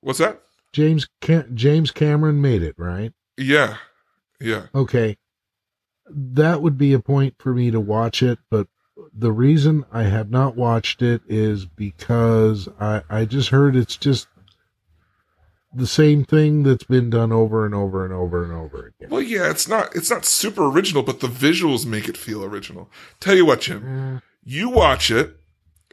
What's 0.00 0.18
that? 0.20 0.40
James 0.72 1.06
Cam- 1.20 1.54
James 1.54 1.90
Cameron 1.90 2.40
made 2.40 2.62
it, 2.62 2.74
right? 2.78 3.12
Yeah, 3.36 3.76
yeah, 4.40 4.66
Okay. 4.74 5.16
That 6.08 6.62
would 6.62 6.78
be 6.78 6.92
a 6.92 6.98
point 7.00 7.34
for 7.38 7.52
me 7.52 7.70
to 7.70 7.80
watch 7.80 8.22
it, 8.22 8.38
but 8.50 8.68
the 9.12 9.32
reason 9.32 9.84
I 9.92 10.04
have 10.04 10.30
not 10.30 10.56
watched 10.56 11.02
it 11.02 11.22
is 11.28 11.66
because 11.66 12.68
I, 12.80 13.02
I 13.10 13.24
just 13.24 13.48
heard 13.50 13.76
it's 13.76 13.96
just 13.96 14.28
the 15.74 15.86
same 15.86 16.24
thing 16.24 16.62
that's 16.62 16.84
been 16.84 17.10
done 17.10 17.32
over 17.32 17.66
and 17.66 17.74
over 17.74 18.04
and 18.04 18.14
over 18.14 18.42
and 18.44 18.52
over 18.52 18.86
again. 18.98 19.10
Well, 19.10 19.20
yeah, 19.20 19.50
it's 19.50 19.68
not, 19.68 19.94
it's 19.94 20.10
not 20.10 20.24
super 20.24 20.64
original, 20.70 21.02
but 21.02 21.20
the 21.20 21.26
visuals 21.26 21.84
make 21.84 22.08
it 22.08 22.16
feel 22.16 22.44
original. 22.44 22.88
Tell 23.20 23.34
you 23.34 23.44
what, 23.44 23.60
Jim, 23.62 23.82
Mm, 23.82 24.22
you 24.44 24.70
watch 24.70 25.10
it, 25.10 25.36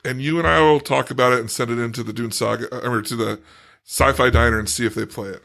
and 0.06 0.22
you 0.22 0.38
and 0.38 0.48
I 0.48 0.62
will 0.62 0.80
talk 0.80 1.12
about 1.12 1.34
it 1.34 1.40
and 1.40 1.50
send 1.52 1.72
it 1.72 1.80
into 1.80 2.04
the 2.04 2.14
Dune 2.14 2.32
Saga 2.32 2.74
or 2.88 3.02
to 3.02 3.16
the 3.16 3.42
Sci-Fi 3.84 4.30
Diner 4.30 4.60
and 4.60 4.70
see 4.70 4.86
if 4.86 4.96
they 4.96 5.06
play 5.06 5.30
it. 5.30 5.42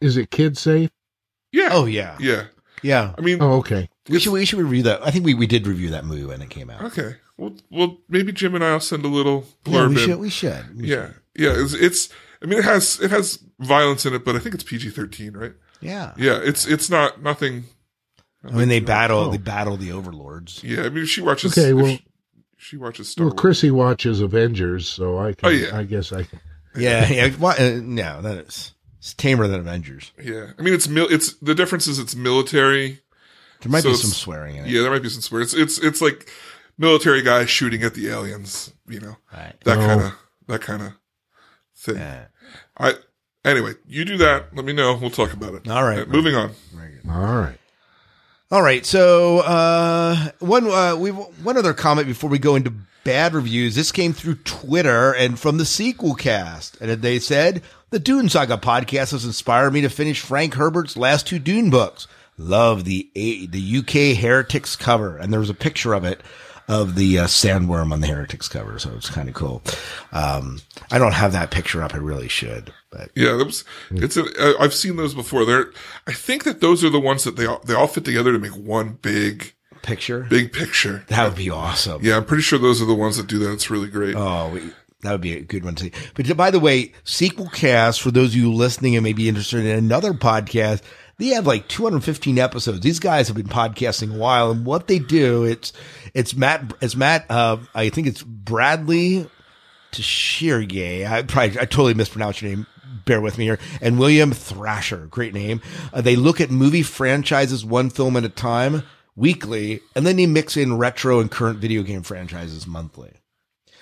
Is 0.00 0.16
it 0.16 0.30
kid 0.30 0.58
safe? 0.58 0.90
Yeah. 1.52 1.70
Oh 1.72 1.86
yeah, 1.86 2.16
Yeah. 2.20 2.46
Yeah. 2.84 3.14
I 3.18 3.20
mean, 3.20 3.38
Oh, 3.40 3.54
okay. 3.54 3.88
We 4.08 4.20
should 4.20 4.32
we 4.32 4.44
should 4.44 4.60
review 4.60 4.82
that. 4.84 5.04
I 5.04 5.10
think 5.10 5.24
we, 5.24 5.34
we 5.34 5.46
did 5.48 5.66
review 5.66 5.90
that 5.90 6.04
movie 6.04 6.24
when 6.24 6.40
it 6.42 6.50
came 6.50 6.70
out. 6.70 6.82
okay. 6.84 7.16
Well, 7.36 7.54
well, 7.70 7.98
maybe 8.08 8.30
Jim 8.30 8.54
and 8.54 8.62
I'll 8.62 8.78
send 8.78 9.04
a 9.04 9.08
little 9.08 9.46
Yeah, 9.66 9.72
blurb 9.72 9.88
we 9.88 9.94
in. 10.02 10.08
should. 10.08 10.18
We 10.20 10.30
should. 10.30 10.80
We 10.80 10.86
yeah. 10.88 11.08
Yeah. 11.34 11.54
It's, 11.56 11.74
it's, 11.74 12.08
I 12.40 12.46
mean, 12.46 12.60
it 12.60 12.64
has, 12.64 13.00
it 13.00 13.10
has 13.10 13.42
violence 13.58 14.06
in 14.06 14.14
it, 14.14 14.24
but 14.24 14.36
I 14.36 14.38
think 14.38 14.54
it's 14.54 14.62
PG 14.62 14.90
13, 14.90 15.32
right? 15.36 15.52
Yeah. 15.80 16.12
Yeah. 16.16 16.38
It's, 16.40 16.64
it's 16.66 16.88
not, 16.88 17.22
nothing. 17.22 17.64
I 18.46 18.52
mean, 18.52 18.68
they 18.68 18.78
battle. 18.78 19.18
Oh. 19.18 19.30
They 19.32 19.38
battle 19.38 19.76
the 19.76 19.90
overlords. 19.90 20.62
Yeah. 20.62 20.82
I 20.82 20.90
mean, 20.90 21.04
if 21.04 21.08
she 21.08 21.22
watches, 21.22 21.58
Okay, 21.58 21.70
if 21.70 21.74
well- 21.76 21.86
she, 21.86 22.04
she 22.56 22.76
watches 22.76 23.08
Star 23.08 23.24
Well, 23.26 23.32
Wars. 23.34 23.40
Chrissy 23.40 23.70
watches 23.72 24.20
Avengers, 24.20 24.86
so 24.88 25.18
I 25.18 25.32
can. 25.32 25.48
Oh, 25.48 25.50
yeah. 25.50 25.76
I 25.76 25.82
guess 25.84 26.12
I 26.12 26.22
can. 26.22 26.40
Yeah. 26.76 27.08
Yeah. 27.08 27.30
Why- 27.30 27.56
uh, 27.56 27.80
no, 27.82 28.22
that 28.22 28.36
is 28.46 28.73
it's 29.04 29.12
tamer 29.12 29.46
than 29.46 29.60
Avengers. 29.60 30.12
Yeah. 30.18 30.52
I 30.58 30.62
mean, 30.62 30.72
it's, 30.72 30.88
mil- 30.88 31.10
it's, 31.10 31.34
the 31.34 31.54
difference 31.54 31.86
is 31.86 31.98
it's 31.98 32.16
military. 32.16 33.00
There 33.60 33.70
might 33.70 33.82
So 33.82 33.90
be 33.90 33.96
some 33.96 34.10
swearing 34.12 34.56
in 34.56 34.64
it. 34.64 34.70
Yeah. 34.70 34.80
There 34.80 34.90
might 34.90 35.02
be 35.02 35.10
some 35.10 35.20
swearing. 35.20 35.44
It's, 35.44 35.52
it's, 35.52 35.78
it's 35.78 36.00
like 36.00 36.30
military 36.78 37.20
guys 37.20 37.50
shooting 37.50 37.82
at 37.82 37.92
the 37.92 38.08
aliens, 38.08 38.72
you 38.88 39.00
know, 39.00 39.16
Right. 39.30 39.52
that 39.64 39.76
kind 39.76 40.00
of, 40.00 40.12
that 40.46 40.60
kind 40.62 40.82
of 40.84 40.92
thing. 41.76 41.96
Yeah. 41.96 42.24
I, 42.78 42.94
anyway, 43.44 43.74
you 43.86 44.06
do 44.06 44.16
that. 44.16 44.56
Let 44.56 44.64
me 44.64 44.72
know. 44.72 44.96
We'll 44.96 45.10
talk 45.10 45.34
about 45.34 45.52
it. 45.52 45.68
All 45.68 45.84
right. 45.84 45.98
Uh, 46.00 46.06
moving 46.06 46.34
on. 46.34 46.52
Very. 46.74 46.98
All 47.06 47.34
right. 47.36 47.58
All 48.50 48.62
right. 48.62 48.86
So 48.86 49.40
uh, 49.40 50.30
one 50.38 50.66
uh, 50.66 50.96
we 50.96 51.10
one 51.10 51.58
other 51.58 51.74
comment 51.74 52.06
before 52.06 52.30
we 52.30 52.38
go 52.38 52.54
into 52.56 52.72
bad 53.04 53.34
reviews. 53.34 53.74
This 53.74 53.92
came 53.92 54.12
through 54.14 54.36
Twitter 54.36 55.12
and 55.12 55.38
from 55.38 55.58
the 55.58 55.64
sequel 55.64 56.14
cast, 56.14 56.80
and 56.80 56.90
they 57.02 57.18
said 57.18 57.62
the 57.94 58.00
Dune 58.00 58.28
Saga 58.28 58.56
podcast 58.56 59.12
has 59.12 59.24
inspired 59.24 59.72
me 59.72 59.80
to 59.82 59.88
finish 59.88 60.20
Frank 60.20 60.54
Herbert's 60.54 60.96
last 60.96 61.28
two 61.28 61.38
Dune 61.38 61.70
books. 61.70 62.08
Love 62.36 62.82
the 62.84 63.08
A- 63.14 63.46
the 63.46 63.76
UK 63.78 64.16
Heretics 64.20 64.74
cover, 64.74 65.16
and 65.16 65.32
there 65.32 65.38
was 65.38 65.48
a 65.48 65.54
picture 65.54 65.94
of 65.94 66.02
it 66.04 66.20
of 66.66 66.96
the 66.96 67.20
uh, 67.20 67.26
sandworm 67.26 67.92
on 67.92 68.00
the 68.00 68.08
Heretics 68.08 68.48
cover, 68.48 68.80
so 68.80 68.90
it's 68.96 69.08
kind 69.10 69.28
of 69.28 69.36
cool. 69.36 69.62
Um, 70.10 70.58
I 70.90 70.98
don't 70.98 71.12
have 71.14 71.30
that 71.34 71.52
picture 71.52 71.84
up. 71.84 71.94
I 71.94 71.98
really 71.98 72.26
should, 72.26 72.72
but 72.90 73.10
Yeah, 73.14 73.34
that 73.36 73.44
was, 73.44 73.64
it's 73.92 74.16
a, 74.16 74.24
uh, 74.24 74.54
I've 74.58 74.74
seen 74.74 74.96
those 74.96 75.14
before. 75.14 75.44
They're, 75.44 75.70
I 76.08 76.12
think 76.14 76.42
that 76.42 76.60
those 76.60 76.82
are 76.82 76.90
the 76.90 76.98
ones 76.98 77.22
that 77.22 77.36
they 77.36 77.46
all, 77.46 77.60
they 77.64 77.74
all 77.74 77.86
fit 77.86 78.04
together 78.04 78.32
to 78.32 78.40
make 78.40 78.56
one 78.56 78.98
big, 79.02 79.52
picture 79.82 80.26
big 80.28 80.52
picture. 80.52 81.04
that 81.08 81.28
would 81.28 81.36
be 81.36 81.50
awesome. 81.50 82.02
Yeah, 82.02 82.16
I'm 82.16 82.24
pretty 82.24 82.42
sure 82.42 82.58
those 82.58 82.82
are 82.82 82.86
the 82.86 82.94
ones 82.94 83.18
that 83.18 83.28
do 83.28 83.38
that. 83.40 83.52
It's 83.52 83.70
really 83.70 83.88
great. 83.88 84.16
Oh, 84.16 84.50
we, 84.52 84.72
that 85.04 85.12
would 85.12 85.20
be 85.20 85.36
a 85.36 85.42
good 85.42 85.64
one 85.64 85.74
to 85.76 85.84
see. 85.84 85.92
But 86.14 86.34
by 86.36 86.50
the 86.50 86.58
way, 86.58 86.92
Sequel 87.04 87.48
Cast, 87.50 88.00
for 88.00 88.10
those 88.10 88.30
of 88.30 88.36
you 88.36 88.52
listening 88.52 88.96
and 88.96 89.04
may 89.04 89.12
be 89.12 89.28
interested 89.28 89.64
in 89.64 89.78
another 89.78 90.14
podcast, 90.14 90.80
they 91.18 91.28
have 91.28 91.46
like 91.46 91.68
215 91.68 92.38
episodes. 92.38 92.80
These 92.80 92.98
guys 92.98 93.28
have 93.28 93.36
been 93.36 93.46
podcasting 93.46 94.14
a 94.14 94.18
while, 94.18 94.50
and 94.50 94.64
what 94.64 94.88
they 94.88 94.98
do, 94.98 95.44
it's 95.44 95.72
it's 96.14 96.34
Matt, 96.34 96.72
it's 96.80 96.96
Matt. 96.96 97.26
Uh, 97.30 97.58
I 97.74 97.90
think 97.90 98.06
it's 98.06 98.22
Bradley 98.22 99.28
Tashirgay. 99.92 101.06
I 101.06 101.22
probably 101.22 101.60
I 101.60 101.64
totally 101.64 101.94
mispronounced 101.94 102.42
your 102.42 102.50
name. 102.50 102.66
Bear 103.04 103.20
with 103.20 103.36
me 103.36 103.44
here. 103.44 103.58
And 103.82 103.98
William 103.98 104.32
Thrasher, 104.32 105.06
great 105.10 105.34
name. 105.34 105.60
Uh, 105.92 106.00
they 106.00 106.16
look 106.16 106.40
at 106.40 106.50
movie 106.50 106.82
franchises 106.82 107.62
one 107.64 107.90
film 107.90 108.16
at 108.16 108.24
a 108.24 108.30
time 108.30 108.82
weekly, 109.14 109.80
and 109.94 110.06
then 110.06 110.16
they 110.16 110.26
mix 110.26 110.56
in 110.56 110.78
retro 110.78 111.20
and 111.20 111.30
current 111.30 111.58
video 111.58 111.82
game 111.82 112.02
franchises 112.02 112.66
monthly. 112.66 113.12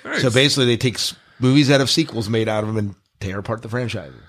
Nice. 0.05 0.23
So 0.23 0.31
basically, 0.31 0.67
they 0.67 0.77
take 0.77 0.99
movies 1.39 1.69
that 1.69 1.81
have 1.81 1.91
sequels 1.91 2.29
made 2.29 2.49
out 2.49 2.65
of 2.65 2.69
them 2.69 2.79
and 2.79 2.95
tear 3.21 3.39
apart 3.39 3.63
the 3.63 3.69
franchises. 3.69 4.21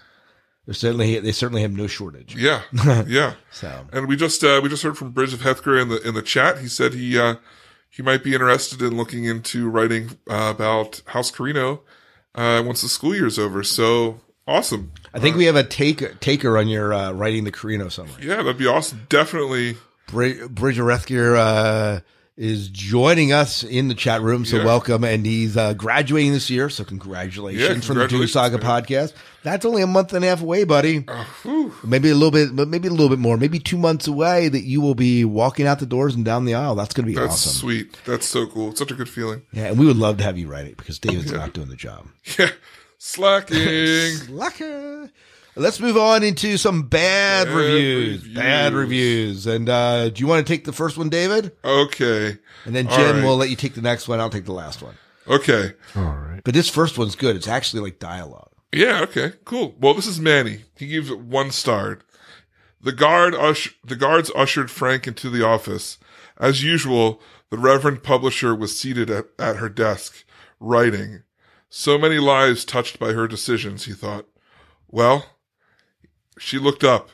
They 0.66 0.74
certainly 0.74 1.20
they 1.20 1.32
certainly 1.34 1.62
have 1.62 1.72
no 1.74 1.88
shortage. 1.88 2.36
yeah, 2.36 2.62
yeah. 3.08 3.34
So 3.52 3.86
And 3.92 4.08
we 4.08 4.16
just, 4.16 4.44
uh, 4.44 4.62
we 4.64 4.70
just 4.70 4.84
heard 4.84 4.98
from 4.98 5.12
Bridge 5.12 5.34
of 5.34 5.42
Hethger 5.42 5.82
in 5.82 5.90
the, 5.90 6.02
in 6.08 6.14
the 6.14 6.22
chat. 6.22 6.60
He 6.60 6.68
said 6.68 6.94
he, 6.94 7.20
uh, 7.20 7.36
he 7.90 8.02
might 8.02 8.24
be 8.24 8.34
interested 8.34 8.82
in 8.82 8.96
looking 8.96 9.26
into 9.26 9.70
writing, 9.70 10.12
uh, 10.30 10.54
about 10.56 11.02
House 11.08 11.32
Corrino, 11.32 11.82
uh, 12.36 12.64
once 12.66 12.82
the 12.82 12.88
school 12.88 13.14
year's 13.14 13.38
over. 13.38 13.62
So 13.64 14.22
awesome. 14.48 14.94
I 15.14 15.20
think 15.20 15.36
we 15.36 15.46
have 15.46 15.58
a 15.58 15.64
take 15.66 16.20
taker 16.22 16.58
on 16.58 16.70
your 16.70 16.94
uh, 16.94 17.12
writing 17.12 17.44
the 17.44 17.52
Corrino 17.52 17.92
summary. 17.92 18.26
Yeah, 18.26 18.38
that'd 18.38 18.58
be 18.58 18.66
awesome. 18.68 19.06
Definitely. 19.10 19.76
Bri- 20.08 20.48
Bridger 20.48 20.84
Rethger 20.84 21.36
uh, 21.38 22.00
is 22.36 22.68
joining 22.70 23.32
us 23.32 23.64
in 23.64 23.90
the 23.90 23.94
chat 23.94 24.22
room, 24.22 24.44
so 24.44 24.58
Yeah. 24.58 24.66
welcome. 24.66 25.04
And 25.04 25.24
he's 25.26 25.56
uh, 25.56 25.74
graduating 25.74 26.34
this 26.34 26.50
year, 26.50 26.68
so 26.70 26.84
congratulations 26.84 27.62
Yeah, 27.62 27.68
from 27.74 27.80
the 27.80 27.86
congratulations, 27.88 28.32
Saga 28.34 28.58
man. 28.58 28.66
podcast. 28.84 29.14
That's 29.44 29.66
only 29.66 29.82
a 29.84 29.88
month 29.88 30.14
and 30.14 30.26
a 30.26 30.30
half 30.30 30.42
away, 30.42 30.64
buddy. 30.64 31.06
Maybe 31.84 32.10
a 32.10 32.16
little 32.16 32.32
bit, 32.32 32.56
but 32.56 32.68
maybe 32.68 32.88
a 32.88 32.92
little 32.92 33.10
bit 33.10 33.20
more. 33.20 33.38
Maybe 33.38 33.60
two 33.60 33.78
months 33.78 34.08
away 34.08 34.48
that 34.48 34.64
you 34.64 34.82
will 34.82 34.96
be 34.96 35.26
walking 35.26 35.68
out 35.68 35.78
the 35.80 35.86
doors 35.86 36.16
and 36.16 36.26
down 36.26 36.46
the 36.46 36.56
aisle. 36.56 36.74
That's 36.76 36.94
going 36.94 37.06
to 37.06 37.12
be 37.12 37.16
That's 37.16 37.34
awesome. 37.34 37.52
sweet. 37.52 37.98
That's 38.06 38.26
so 38.26 38.48
cool. 38.48 38.70
It's 38.70 38.80
such 38.80 38.90
a 38.92 38.96
good 38.96 39.10
feeling. 39.10 39.44
Yeah, 39.52 39.66
and 39.66 39.78
we 39.78 39.86
would 39.86 39.98
love 39.98 40.18
to 40.18 40.24
have 40.24 40.38
you 40.38 40.48
write 40.48 40.66
it 40.66 40.78
because 40.78 40.98
David's 41.00 41.32
not 41.32 41.54
doing 41.54 41.70
the 41.70 41.76
job. 41.76 42.08
Yeah. 42.40 42.50
Slacking. 42.98 43.58
Slacker. 44.16 45.12
Let's 45.56 45.80
move 45.80 45.98
on 45.98 46.24
into 46.24 46.58
some 46.58 46.84
bad, 46.84 47.48
Bad 47.48 47.56
reviews. 47.56 48.18
reviews. 48.22 48.36
Bad 48.36 48.74
reviews. 48.74 49.48
And 49.48 49.70
uh, 49.70 50.10
do 50.10 50.20
you 50.20 50.28
want 50.28 50.46
to 50.46 50.52
take 50.52 50.66
the 50.66 50.74
first 50.74 50.98
one, 50.98 51.10
David? 51.10 51.52
okay. 51.64 52.38
And 52.66 52.76
then 52.76 52.88
All 52.88 52.98
Jim 52.98 53.18
right. 53.18 53.24
will 53.26 53.38
let 53.38 53.50
you 53.50 53.56
take 53.56 53.76
the 53.76 53.82
next 53.82 54.08
one. 54.08 54.20
I'll 54.20 54.30
take 54.30 54.46
the 54.46 54.54
last 54.54 54.82
one. 54.82 54.96
Okay. 55.28 55.74
All 55.96 56.04
right. 56.04 56.42
But 56.44 56.54
this 56.54 56.70
first 56.70 56.98
one's 56.98 57.16
good. 57.16 57.36
It's 57.36 57.48
actually 57.48 57.82
like 57.84 58.00
dialogue. 58.00 58.50
Yeah, 58.74 59.02
okay, 59.04 59.34
cool. 59.46 59.76
Well, 59.80 59.94
this 59.94 60.08
is 60.08 60.20
Manny. 60.20 60.62
He 60.76 60.88
gives 60.88 61.12
it 61.12 61.20
one 61.20 61.52
star. 61.52 62.00
The 62.82 62.92
guard 62.92 63.36
ush- 63.36 63.76
the 63.86 63.96
guards 63.96 64.32
ushered 64.36 64.72
Frank 64.72 65.06
into 65.08 65.30
the 65.30 65.46
office. 65.46 66.00
As 66.40 66.64
usual, 66.64 67.22
the 67.52 67.58
reverend 67.60 68.02
publisher 68.02 68.56
was 68.56 68.78
seated 68.78 69.12
at, 69.12 69.28
at 69.38 69.58
her 69.58 69.70
desk, 69.70 70.26
writing. 70.60 71.22
So 71.70 72.00
many 72.00 72.18
lives 72.18 72.66
touched 72.66 72.98
by 72.98 73.14
her 73.14 73.28
decisions, 73.28 73.86
he 73.86 73.94
thought. 73.94 74.26
Well, 74.90 75.28
she 76.38 76.58
looked 76.58 76.84
up. 76.84 77.10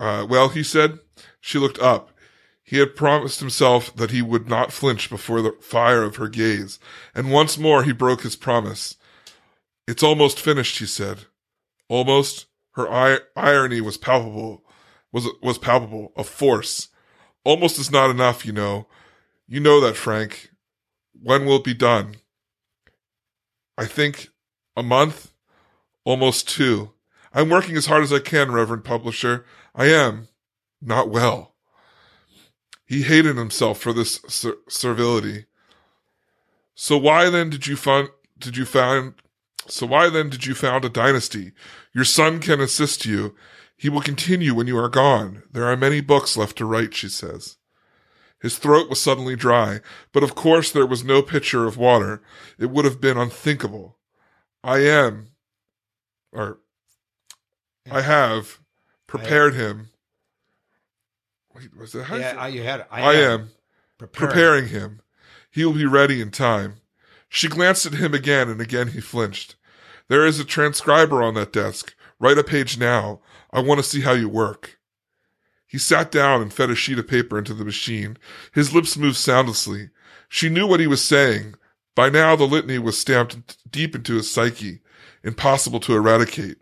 Uh, 0.00 0.26
well, 0.28 0.48
he 0.48 0.62
said, 0.62 0.98
she 1.40 1.58
looked 1.58 1.78
up. 1.78 2.10
He 2.62 2.78
had 2.78 2.96
promised 2.96 3.40
himself 3.40 3.94
that 3.96 4.10
he 4.10 4.22
would 4.22 4.48
not 4.48 4.72
flinch 4.72 5.10
before 5.10 5.42
the 5.42 5.52
fire 5.60 6.02
of 6.02 6.16
her 6.16 6.28
gaze, 6.28 6.78
and 7.14 7.30
once 7.30 7.58
more 7.58 7.84
he 7.84 7.92
broke 7.92 8.22
his 8.22 8.36
promise. 8.36 8.96
It's 9.86 10.02
almost 10.02 10.40
finished, 10.40 10.78
he 10.78 10.86
said. 10.86 11.26
Almost. 11.88 12.46
Her 12.74 12.90
I- 12.90 13.20
irony 13.36 13.82
was 13.82 13.98
palpable. 13.98 14.64
Was 15.12 15.28
was 15.42 15.58
palpable. 15.58 16.12
A 16.16 16.24
force. 16.24 16.88
Almost 17.44 17.78
is 17.78 17.90
not 17.90 18.08
enough, 18.08 18.46
you 18.46 18.52
know. 18.52 18.86
You 19.46 19.60
know 19.60 19.78
that, 19.82 19.96
Frank. 19.96 20.50
When 21.12 21.44
will 21.44 21.56
it 21.56 21.64
be 21.64 21.74
done? 21.74 22.16
I 23.76 23.84
think 23.84 24.28
A 24.76 24.82
month? 24.82 25.32
Almost 26.04 26.48
two. 26.48 26.91
I'm 27.34 27.48
working 27.48 27.76
as 27.76 27.86
hard 27.86 28.02
as 28.02 28.12
I 28.12 28.18
can, 28.18 28.52
Reverend 28.52 28.84
Publisher. 28.84 29.44
I 29.74 29.86
am. 29.86 30.28
Not 30.80 31.08
well. 31.08 31.54
He 32.84 33.02
hated 33.02 33.36
himself 33.36 33.78
for 33.78 33.92
this 33.92 34.20
ser- 34.28 34.58
servility. 34.68 35.46
So 36.74 36.98
why 36.98 37.30
then 37.30 37.48
did 37.48 37.66
you 37.66 37.76
found, 37.76 38.08
did 38.38 38.56
you 38.56 38.64
found, 38.64 39.14
so 39.66 39.86
why 39.86 40.10
then 40.10 40.28
did 40.28 40.44
you 40.44 40.54
found 40.54 40.84
a 40.84 40.88
dynasty? 40.88 41.52
Your 41.94 42.04
son 42.04 42.40
can 42.40 42.60
assist 42.60 43.06
you. 43.06 43.34
He 43.76 43.88
will 43.88 44.00
continue 44.00 44.54
when 44.54 44.66
you 44.66 44.76
are 44.78 44.88
gone. 44.88 45.42
There 45.50 45.64
are 45.64 45.76
many 45.76 46.00
books 46.00 46.36
left 46.36 46.58
to 46.58 46.66
write, 46.66 46.94
she 46.94 47.08
says. 47.08 47.56
His 48.40 48.58
throat 48.58 48.90
was 48.90 49.00
suddenly 49.00 49.36
dry, 49.36 49.80
but 50.12 50.24
of 50.24 50.34
course 50.34 50.72
there 50.72 50.86
was 50.86 51.04
no 51.04 51.22
pitcher 51.22 51.66
of 51.66 51.76
water. 51.76 52.20
It 52.58 52.70
would 52.70 52.84
have 52.84 53.00
been 53.00 53.16
unthinkable. 53.16 53.98
I 54.64 54.80
am, 54.80 55.28
or 56.32 56.58
I 57.90 58.02
have 58.02 58.58
prepared 59.06 59.54
him. 59.54 59.88
Wait, 61.54 61.76
was 61.76 61.92
that 61.92 62.04
how 62.04 62.16
Yeah, 62.16 62.34
I, 62.38 62.48
you 62.48 62.62
had 62.62 62.80
it. 62.80 62.86
I 62.90 63.14
am 63.14 63.50
preparing. 63.98 64.30
preparing 64.30 64.68
him. 64.68 65.00
He 65.50 65.64
will 65.64 65.74
be 65.74 65.86
ready 65.86 66.20
in 66.20 66.30
time. 66.30 66.76
She 67.28 67.48
glanced 67.48 67.86
at 67.86 67.94
him 67.94 68.14
again, 68.14 68.48
and 68.48 68.60
again 68.60 68.88
he 68.88 69.00
flinched. 69.00 69.56
There 70.08 70.26
is 70.26 70.38
a 70.38 70.44
transcriber 70.44 71.22
on 71.22 71.34
that 71.34 71.52
desk. 71.52 71.94
Write 72.18 72.38
a 72.38 72.44
page 72.44 72.78
now. 72.78 73.20
I 73.52 73.60
want 73.60 73.78
to 73.78 73.84
see 73.88 74.02
how 74.02 74.12
you 74.12 74.28
work. 74.28 74.78
He 75.66 75.78
sat 75.78 76.10
down 76.10 76.42
and 76.42 76.52
fed 76.52 76.70
a 76.70 76.74
sheet 76.74 76.98
of 76.98 77.08
paper 77.08 77.38
into 77.38 77.54
the 77.54 77.64
machine. 77.64 78.18
His 78.52 78.74
lips 78.74 78.96
moved 78.96 79.16
soundlessly. 79.16 79.88
She 80.28 80.48
knew 80.48 80.66
what 80.66 80.80
he 80.80 80.86
was 80.86 81.02
saying. 81.02 81.54
By 81.94 82.10
now 82.10 82.36
the 82.36 82.44
litany 82.44 82.78
was 82.78 82.98
stamped 82.98 83.56
deep 83.70 83.94
into 83.94 84.14
his 84.14 84.30
psyche, 84.30 84.80
impossible 85.22 85.80
to 85.80 85.94
eradicate. 85.94 86.58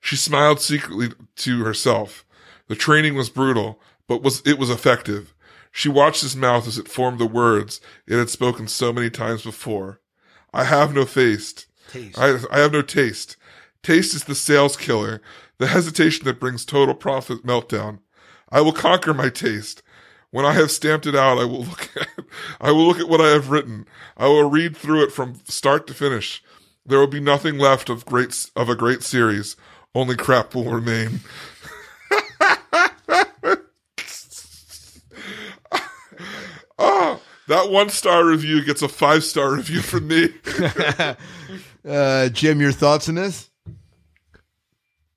She 0.00 0.16
smiled 0.16 0.60
secretly 0.60 1.10
to 1.36 1.64
herself. 1.64 2.24
The 2.68 2.76
training 2.76 3.14
was 3.14 3.30
brutal, 3.30 3.80
but 4.08 4.22
was 4.22 4.42
it 4.46 4.58
was 4.58 4.70
effective. 4.70 5.34
She 5.72 5.88
watched 5.88 6.22
his 6.22 6.36
mouth 6.36 6.66
as 6.66 6.78
it 6.78 6.88
formed 6.88 7.18
the 7.18 7.26
words 7.26 7.80
it 8.06 8.18
had 8.18 8.30
spoken 8.30 8.66
so 8.66 8.92
many 8.92 9.10
times 9.10 9.44
before. 9.44 10.00
I 10.52 10.64
have 10.64 10.94
no 10.94 11.04
taste. 11.04 11.66
Taste. 11.90 12.18
I, 12.18 12.38
I 12.50 12.58
have 12.58 12.72
no 12.72 12.82
taste. 12.82 13.36
Taste 13.82 14.14
is 14.14 14.24
the 14.24 14.34
sales 14.34 14.76
killer, 14.76 15.22
the 15.58 15.68
hesitation 15.68 16.24
that 16.24 16.40
brings 16.40 16.64
total 16.64 16.94
profit 16.94 17.44
meltdown. 17.44 18.00
I 18.50 18.60
will 18.60 18.72
conquer 18.72 19.14
my 19.14 19.28
taste. 19.28 19.82
When 20.30 20.44
I 20.44 20.52
have 20.52 20.70
stamped 20.70 21.06
it 21.06 21.14
out, 21.14 21.38
I 21.38 21.44
will 21.44 21.64
look 21.64 21.90
at, 21.96 22.08
I 22.60 22.72
will 22.72 22.86
look 22.86 23.00
at 23.00 23.08
what 23.08 23.20
I 23.20 23.28
have 23.28 23.50
written. 23.50 23.86
I 24.16 24.26
will 24.26 24.50
read 24.50 24.76
through 24.76 25.04
it 25.04 25.12
from 25.12 25.40
start 25.44 25.86
to 25.86 25.94
finish. 25.94 26.42
There 26.84 26.98
will 26.98 27.06
be 27.06 27.20
nothing 27.20 27.58
left 27.58 27.88
of 27.88 28.06
great, 28.06 28.50
of 28.56 28.68
a 28.68 28.76
great 28.76 29.02
series. 29.02 29.56
Only 29.94 30.16
crap 30.16 30.54
will 30.54 30.70
remain. 30.70 31.20
oh, 36.78 37.20
that 37.48 37.70
one 37.70 37.88
star 37.88 38.24
review 38.24 38.64
gets 38.64 38.82
a 38.82 38.88
five 38.88 39.24
star 39.24 39.54
review 39.54 39.80
from 39.80 40.08
me. 40.08 40.28
Uh, 41.82 42.28
Jim, 42.28 42.60
your 42.60 42.72
thoughts 42.72 43.08
on 43.08 43.14
this? 43.14 43.48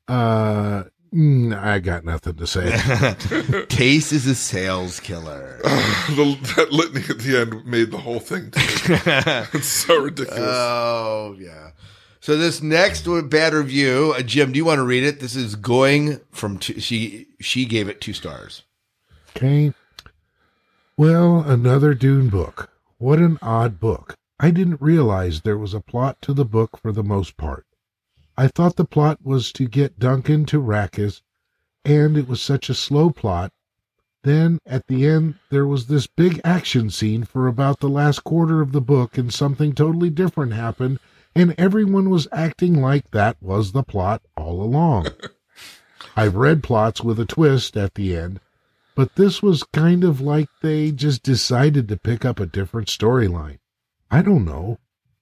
Uh, 0.07 0.83
mm, 1.13 1.53
I 1.53 1.79
got 1.79 2.05
nothing 2.05 2.35
to 2.35 2.47
say. 2.47 3.65
Case 3.69 4.13
is 4.13 4.25
a 4.27 4.33
sales 4.35 5.01
killer. 5.01 5.59
the, 5.61 6.37
that 6.55 6.71
litany 6.71 7.03
at 7.09 7.19
the 7.19 7.41
end 7.41 7.65
made 7.65 7.91
the 7.91 7.97
whole 7.97 8.19
thing. 8.19 8.51
It's 8.55 9.67
so 9.67 10.03
ridiculous. 10.03 10.39
Oh 10.41 11.35
yeah. 11.37 11.71
So 12.23 12.37
this 12.37 12.61
next 12.61 13.05
bad 13.29 13.53
review, 13.53 14.13
uh, 14.17 14.21
Jim, 14.21 14.53
do 14.53 14.57
you 14.57 14.63
want 14.63 14.79
to 14.79 14.85
read 14.85 15.03
it? 15.03 15.19
This 15.19 15.35
is 15.35 15.57
going 15.57 16.21
from 16.31 16.57
two, 16.57 16.79
she 16.79 17.27
she 17.41 17.65
gave 17.65 17.89
it 17.89 17.99
two 17.99 18.13
stars. 18.13 18.63
Okay. 19.35 19.73
Well, 20.95 21.39
another 21.39 21.93
Dune 21.93 22.29
book. 22.29 22.71
What 22.97 23.19
an 23.19 23.39
odd 23.41 23.77
book. 23.81 24.15
I 24.39 24.51
didn't 24.51 24.79
realize 24.79 25.41
there 25.41 25.57
was 25.57 25.73
a 25.73 25.81
plot 25.81 26.21
to 26.21 26.33
the 26.33 26.45
book 26.45 26.79
for 26.81 26.93
the 26.93 27.03
most 27.03 27.35
part. 27.35 27.65
I 28.37 28.47
thought 28.47 28.77
the 28.77 28.85
plot 28.85 29.19
was 29.21 29.51
to 29.51 29.67
get 29.67 29.99
Duncan 29.99 30.45
to 30.45 30.61
Arrakis, 30.61 31.23
and 31.83 32.15
it 32.15 32.29
was 32.29 32.41
such 32.41 32.69
a 32.69 32.73
slow 32.73 33.09
plot. 33.09 33.51
Then, 34.23 34.59
at 34.65 34.87
the 34.87 35.05
end, 35.05 35.35
there 35.49 35.67
was 35.67 35.87
this 35.87 36.07
big 36.07 36.39
action 36.45 36.89
scene 36.89 37.25
for 37.25 37.49
about 37.49 37.81
the 37.81 37.89
last 37.89 38.23
quarter 38.23 38.61
of 38.61 38.71
the 38.71 38.79
book, 38.79 39.17
and 39.17 39.33
something 39.33 39.73
totally 39.73 40.09
different 40.09 40.53
happened, 40.53 40.99
and 41.35 41.55
everyone 41.57 42.09
was 42.09 42.27
acting 42.31 42.81
like 42.81 43.11
that 43.11 43.37
was 43.41 43.71
the 43.71 43.83
plot 43.83 44.21
all 44.37 44.61
along. 44.61 45.07
I've 46.15 46.35
read 46.35 46.63
plots 46.63 47.01
with 47.01 47.19
a 47.19 47.25
twist 47.25 47.75
at 47.75 47.95
the 47.95 48.15
end, 48.15 48.39
but 48.95 49.15
this 49.15 49.41
was 49.41 49.63
kind 49.63 50.03
of 50.03 50.21
like 50.21 50.49
they 50.61 50.91
just 50.91 51.23
decided 51.23 51.87
to 51.87 51.97
pick 51.97 52.23
up 52.23 52.39
a 52.39 52.45
different 52.45 52.87
storyline. 52.87 53.57
I 54.11 54.21
don't 54.21 54.45
know. 54.45 54.79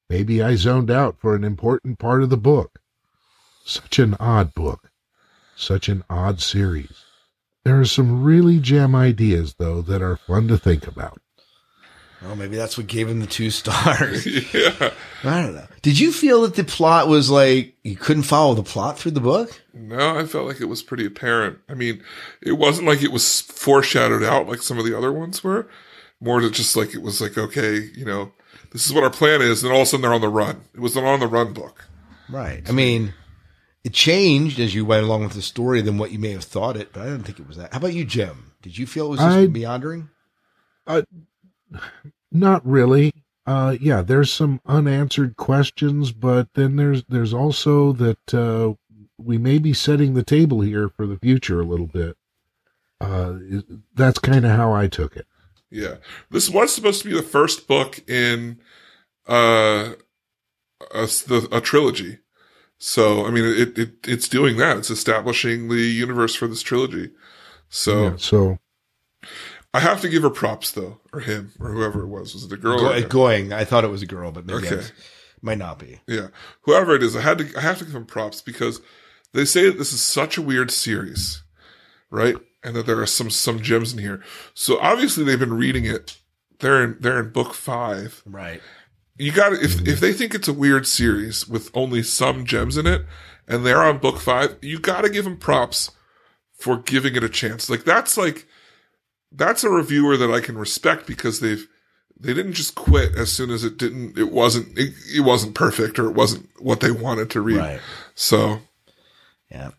Maybe 0.10 0.42
I 0.42 0.56
zoned 0.56 0.92
out 0.92 1.18
for 1.20 1.36
an 1.36 1.46
important 1.46 1.98
part 1.98 2.24
of 2.24 2.30
the 2.30 2.38
book. 2.38 2.80
Such 3.64 4.00
an 4.00 4.16
odd 4.20 4.54
book. 4.54 4.92
Such 5.56 5.88
an 5.88 6.04
odd 6.10 6.42
series. 6.42 7.06
There 7.64 7.80
are 7.80 7.86
some 7.86 8.24
really 8.24 8.60
gem 8.60 8.96
ideas, 8.96 9.56
though, 9.60 9.82
that 9.84 10.02
are 10.02 10.18
fun 10.18 10.48
to 10.50 10.58
think 10.58 10.88
about. 10.88 11.22
Well, 12.22 12.36
maybe 12.36 12.56
that's 12.56 12.78
what 12.78 12.88
gave 12.88 13.08
him 13.10 13.20
the 13.20 13.28
two 13.28 13.50
stars. 13.52 14.26
yeah. 14.54 14.92
I 15.24 15.42
don't 15.42 15.56
know. 15.56 15.66
Did 15.82 16.00
you 16.00 16.12
feel 16.12 16.44
that 16.44 16.56
the 16.56 16.64
plot 16.64 17.08
was 17.08 17.30
like 17.30 17.76
you 17.84 17.96
couldn't 17.96 18.24
follow 18.24 18.54
the 18.54 18.64
plot 18.64 19.00
through 19.00 19.12
the 19.12 19.20
book? 19.22 19.62
No, 19.74 20.18
I 20.18 20.26
felt 20.26 20.48
like 20.48 20.62
it 20.62 20.66
was 20.66 20.84
pretty 20.84 21.06
apparent. 21.06 21.60
I 21.68 21.74
mean, 21.74 22.04
it 22.42 22.54
wasn't 22.54 22.88
like 22.88 23.02
it 23.02 23.12
was 23.12 23.42
foreshadowed 23.42 24.24
out 24.24 24.48
like 24.48 24.62
some 24.62 24.78
of 24.78 24.86
the 24.86 24.96
other 24.98 25.12
ones 25.12 25.44
were. 25.44 25.68
More 26.20 26.40
to 26.40 26.52
just 26.52 26.76
like 26.76 26.94
it 26.94 27.02
was 27.02 27.20
like, 27.20 27.36
okay, 27.38 27.80
you 27.96 28.06
know, 28.06 28.32
this 28.72 28.86
is 28.86 28.94
what 28.94 29.04
our 29.04 29.10
plan 29.10 29.42
is, 29.42 29.64
and 29.64 29.72
all 29.74 29.80
of 29.82 29.84
a 29.84 29.86
sudden 29.88 30.04
they're 30.04 30.14
on 30.14 30.22
the 30.22 30.30
run. 30.30 30.62
It 30.76 30.80
was 30.80 30.96
an 30.96 31.04
on 31.04 31.20
the 31.20 31.28
run 31.28 31.52
book. 31.54 31.86
Right. 32.30 32.62
I 32.70 32.72
mean, 32.72 33.16
it 33.84 33.94
changed 33.94 34.60
as 34.60 34.76
you 34.76 34.86
went 34.86 35.04
along 35.04 35.24
with 35.24 35.34
the 35.34 35.42
story 35.42 35.82
than 35.82 35.98
what 35.98 36.12
you 36.12 36.20
may 36.20 36.32
have 36.32 36.44
thought 36.44 36.78
it, 36.78 36.94
but 36.94 37.02
I 37.02 37.06
didn't 37.06 37.24
think 37.24 37.40
it 37.40 37.48
was 37.48 37.58
that. 37.58 37.74
How 37.74 37.80
about 37.80 37.96
you, 37.96 38.06
Jim? 38.06 38.52
Did 38.62 38.78
you 38.78 38.86
feel 38.86 39.08
it 39.08 39.10
was 39.10 39.20
just 39.20 39.36
I- 39.36 39.48
meandering? 39.48 40.10
Not 42.32 42.66
really. 42.66 43.14
Uh, 43.46 43.76
yeah, 43.80 44.02
there's 44.02 44.32
some 44.32 44.62
unanswered 44.66 45.36
questions, 45.36 46.12
but 46.12 46.50
then 46.54 46.76
there's 46.76 47.04
there's 47.10 47.34
also 47.34 47.92
that 47.94 48.34
uh, 48.34 48.74
we 49.18 49.38
may 49.38 49.60
be 49.60 49.74
setting 49.74 50.14
the 50.14 50.24
table 50.24 50.62
here 50.62 50.90
for 50.90 51.06
the 51.08 51.18
future 51.18 51.60
a 51.60 51.66
little 51.66 51.88
bit. 51.88 52.16
Uh, 53.00 53.34
that's 53.96 54.20
kind 54.20 54.46
of 54.46 54.52
how 54.52 54.74
I 54.74 54.88
took 54.88 55.16
it. 55.16 55.26
Yeah. 55.72 55.96
This 56.30 56.50
was 56.50 56.76
supposed 56.76 57.02
to 57.02 57.10
be 57.10 57.16
the 57.16 57.24
first 57.24 57.68
book 57.68 58.08
in 58.08 58.60
uh 59.28 59.94
a, 60.94 61.06
the, 61.06 61.48
a 61.52 61.62
trilogy. 61.62 62.20
So, 62.78 63.26
I 63.26 63.32
mean, 63.32 63.46
it, 63.46 63.78
it 63.78 63.92
it's 64.08 64.28
doing 64.28 64.58
that. 64.58 64.78
It's 64.78 64.90
establishing 64.90 65.70
the 65.70 65.82
universe 65.82 66.36
for 66.36 66.48
this 66.48 66.62
trilogy. 66.62 67.12
So, 67.70 68.04
Yeah, 68.04 68.16
so 68.18 68.60
I 69.74 69.80
have 69.80 70.02
to 70.02 70.10
give 70.10 70.24
her 70.24 70.30
props 70.30 70.72
though, 70.72 71.00
or 71.14 71.22
him, 71.22 71.52
or 71.60 71.72
whoever 71.72 72.02
it 72.04 72.08
was. 72.08 72.34
Was 72.34 72.44
it 72.44 72.52
a 72.52 72.58
girl? 72.58 72.78
Go, 72.80 73.08
going. 73.08 73.54
I 73.54 73.64
thought 73.64 73.84
it 73.86 73.90
was 73.92 74.02
a 74.02 74.06
girl, 74.08 74.32
but 74.32 74.46
maybe 74.46 74.68
Okay. 74.68 74.76
was- 74.78 74.92
might 75.42 75.58
not 75.58 75.80
be. 75.80 76.02
Yeah, 76.08 76.28
whoever 76.64 76.94
it 76.96 77.02
is, 77.04 77.16
I 77.16 77.22
had 77.22 77.38
to. 77.40 77.50
I 77.58 77.62
have 77.62 77.80
to 77.80 77.86
give 77.86 77.96
him 77.96 78.06
props 78.06 78.42
because 78.42 78.82
they 79.34 79.46
say 79.46 79.66
that 79.66 79.78
this 79.78 79.94
is 79.94 80.02
such 80.02 80.38
a 80.38 80.42
weird 80.42 80.72
series, 80.72 81.42
right? 82.10 82.36
And 82.64 82.76
that 82.76 82.86
there 82.86 83.00
are 83.00 83.08
some 83.08 83.30
some 83.32 83.62
gems 83.62 83.94
in 83.94 84.00
here. 84.00 84.22
So 84.54 84.78
obviously 84.80 85.24
they've 85.24 85.40
been 85.40 85.54
reading 85.58 85.86
it. 85.86 86.18
They're 86.60 86.84
in 86.84 86.98
they're 87.00 87.20
in 87.20 87.32
book 87.32 87.54
five. 87.56 88.22
Right. 88.26 88.62
You 89.18 89.32
got 89.32 89.54
if 89.54 89.88
if 89.88 90.00
they 90.00 90.14
think 90.14 90.36
it's 90.36 90.48
a 90.48 90.54
weird 90.54 90.86
series 90.86 91.48
with 91.48 91.72
only 91.74 92.04
some 92.04 92.46
gems 92.46 92.78
in 92.78 92.86
it, 92.86 93.06
and 93.48 93.66
they're 93.66 93.82
on 93.82 93.98
book 93.98 94.20
five, 94.20 94.58
you 94.62 94.78
got 94.80 95.02
to 95.02 95.10
give 95.10 95.24
them 95.24 95.38
props 95.38 95.90
for 96.56 96.78
giving 96.78 97.16
it 97.16 97.24
a 97.24 97.30
chance. 97.30 97.68
Like 97.70 97.84
that's 97.84 98.16
like 98.18 98.48
that's 99.32 99.64
a 99.64 99.70
reviewer 99.70 100.18
that 100.18 100.32
I 100.32 100.40
can 100.42 100.58
respect 100.58 101.08
because 101.08 101.40
they've 101.40 101.68
they 102.20 102.34
didn't 102.34 102.54
just 102.54 102.76
quit 102.76 103.16
as 103.16 103.32
soon 103.32 103.50
as 103.50 103.64
it 103.64 103.78
didn't 103.78 104.18
it 104.18 104.32
wasn't 104.32 104.78
it, 104.78 104.94
it 105.16 105.22
wasn't 105.22 105.56
perfect 105.56 105.98
or 105.98 106.08
it 106.08 106.14
wasn't 106.16 106.50
what 106.60 106.80
they 106.82 106.92
wanted 106.92 107.30
to 107.32 107.42
read. 107.42 107.58
Right. 107.58 107.80
So 108.16 108.60
Yeah. 109.50 109.72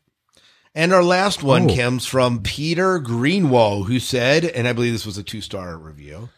And 0.75 0.93
our 0.95 1.05
last 1.05 1.43
one 1.43 1.71
Oh. 1.71 1.77
comes 1.77 2.07
from 2.07 2.43
Peter 2.43 2.99
Greenwald, 2.99 3.87
who 3.89 3.99
said, 4.01 4.45
and 4.47 4.67
I 4.67 4.73
believe 4.73 4.93
this 4.93 5.05
was 5.07 5.19
a 5.19 5.23
two 5.23 5.41
star 5.43 5.77
review. 5.77 6.31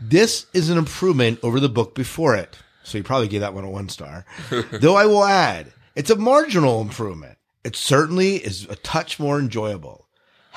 This 0.00 0.46
is 0.52 0.70
an 0.70 0.78
improvement 0.78 1.40
over 1.42 1.58
the 1.60 1.68
book 1.68 1.94
before 1.94 2.36
it. 2.36 2.56
So 2.84 2.98
you 2.98 3.04
probably 3.04 3.28
gave 3.28 3.40
that 3.40 3.54
one 3.54 3.64
a 3.64 3.70
one 3.70 3.88
star. 3.88 4.24
Though 4.72 4.94
I 4.96 5.06
will 5.06 5.24
add, 5.24 5.72
it's 5.96 6.10
a 6.10 6.16
marginal 6.16 6.80
improvement. 6.80 7.38
It 7.64 7.74
certainly 7.76 8.36
is 8.36 8.64
a 8.68 8.76
touch 8.76 9.18
more 9.18 9.38
enjoyable. 9.38 10.03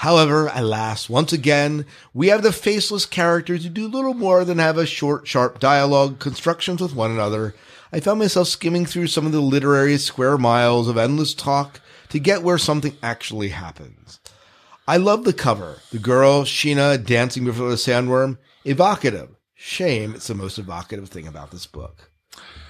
However, 0.01 0.51
alas, 0.53 1.09
once 1.09 1.33
again, 1.33 1.83
we 2.13 2.27
have 2.27 2.43
the 2.43 2.51
faceless 2.51 3.07
characters 3.07 3.63
who 3.63 3.69
do 3.71 3.87
little 3.87 4.13
more 4.13 4.45
than 4.45 4.59
have 4.59 4.77
a 4.77 4.85
short, 4.85 5.27
sharp 5.27 5.59
dialogue 5.59 6.19
constructions 6.19 6.79
with 6.79 6.93
one 6.93 7.09
another. 7.09 7.55
I 7.91 7.99
found 7.99 8.19
myself 8.19 8.47
skimming 8.47 8.85
through 8.85 9.07
some 9.07 9.25
of 9.25 9.31
the 9.31 9.41
literary 9.41 9.97
square 9.97 10.37
miles 10.37 10.87
of 10.87 10.99
endless 10.99 11.33
talk 11.33 11.81
to 12.09 12.19
get 12.19 12.43
where 12.43 12.59
something 12.59 12.95
actually 13.01 13.49
happens. 13.49 14.19
I 14.87 14.97
love 14.97 15.23
the 15.23 15.33
cover. 15.33 15.77
The 15.91 15.97
girl, 15.97 16.43
Sheeana, 16.43 17.03
dancing 17.03 17.43
before 17.43 17.69
the 17.69 17.75
sandworm. 17.75 18.37
Evocative. 18.65 19.35
Shame 19.55 20.13
it's 20.13 20.27
the 20.27 20.35
most 20.35 20.59
evocative 20.59 21.09
thing 21.09 21.27
about 21.27 21.49
this 21.49 21.65
book. 21.65 22.11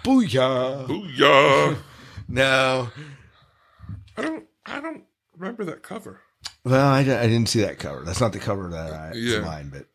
Booyah! 0.06 0.88
Booyah! 0.88 1.78
No. 2.30 2.90
I 4.18 4.22
don't. 4.22 4.46
I 4.66 4.82
don't 4.82 5.04
remember 5.38 5.64
that 5.66 5.82
cover. 5.82 6.22
Well, 6.70 6.88
I, 6.88 7.00
I 7.00 7.04
didn't 7.04 7.48
see 7.48 7.62
that 7.62 7.80
cover. 7.80 8.04
That's 8.04 8.20
not 8.22 8.34
the 8.34 8.40
cover 8.40 8.70
that 8.70 8.92
I 8.94 9.12
Yeah. 9.14 9.38
yeah. 9.38 9.42
mine, 9.46 9.70
but 9.70 9.86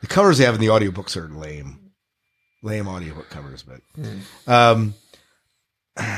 the 0.00 0.06
covers 0.06 0.38
they 0.38 0.44
have 0.44 0.54
in 0.54 0.60
the 0.60 0.68
audiobooks 0.68 1.16
are 1.16 1.28
lame. 1.28 1.92
Lame 2.62 2.88
audiobook 2.88 3.30
covers, 3.30 3.62
but 3.62 3.80
um 4.46 4.94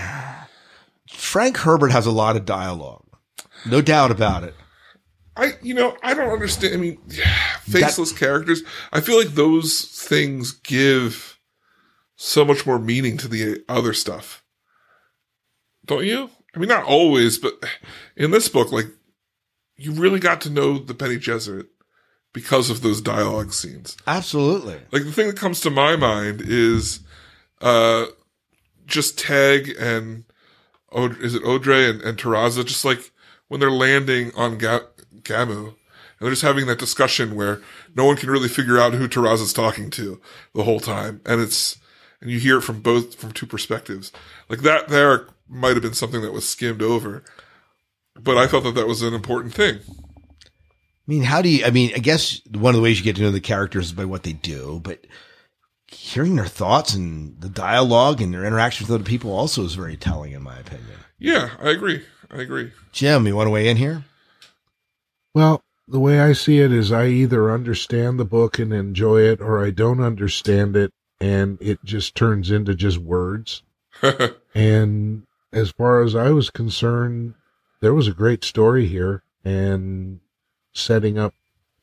Frank 1.11 1.57
Herbert 1.59 1.93
has 1.93 2.07
a 2.07 2.11
lot 2.11 2.37
of 2.37 2.45
dialogue. 2.45 3.05
No 3.67 3.81
doubt 3.83 4.11
about 4.11 4.45
it. 4.45 4.55
I, 5.37 5.53
you 5.63 5.75
know, 5.75 5.97
I 6.03 6.15
don't 6.15 6.31
understand. 6.33 6.75
I 6.75 6.77
mean, 6.77 6.99
faceless 7.63 8.13
characters. 8.13 8.63
I 8.93 9.01
feel 9.01 9.19
like 9.19 9.35
those 9.35 9.85
things 9.85 10.53
give 10.53 11.39
so 12.17 12.45
much 12.45 12.67
more 12.67 12.79
meaning 12.79 13.17
to 13.19 13.29
the 13.29 13.63
other 13.69 13.93
stuff. 13.93 14.45
Don't 15.87 16.05
you? 16.05 16.31
I 16.55 16.59
mean, 16.59 16.69
not 16.69 16.85
always, 16.85 17.39
but 17.39 17.55
in 18.17 18.31
this 18.31 18.49
book, 18.49 18.73
like, 18.73 18.87
you 19.81 19.93
really 19.93 20.21
got 20.21 20.41
to 20.43 20.51
know 20.51 20.79
the 20.79 20.95
Bene 20.95 21.15
Gesserit 21.15 21.67
because 22.33 22.71
of 22.71 22.83
those 22.83 23.01
dialogue 23.01 23.53
scenes. 23.53 23.97
Absolutely. 24.07 24.79
Like, 24.93 25.05
the 25.05 25.13
thing 25.13 25.27
that 25.27 25.37
comes 25.37 25.61
to 25.63 25.71
my 25.71 25.97
mind 25.97 26.43
is, 26.45 27.01
uh, 27.61 28.07
just 28.87 29.19
Teg 29.19 29.75
and, 29.79 30.25
is 30.93 31.35
it 31.35 31.43
Audrey 31.43 31.89
and, 31.89 32.03
and 32.03 32.19
Taraza, 32.19 32.65
just 32.65 32.85
like 32.85 33.11
when 33.49 33.59
they're 33.59 33.71
landing 33.71 34.33
on 34.37 34.59
Ga- 34.59 34.87
Gammu, 35.23 35.67
and 35.67 35.75
they're 36.21 36.31
just 36.31 36.43
having 36.43 36.67
that 36.67 36.79
discussion 36.79 37.35
where 37.35 37.63
no 37.97 38.05
one 38.05 38.17
can 38.17 38.31
really 38.31 38.49
figure 38.49 38.79
out 38.79 38.95
who 38.95 39.09
Taraza's 39.09 39.53
talking 39.53 39.91
to 39.91 40.21
the 40.55 40.65
whole 40.65 40.81
time. 40.81 41.21
And 41.25 41.41
it's, 41.41 41.79
and 42.21 42.31
you 42.31 42.39
hear 42.39 42.59
it 42.59 42.63
from 42.63 42.81
both, 42.81 43.15
from 43.15 43.33
two 43.33 43.47
perspectives. 43.47 44.13
Like 44.49 44.61
that 44.61 44.89
there 44.89 45.29
might 45.49 45.73
have 45.73 45.83
been 45.83 45.95
something 45.95 46.21
that 46.21 46.33
was 46.33 46.49
skimmed 46.49 46.83
over. 46.83 47.25
But 48.23 48.37
I 48.37 48.47
thought 48.47 48.65
that 48.65 48.75
that 48.75 48.87
was 48.87 49.03
an 49.03 49.15
important 49.15 49.55
thing. 49.55 49.81
I 49.89 51.07
mean, 51.07 51.23
how 51.23 51.43
do 51.43 51.49
you? 51.49 51.65
I 51.65 51.71
mean, 51.71 51.93
I 51.95 51.99
guess 51.99 52.41
one 52.51 52.75
of 52.75 52.77
the 52.77 52.83
ways 52.83 52.99
you 52.99 53.05
get 53.05 53.17
to 53.17 53.23
know 53.23 53.31
the 53.31 53.41
characters 53.41 53.87
is 53.87 53.93
by 53.93 54.05
what 54.05 54.23
they 54.23 54.33
do, 54.33 54.81
but 54.83 55.07
hearing 55.89 56.37
their 56.37 56.47
thoughts 56.47 56.95
and 56.95 57.41
the 57.41 57.49
dialogue 57.49 58.21
and 58.21 58.33
their 58.33 58.45
interaction 58.45 58.87
with 58.87 58.95
other 58.95 59.05
people 59.05 59.33
also 59.33 59.65
is 59.65 59.75
very 59.75 59.97
telling, 59.97 60.33
in 60.33 60.43
my 60.43 60.59
opinion. 60.59 60.87
Yeah, 61.19 61.51
I 61.61 61.71
agree. 61.71 62.05
I 62.31 62.43
agree. 62.43 62.71
Jim, 62.93 63.27
you 63.27 63.35
want 63.35 63.49
to 63.49 63.51
weigh 63.51 63.69
in 63.69 63.77
here? 63.77 64.05
Well, 65.35 65.63
the 65.89 66.01
way 66.01 66.21
I 66.21 66.33
see 66.33 66.61
it 66.61 66.73
is 66.73 66.93
I 66.93 67.07
either 67.07 67.51
understand 67.51 68.19
the 68.19 68.25
book 68.25 68.59
and 68.59 68.73
enjoy 68.73 69.23
it 69.23 69.41
or 69.41 69.65
I 69.65 69.71
don't 69.71 70.01
understand 70.01 70.77
it 70.77 70.93
and 71.21 71.59
it 71.61 71.85
just 71.85 72.15
turns 72.15 72.51
into 72.51 72.75
just 72.75 72.99
words. 72.99 73.63
And 74.53 75.29
as 75.53 75.71
far 75.71 76.03
as 76.03 76.17
I 76.17 76.31
was 76.31 76.51
concerned, 76.51 77.35
there 77.81 77.95
was 77.95 78.09
a 78.09 78.13
great 78.13 78.45
story 78.45 78.87
here 78.87 79.23
and 79.45 80.21
setting 80.73 81.19
up 81.19 81.35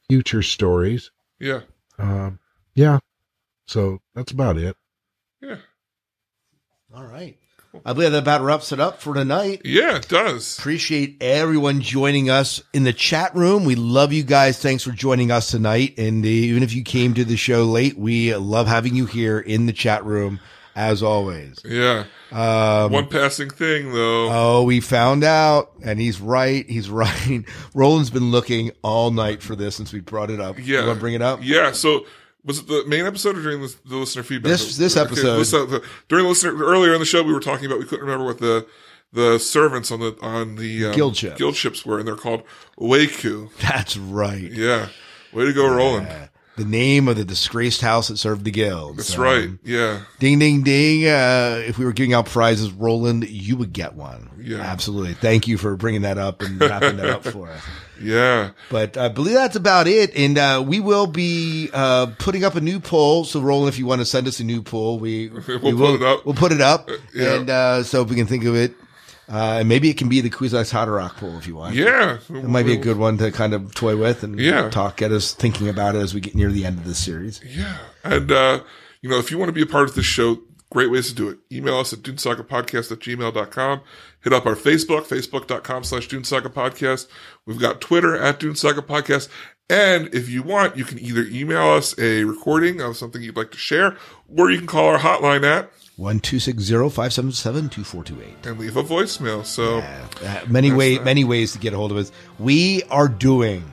future 0.09 0.41
stories. 0.41 1.11
yeah. 1.39 1.61
Um, 1.99 2.39
yeah. 2.75 2.99
So 3.65 3.99
that's 4.13 4.31
about 4.31 4.57
it. 4.57 4.77
Yeah. 5.41 5.57
All 6.93 7.03
right. 7.03 7.37
I 7.85 7.93
believe 7.93 8.11
that 8.11 8.19
about 8.19 8.41
wraps 8.41 8.71
it 8.71 8.79
up 8.79 9.01
for 9.01 9.13
tonight. 9.13 9.61
Yeah, 9.65 9.97
it 9.97 10.07
does. 10.07 10.57
Appreciate 10.57 11.21
everyone 11.21 11.81
joining 11.81 12.29
us 12.29 12.61
in 12.73 12.83
the 12.83 12.93
chat 12.93 13.35
room. 13.35 13.65
We 13.65 13.75
love 13.75 14.13
you 14.13 14.23
guys. 14.23 14.59
Thanks 14.59 14.83
for 14.83 14.91
joining 14.91 15.31
us 15.31 15.51
tonight. 15.51 15.95
And 15.97 16.25
even 16.25 16.63
if 16.63 16.73
you 16.73 16.83
came 16.83 17.13
to 17.15 17.25
the 17.25 17.35
show 17.35 17.65
late, 17.65 17.97
we 17.97 18.33
love 18.35 18.67
having 18.67 18.95
you 18.95 19.05
here 19.05 19.39
in 19.39 19.65
the 19.65 19.73
chat 19.73 20.05
room 20.05 20.39
as 20.77 21.01
always. 21.03 21.59
Yeah. 21.65 22.05
Um, 22.31 22.91
One 22.91 23.07
passing 23.07 23.49
thing 23.49 23.91
though. 23.91 24.29
Oh, 24.31 24.63
we 24.63 24.79
found 24.79 25.23
out, 25.23 25.71
and 25.83 25.99
he's 25.99 26.21
right. 26.21 26.69
He's 26.69 26.89
right. 27.03 27.43
Roland's 27.73 28.11
been 28.11 28.31
looking 28.31 28.71
all 28.83 29.11
night 29.11 29.41
for 29.41 29.55
this 29.55 29.75
since 29.75 29.91
we 29.91 29.99
brought 29.99 30.29
it 30.29 30.39
up. 30.39 30.57
Yeah. 30.59 30.81
you 30.81 30.85
want 30.87 30.97
to 30.97 30.99
bring 31.01 31.15
it 31.15 31.21
up? 31.21 31.39
Yeah. 31.41 31.71
So 31.71 32.05
was 32.45 32.59
it 32.59 32.67
the 32.67 32.85
main 32.87 33.05
episode 33.05 33.37
or 33.37 33.41
during 33.41 33.61
the, 33.61 33.75
the 33.85 33.95
listener 33.97 34.23
feedback? 34.23 34.51
This- 34.51 34.77
this 34.77 34.95
episode. 34.95 35.37
this, 35.39 35.53
uh, 35.53 35.79
during 36.07 36.23
the 36.25 36.29
listener 36.29 36.55
earlier 36.63 36.93
in 36.93 36.99
the 36.99 37.05
show, 37.05 37.23
we 37.23 37.33
were 37.33 37.39
talking 37.41 37.65
about 37.65 37.79
we 37.79 37.85
couldn't 37.85 38.05
remember 38.05 38.25
what 38.25 38.37
the 38.37 38.65
the 39.13 39.39
servants 39.39 39.89
on 39.89 39.99
the 40.01 40.15
on 40.21 40.55
the 40.57 40.85
um, 40.87 40.95
Guild 40.95 41.15
ships. 41.17 41.37
guild 41.37 41.55
ships 41.55 41.85
were, 41.85 41.97
and 41.97 42.07
they're 42.07 42.15
called 42.15 42.43
Wayku. 42.79 43.49
That's 43.61 43.97
right. 43.97 44.51
Yeah. 44.51 44.89
Way 45.33 45.45
to 45.45 45.53
go, 45.53 45.67
Roland. 45.73 46.07
Uh, 46.57 46.63
the 46.63 46.69
name 46.69 47.07
of 47.07 47.15
the 47.17 47.25
disgraced 47.25 47.81
house 47.81 48.07
that 48.07 48.17
served 48.17 48.43
the 48.45 48.51
guild. 48.51 48.97
That's 48.97 49.13
So, 49.13 49.21
right. 49.21 49.49
Yeah. 49.63 50.01
Ding, 50.19 50.39
ding, 50.39 50.63
ding. 50.63 51.07
Uh, 51.07 51.61
if 51.65 51.77
we 51.77 51.85
were 51.85 51.93
giving 51.93 52.13
out 52.13 52.25
prizes, 52.25 52.71
Roland, 52.71 53.29
you 53.29 53.57
would 53.57 53.73
get 53.73 53.93
one. 53.93 54.29
Yeah. 54.41 54.57
Absolutely. 54.59 55.13
Thank 55.13 55.47
you 55.47 55.57
for 55.57 55.75
bringing 55.75 56.01
that 56.01 56.17
up 56.17 56.41
and 56.41 56.59
wrapping 56.59 56.97
that 56.97 57.09
up 57.09 57.23
for 57.23 57.49
us. 57.49 57.61
Yeah. 57.99 58.51
But 58.69 58.95
I 58.95 59.07
believe 59.09 59.33
that's 59.33 59.55
about 59.55 59.87
it. 59.87 60.15
And 60.15 60.37
uh, 60.37 60.63
we 60.63 60.79
will 60.79 61.07
be 61.07 61.71
uh, 61.73 62.05
putting 62.19 62.43
up 62.43 62.53
a 62.53 62.61
new 62.61 62.79
poll. 62.79 63.25
So, 63.25 63.39
Roland, 63.41 63.69
if 63.69 63.79
you 63.79 63.87
want 63.87 64.01
to 64.01 64.05
send 64.05 64.27
us 64.27 64.39
a 64.39 64.43
new 64.43 64.61
poll, 64.61 64.99
we, 64.99 65.29
we'll 65.29 65.41
put 65.41 65.63
will, 65.63 65.95
it 65.95 66.03
up. 66.03 66.23
We'll 66.23 66.35
put 66.35 66.51
it 66.51 66.61
up. 66.61 66.91
yeah. 67.15 67.33
And 67.33 67.49
uh, 67.49 67.81
so 67.81 68.03
if 68.03 68.09
we 68.11 68.15
can 68.15 68.27
think 68.27 68.43
of 68.45 68.55
it. 68.55 68.75
Uh, 69.29 69.57
and 69.59 69.67
maybe 69.69 69.89
it 69.89 69.97
can 69.97 70.07
be 70.07 70.21
the 70.21 70.29
Kwisatz 70.29 70.71
Haderach 70.71 71.17
poll 71.17 71.37
if 71.37 71.47
you 71.47 71.55
want. 71.55 71.75
Yeah. 71.75 72.19
It 72.29 72.43
might 72.45 72.65
be 72.65 72.73
a 72.73 72.77
good 72.77 72.97
one 72.97 73.17
to 73.17 73.29
kind 73.31 73.53
of 73.53 73.75
toy 73.75 73.97
with 73.97 74.23
and 74.23 74.39
Yeah. 74.39 74.69
talk, 74.69 74.97
get 74.97 75.11
us 75.11 75.33
thinking 75.33 75.67
about 75.67 75.95
it 75.95 75.99
as 75.99 76.13
we 76.13 76.21
get 76.21 76.33
near 76.33 76.49
the 76.51 76.65
end 76.65 76.77
of 76.79 76.85
this 76.85 76.97
series. 76.99 77.41
Yeah. 77.45 77.77
And, 78.05 78.31
uh, 78.31 78.61
you 79.01 79.09
know, 79.09 79.19
if 79.19 79.29
you 79.29 79.37
want 79.37 79.49
to 79.49 79.53
be 79.53 79.61
a 79.61 79.65
part 79.65 79.89
of 79.89 79.95
this 79.95 80.05
show, 80.05 80.39
great 80.71 80.89
ways 80.91 81.07
to 81.09 81.13
do 81.15 81.27
it. 81.29 81.39
Email 81.51 81.77
us 81.77 81.91
at 81.91 81.99
dunesagapodcast 81.99 82.91
at 82.91 82.99
gmail.com. 82.99 83.81
Hit 84.23 84.33
up 84.33 84.45
our 84.45 84.55
Facebook, 84.55 85.07
facebook.com 85.07 85.83
slash 85.83 86.07
dunesagapodcast. 86.07 87.07
We've 87.45 87.59
got 87.59 87.81
Twitter 87.81 88.15
at 88.17 88.39
dunesagapodcast. 88.39 89.27
And 89.69 90.13
if 90.15 90.29
you 90.29 90.43
want, 90.43 90.77
you 90.77 90.85
can 90.85 90.99
either 90.99 91.23
email 91.29 91.69
us 91.71 91.97
a 91.99 92.23
recording 92.23 92.79
of 92.79 92.95
something 92.95 93.21
you'd 93.21 93.35
like 93.35 93.51
to 93.51 93.57
share, 93.57 93.97
or 94.33 94.49
you 94.49 94.59
can 94.59 94.67
call 94.67 94.85
our 94.87 94.99
hotline 94.99 95.43
at 95.43 95.69
One 95.97 96.19
two 96.19 96.37
six 96.39 96.61
zero 96.61 96.89
five 96.89 97.11
seven 97.11 97.31
seven 97.31 97.69
two 97.69 97.83
four 97.83 98.03
two 98.03 98.21
eight. 98.21 98.45
and 98.45 98.59
leave 98.59 98.77
a 98.77 98.83
voicemail. 98.83 99.43
So, 99.43 99.79
Uh, 99.79 100.41
many 100.47 100.69
That's 100.69 100.77
way, 100.77 100.95
that. 100.97 101.03
many 101.03 101.23
ways 101.23 101.53
to 101.53 101.59
get 101.59 101.73
a 101.73 101.75
hold 101.77 101.91
of 101.91 101.97
us. 101.97 102.11
We 102.37 102.83
are 102.91 103.07
doing 103.07 103.63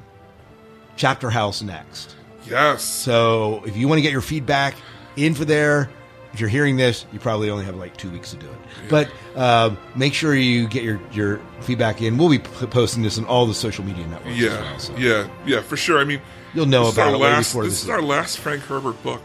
Chapter 0.96 1.28
House 1.28 1.60
next. 1.62 2.14
yes. 2.48 2.82
So 2.82 3.62
if 3.66 3.76
you 3.76 3.88
want 3.88 3.98
to 3.98 4.02
get 4.02 4.10
your 4.12 4.22
feedback 4.22 4.74
in 5.16 5.34
for 5.34 5.44
there, 5.44 5.90
if 6.32 6.40
you're 6.40 6.48
hearing 6.48 6.76
this, 6.78 7.04
you 7.12 7.18
probably 7.18 7.50
only 7.50 7.66
have 7.66 7.76
like 7.76 7.94
two 7.96 8.10
weeks 8.10 8.30
to 8.30 8.36
do 8.38 8.46
it. 8.46 8.58
But 8.88 9.10
um, 9.36 9.76
make 9.94 10.14
sure 10.14 10.34
you 10.34 10.66
get 10.66 10.82
your, 10.82 11.00
your 11.12 11.40
feedback 11.60 12.00
in. 12.00 12.16
We'll 12.16 12.30
be 12.30 12.38
p- 12.38 12.66
posting 12.66 13.02
this 13.02 13.18
on 13.18 13.26
all 13.26 13.44
the 13.46 13.54
social 13.54 13.84
media 13.84 14.06
networks. 14.06 14.28
as 14.36 14.38
Yeah. 14.40 14.60
well, 14.62 14.78
so 14.78 14.96
Yeah. 14.96 15.28
Yeah, 15.46 15.60
for 15.60 15.76
sure. 15.76 15.98
I 16.00 16.04
mean, 16.04 16.22
You'll 16.54 16.66
know 16.66 16.88
about 16.88 17.12
it 17.12 17.18
last, 17.18 17.50
before 17.50 17.64
this 17.64 17.72
this 17.74 17.82
is 17.84 17.90
our 17.90 18.00
last 18.02 18.38
Frank 18.38 18.62
Herbert 18.62 19.00
book. 19.02 19.20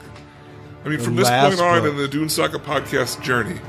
I 0.86 0.90
mean, 0.90 1.00
from 1.00 1.16
this 1.16 1.26
last 1.28 1.58
point 1.58 1.62
on 1.62 1.82
book. 1.82 1.92
in 1.92 1.98
the 1.98 2.08
Dune 2.08 2.30
Saga 2.30 2.58
podcast 2.58 3.22
journey, 3.22 3.60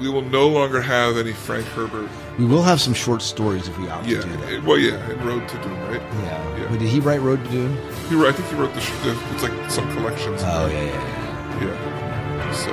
we 0.00 0.08
will 0.08 0.22
no 0.22 0.48
longer 0.48 0.80
have 0.80 1.16
any 1.16 1.32
Frank 1.32 1.66
Herbert. 1.66 2.08
We 2.38 2.44
will 2.44 2.62
have 2.62 2.80
some 2.80 2.94
short 2.94 3.22
stories 3.22 3.66
if 3.66 3.78
we 3.78 3.88
opt 3.88 4.06
Yeah, 4.06 4.20
to 4.20 4.26
do 4.28 4.36
that. 4.36 4.52
it- 4.52 4.62
well, 4.64 4.78
yeah, 4.78 5.10
in 5.10 5.24
Road 5.26 5.48
to 5.48 5.56
Dune, 5.62 5.80
right? 5.88 6.00
yeah. 6.00 6.58
yeah. 6.58 6.66
But 6.68 6.78
did 6.78 6.88
he 6.88 7.00
write 7.00 7.20
Road 7.22 7.42
to 7.44 7.50
Dune? 7.50 7.76
He 8.08 8.14
wrote, 8.14 8.28
I 8.28 8.32
think 8.32 8.48
he 8.48 8.54
wrote 8.56 8.72
the, 8.74 8.80
sh- 8.80 8.92
the 9.02 9.18
it's 9.32 9.42
like 9.42 9.70
some 9.70 9.90
collections. 9.96 10.42
Oh 10.44 10.66
yeah, 10.68 10.82
yeah. 10.84 11.60
yeah. 11.60 11.66
yeah. 12.36 12.52
So, 12.52 12.72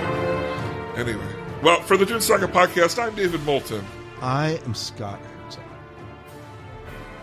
anyway, 1.01 1.25
well, 1.63 1.81
for 1.81 1.97
the 1.97 2.05
Dune 2.05 2.21
Saga 2.21 2.47
podcast, 2.47 3.01
I'm 3.01 3.15
David 3.15 3.41
Moulton. 3.45 3.83
I 4.21 4.59
am 4.65 4.73
Scott 4.75 5.19
Herzog. 5.43 5.63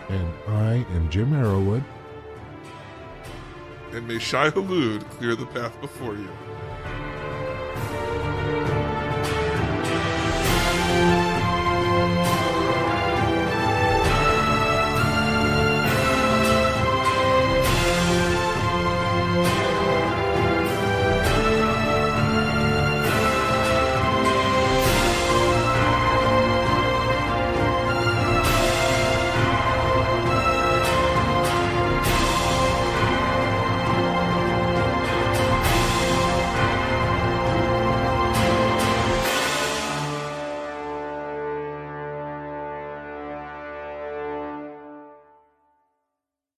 And 0.09 0.27
I 0.49 0.85
am 0.95 1.09
Jim 1.09 1.31
Arrowwood. 1.31 1.83
And 3.93 4.07
may 4.07 4.19
Shai-Hulud 4.19 5.03
clear 5.11 5.35
the 5.35 5.45
path 5.47 5.79
before 5.81 6.15
you. 6.15 6.29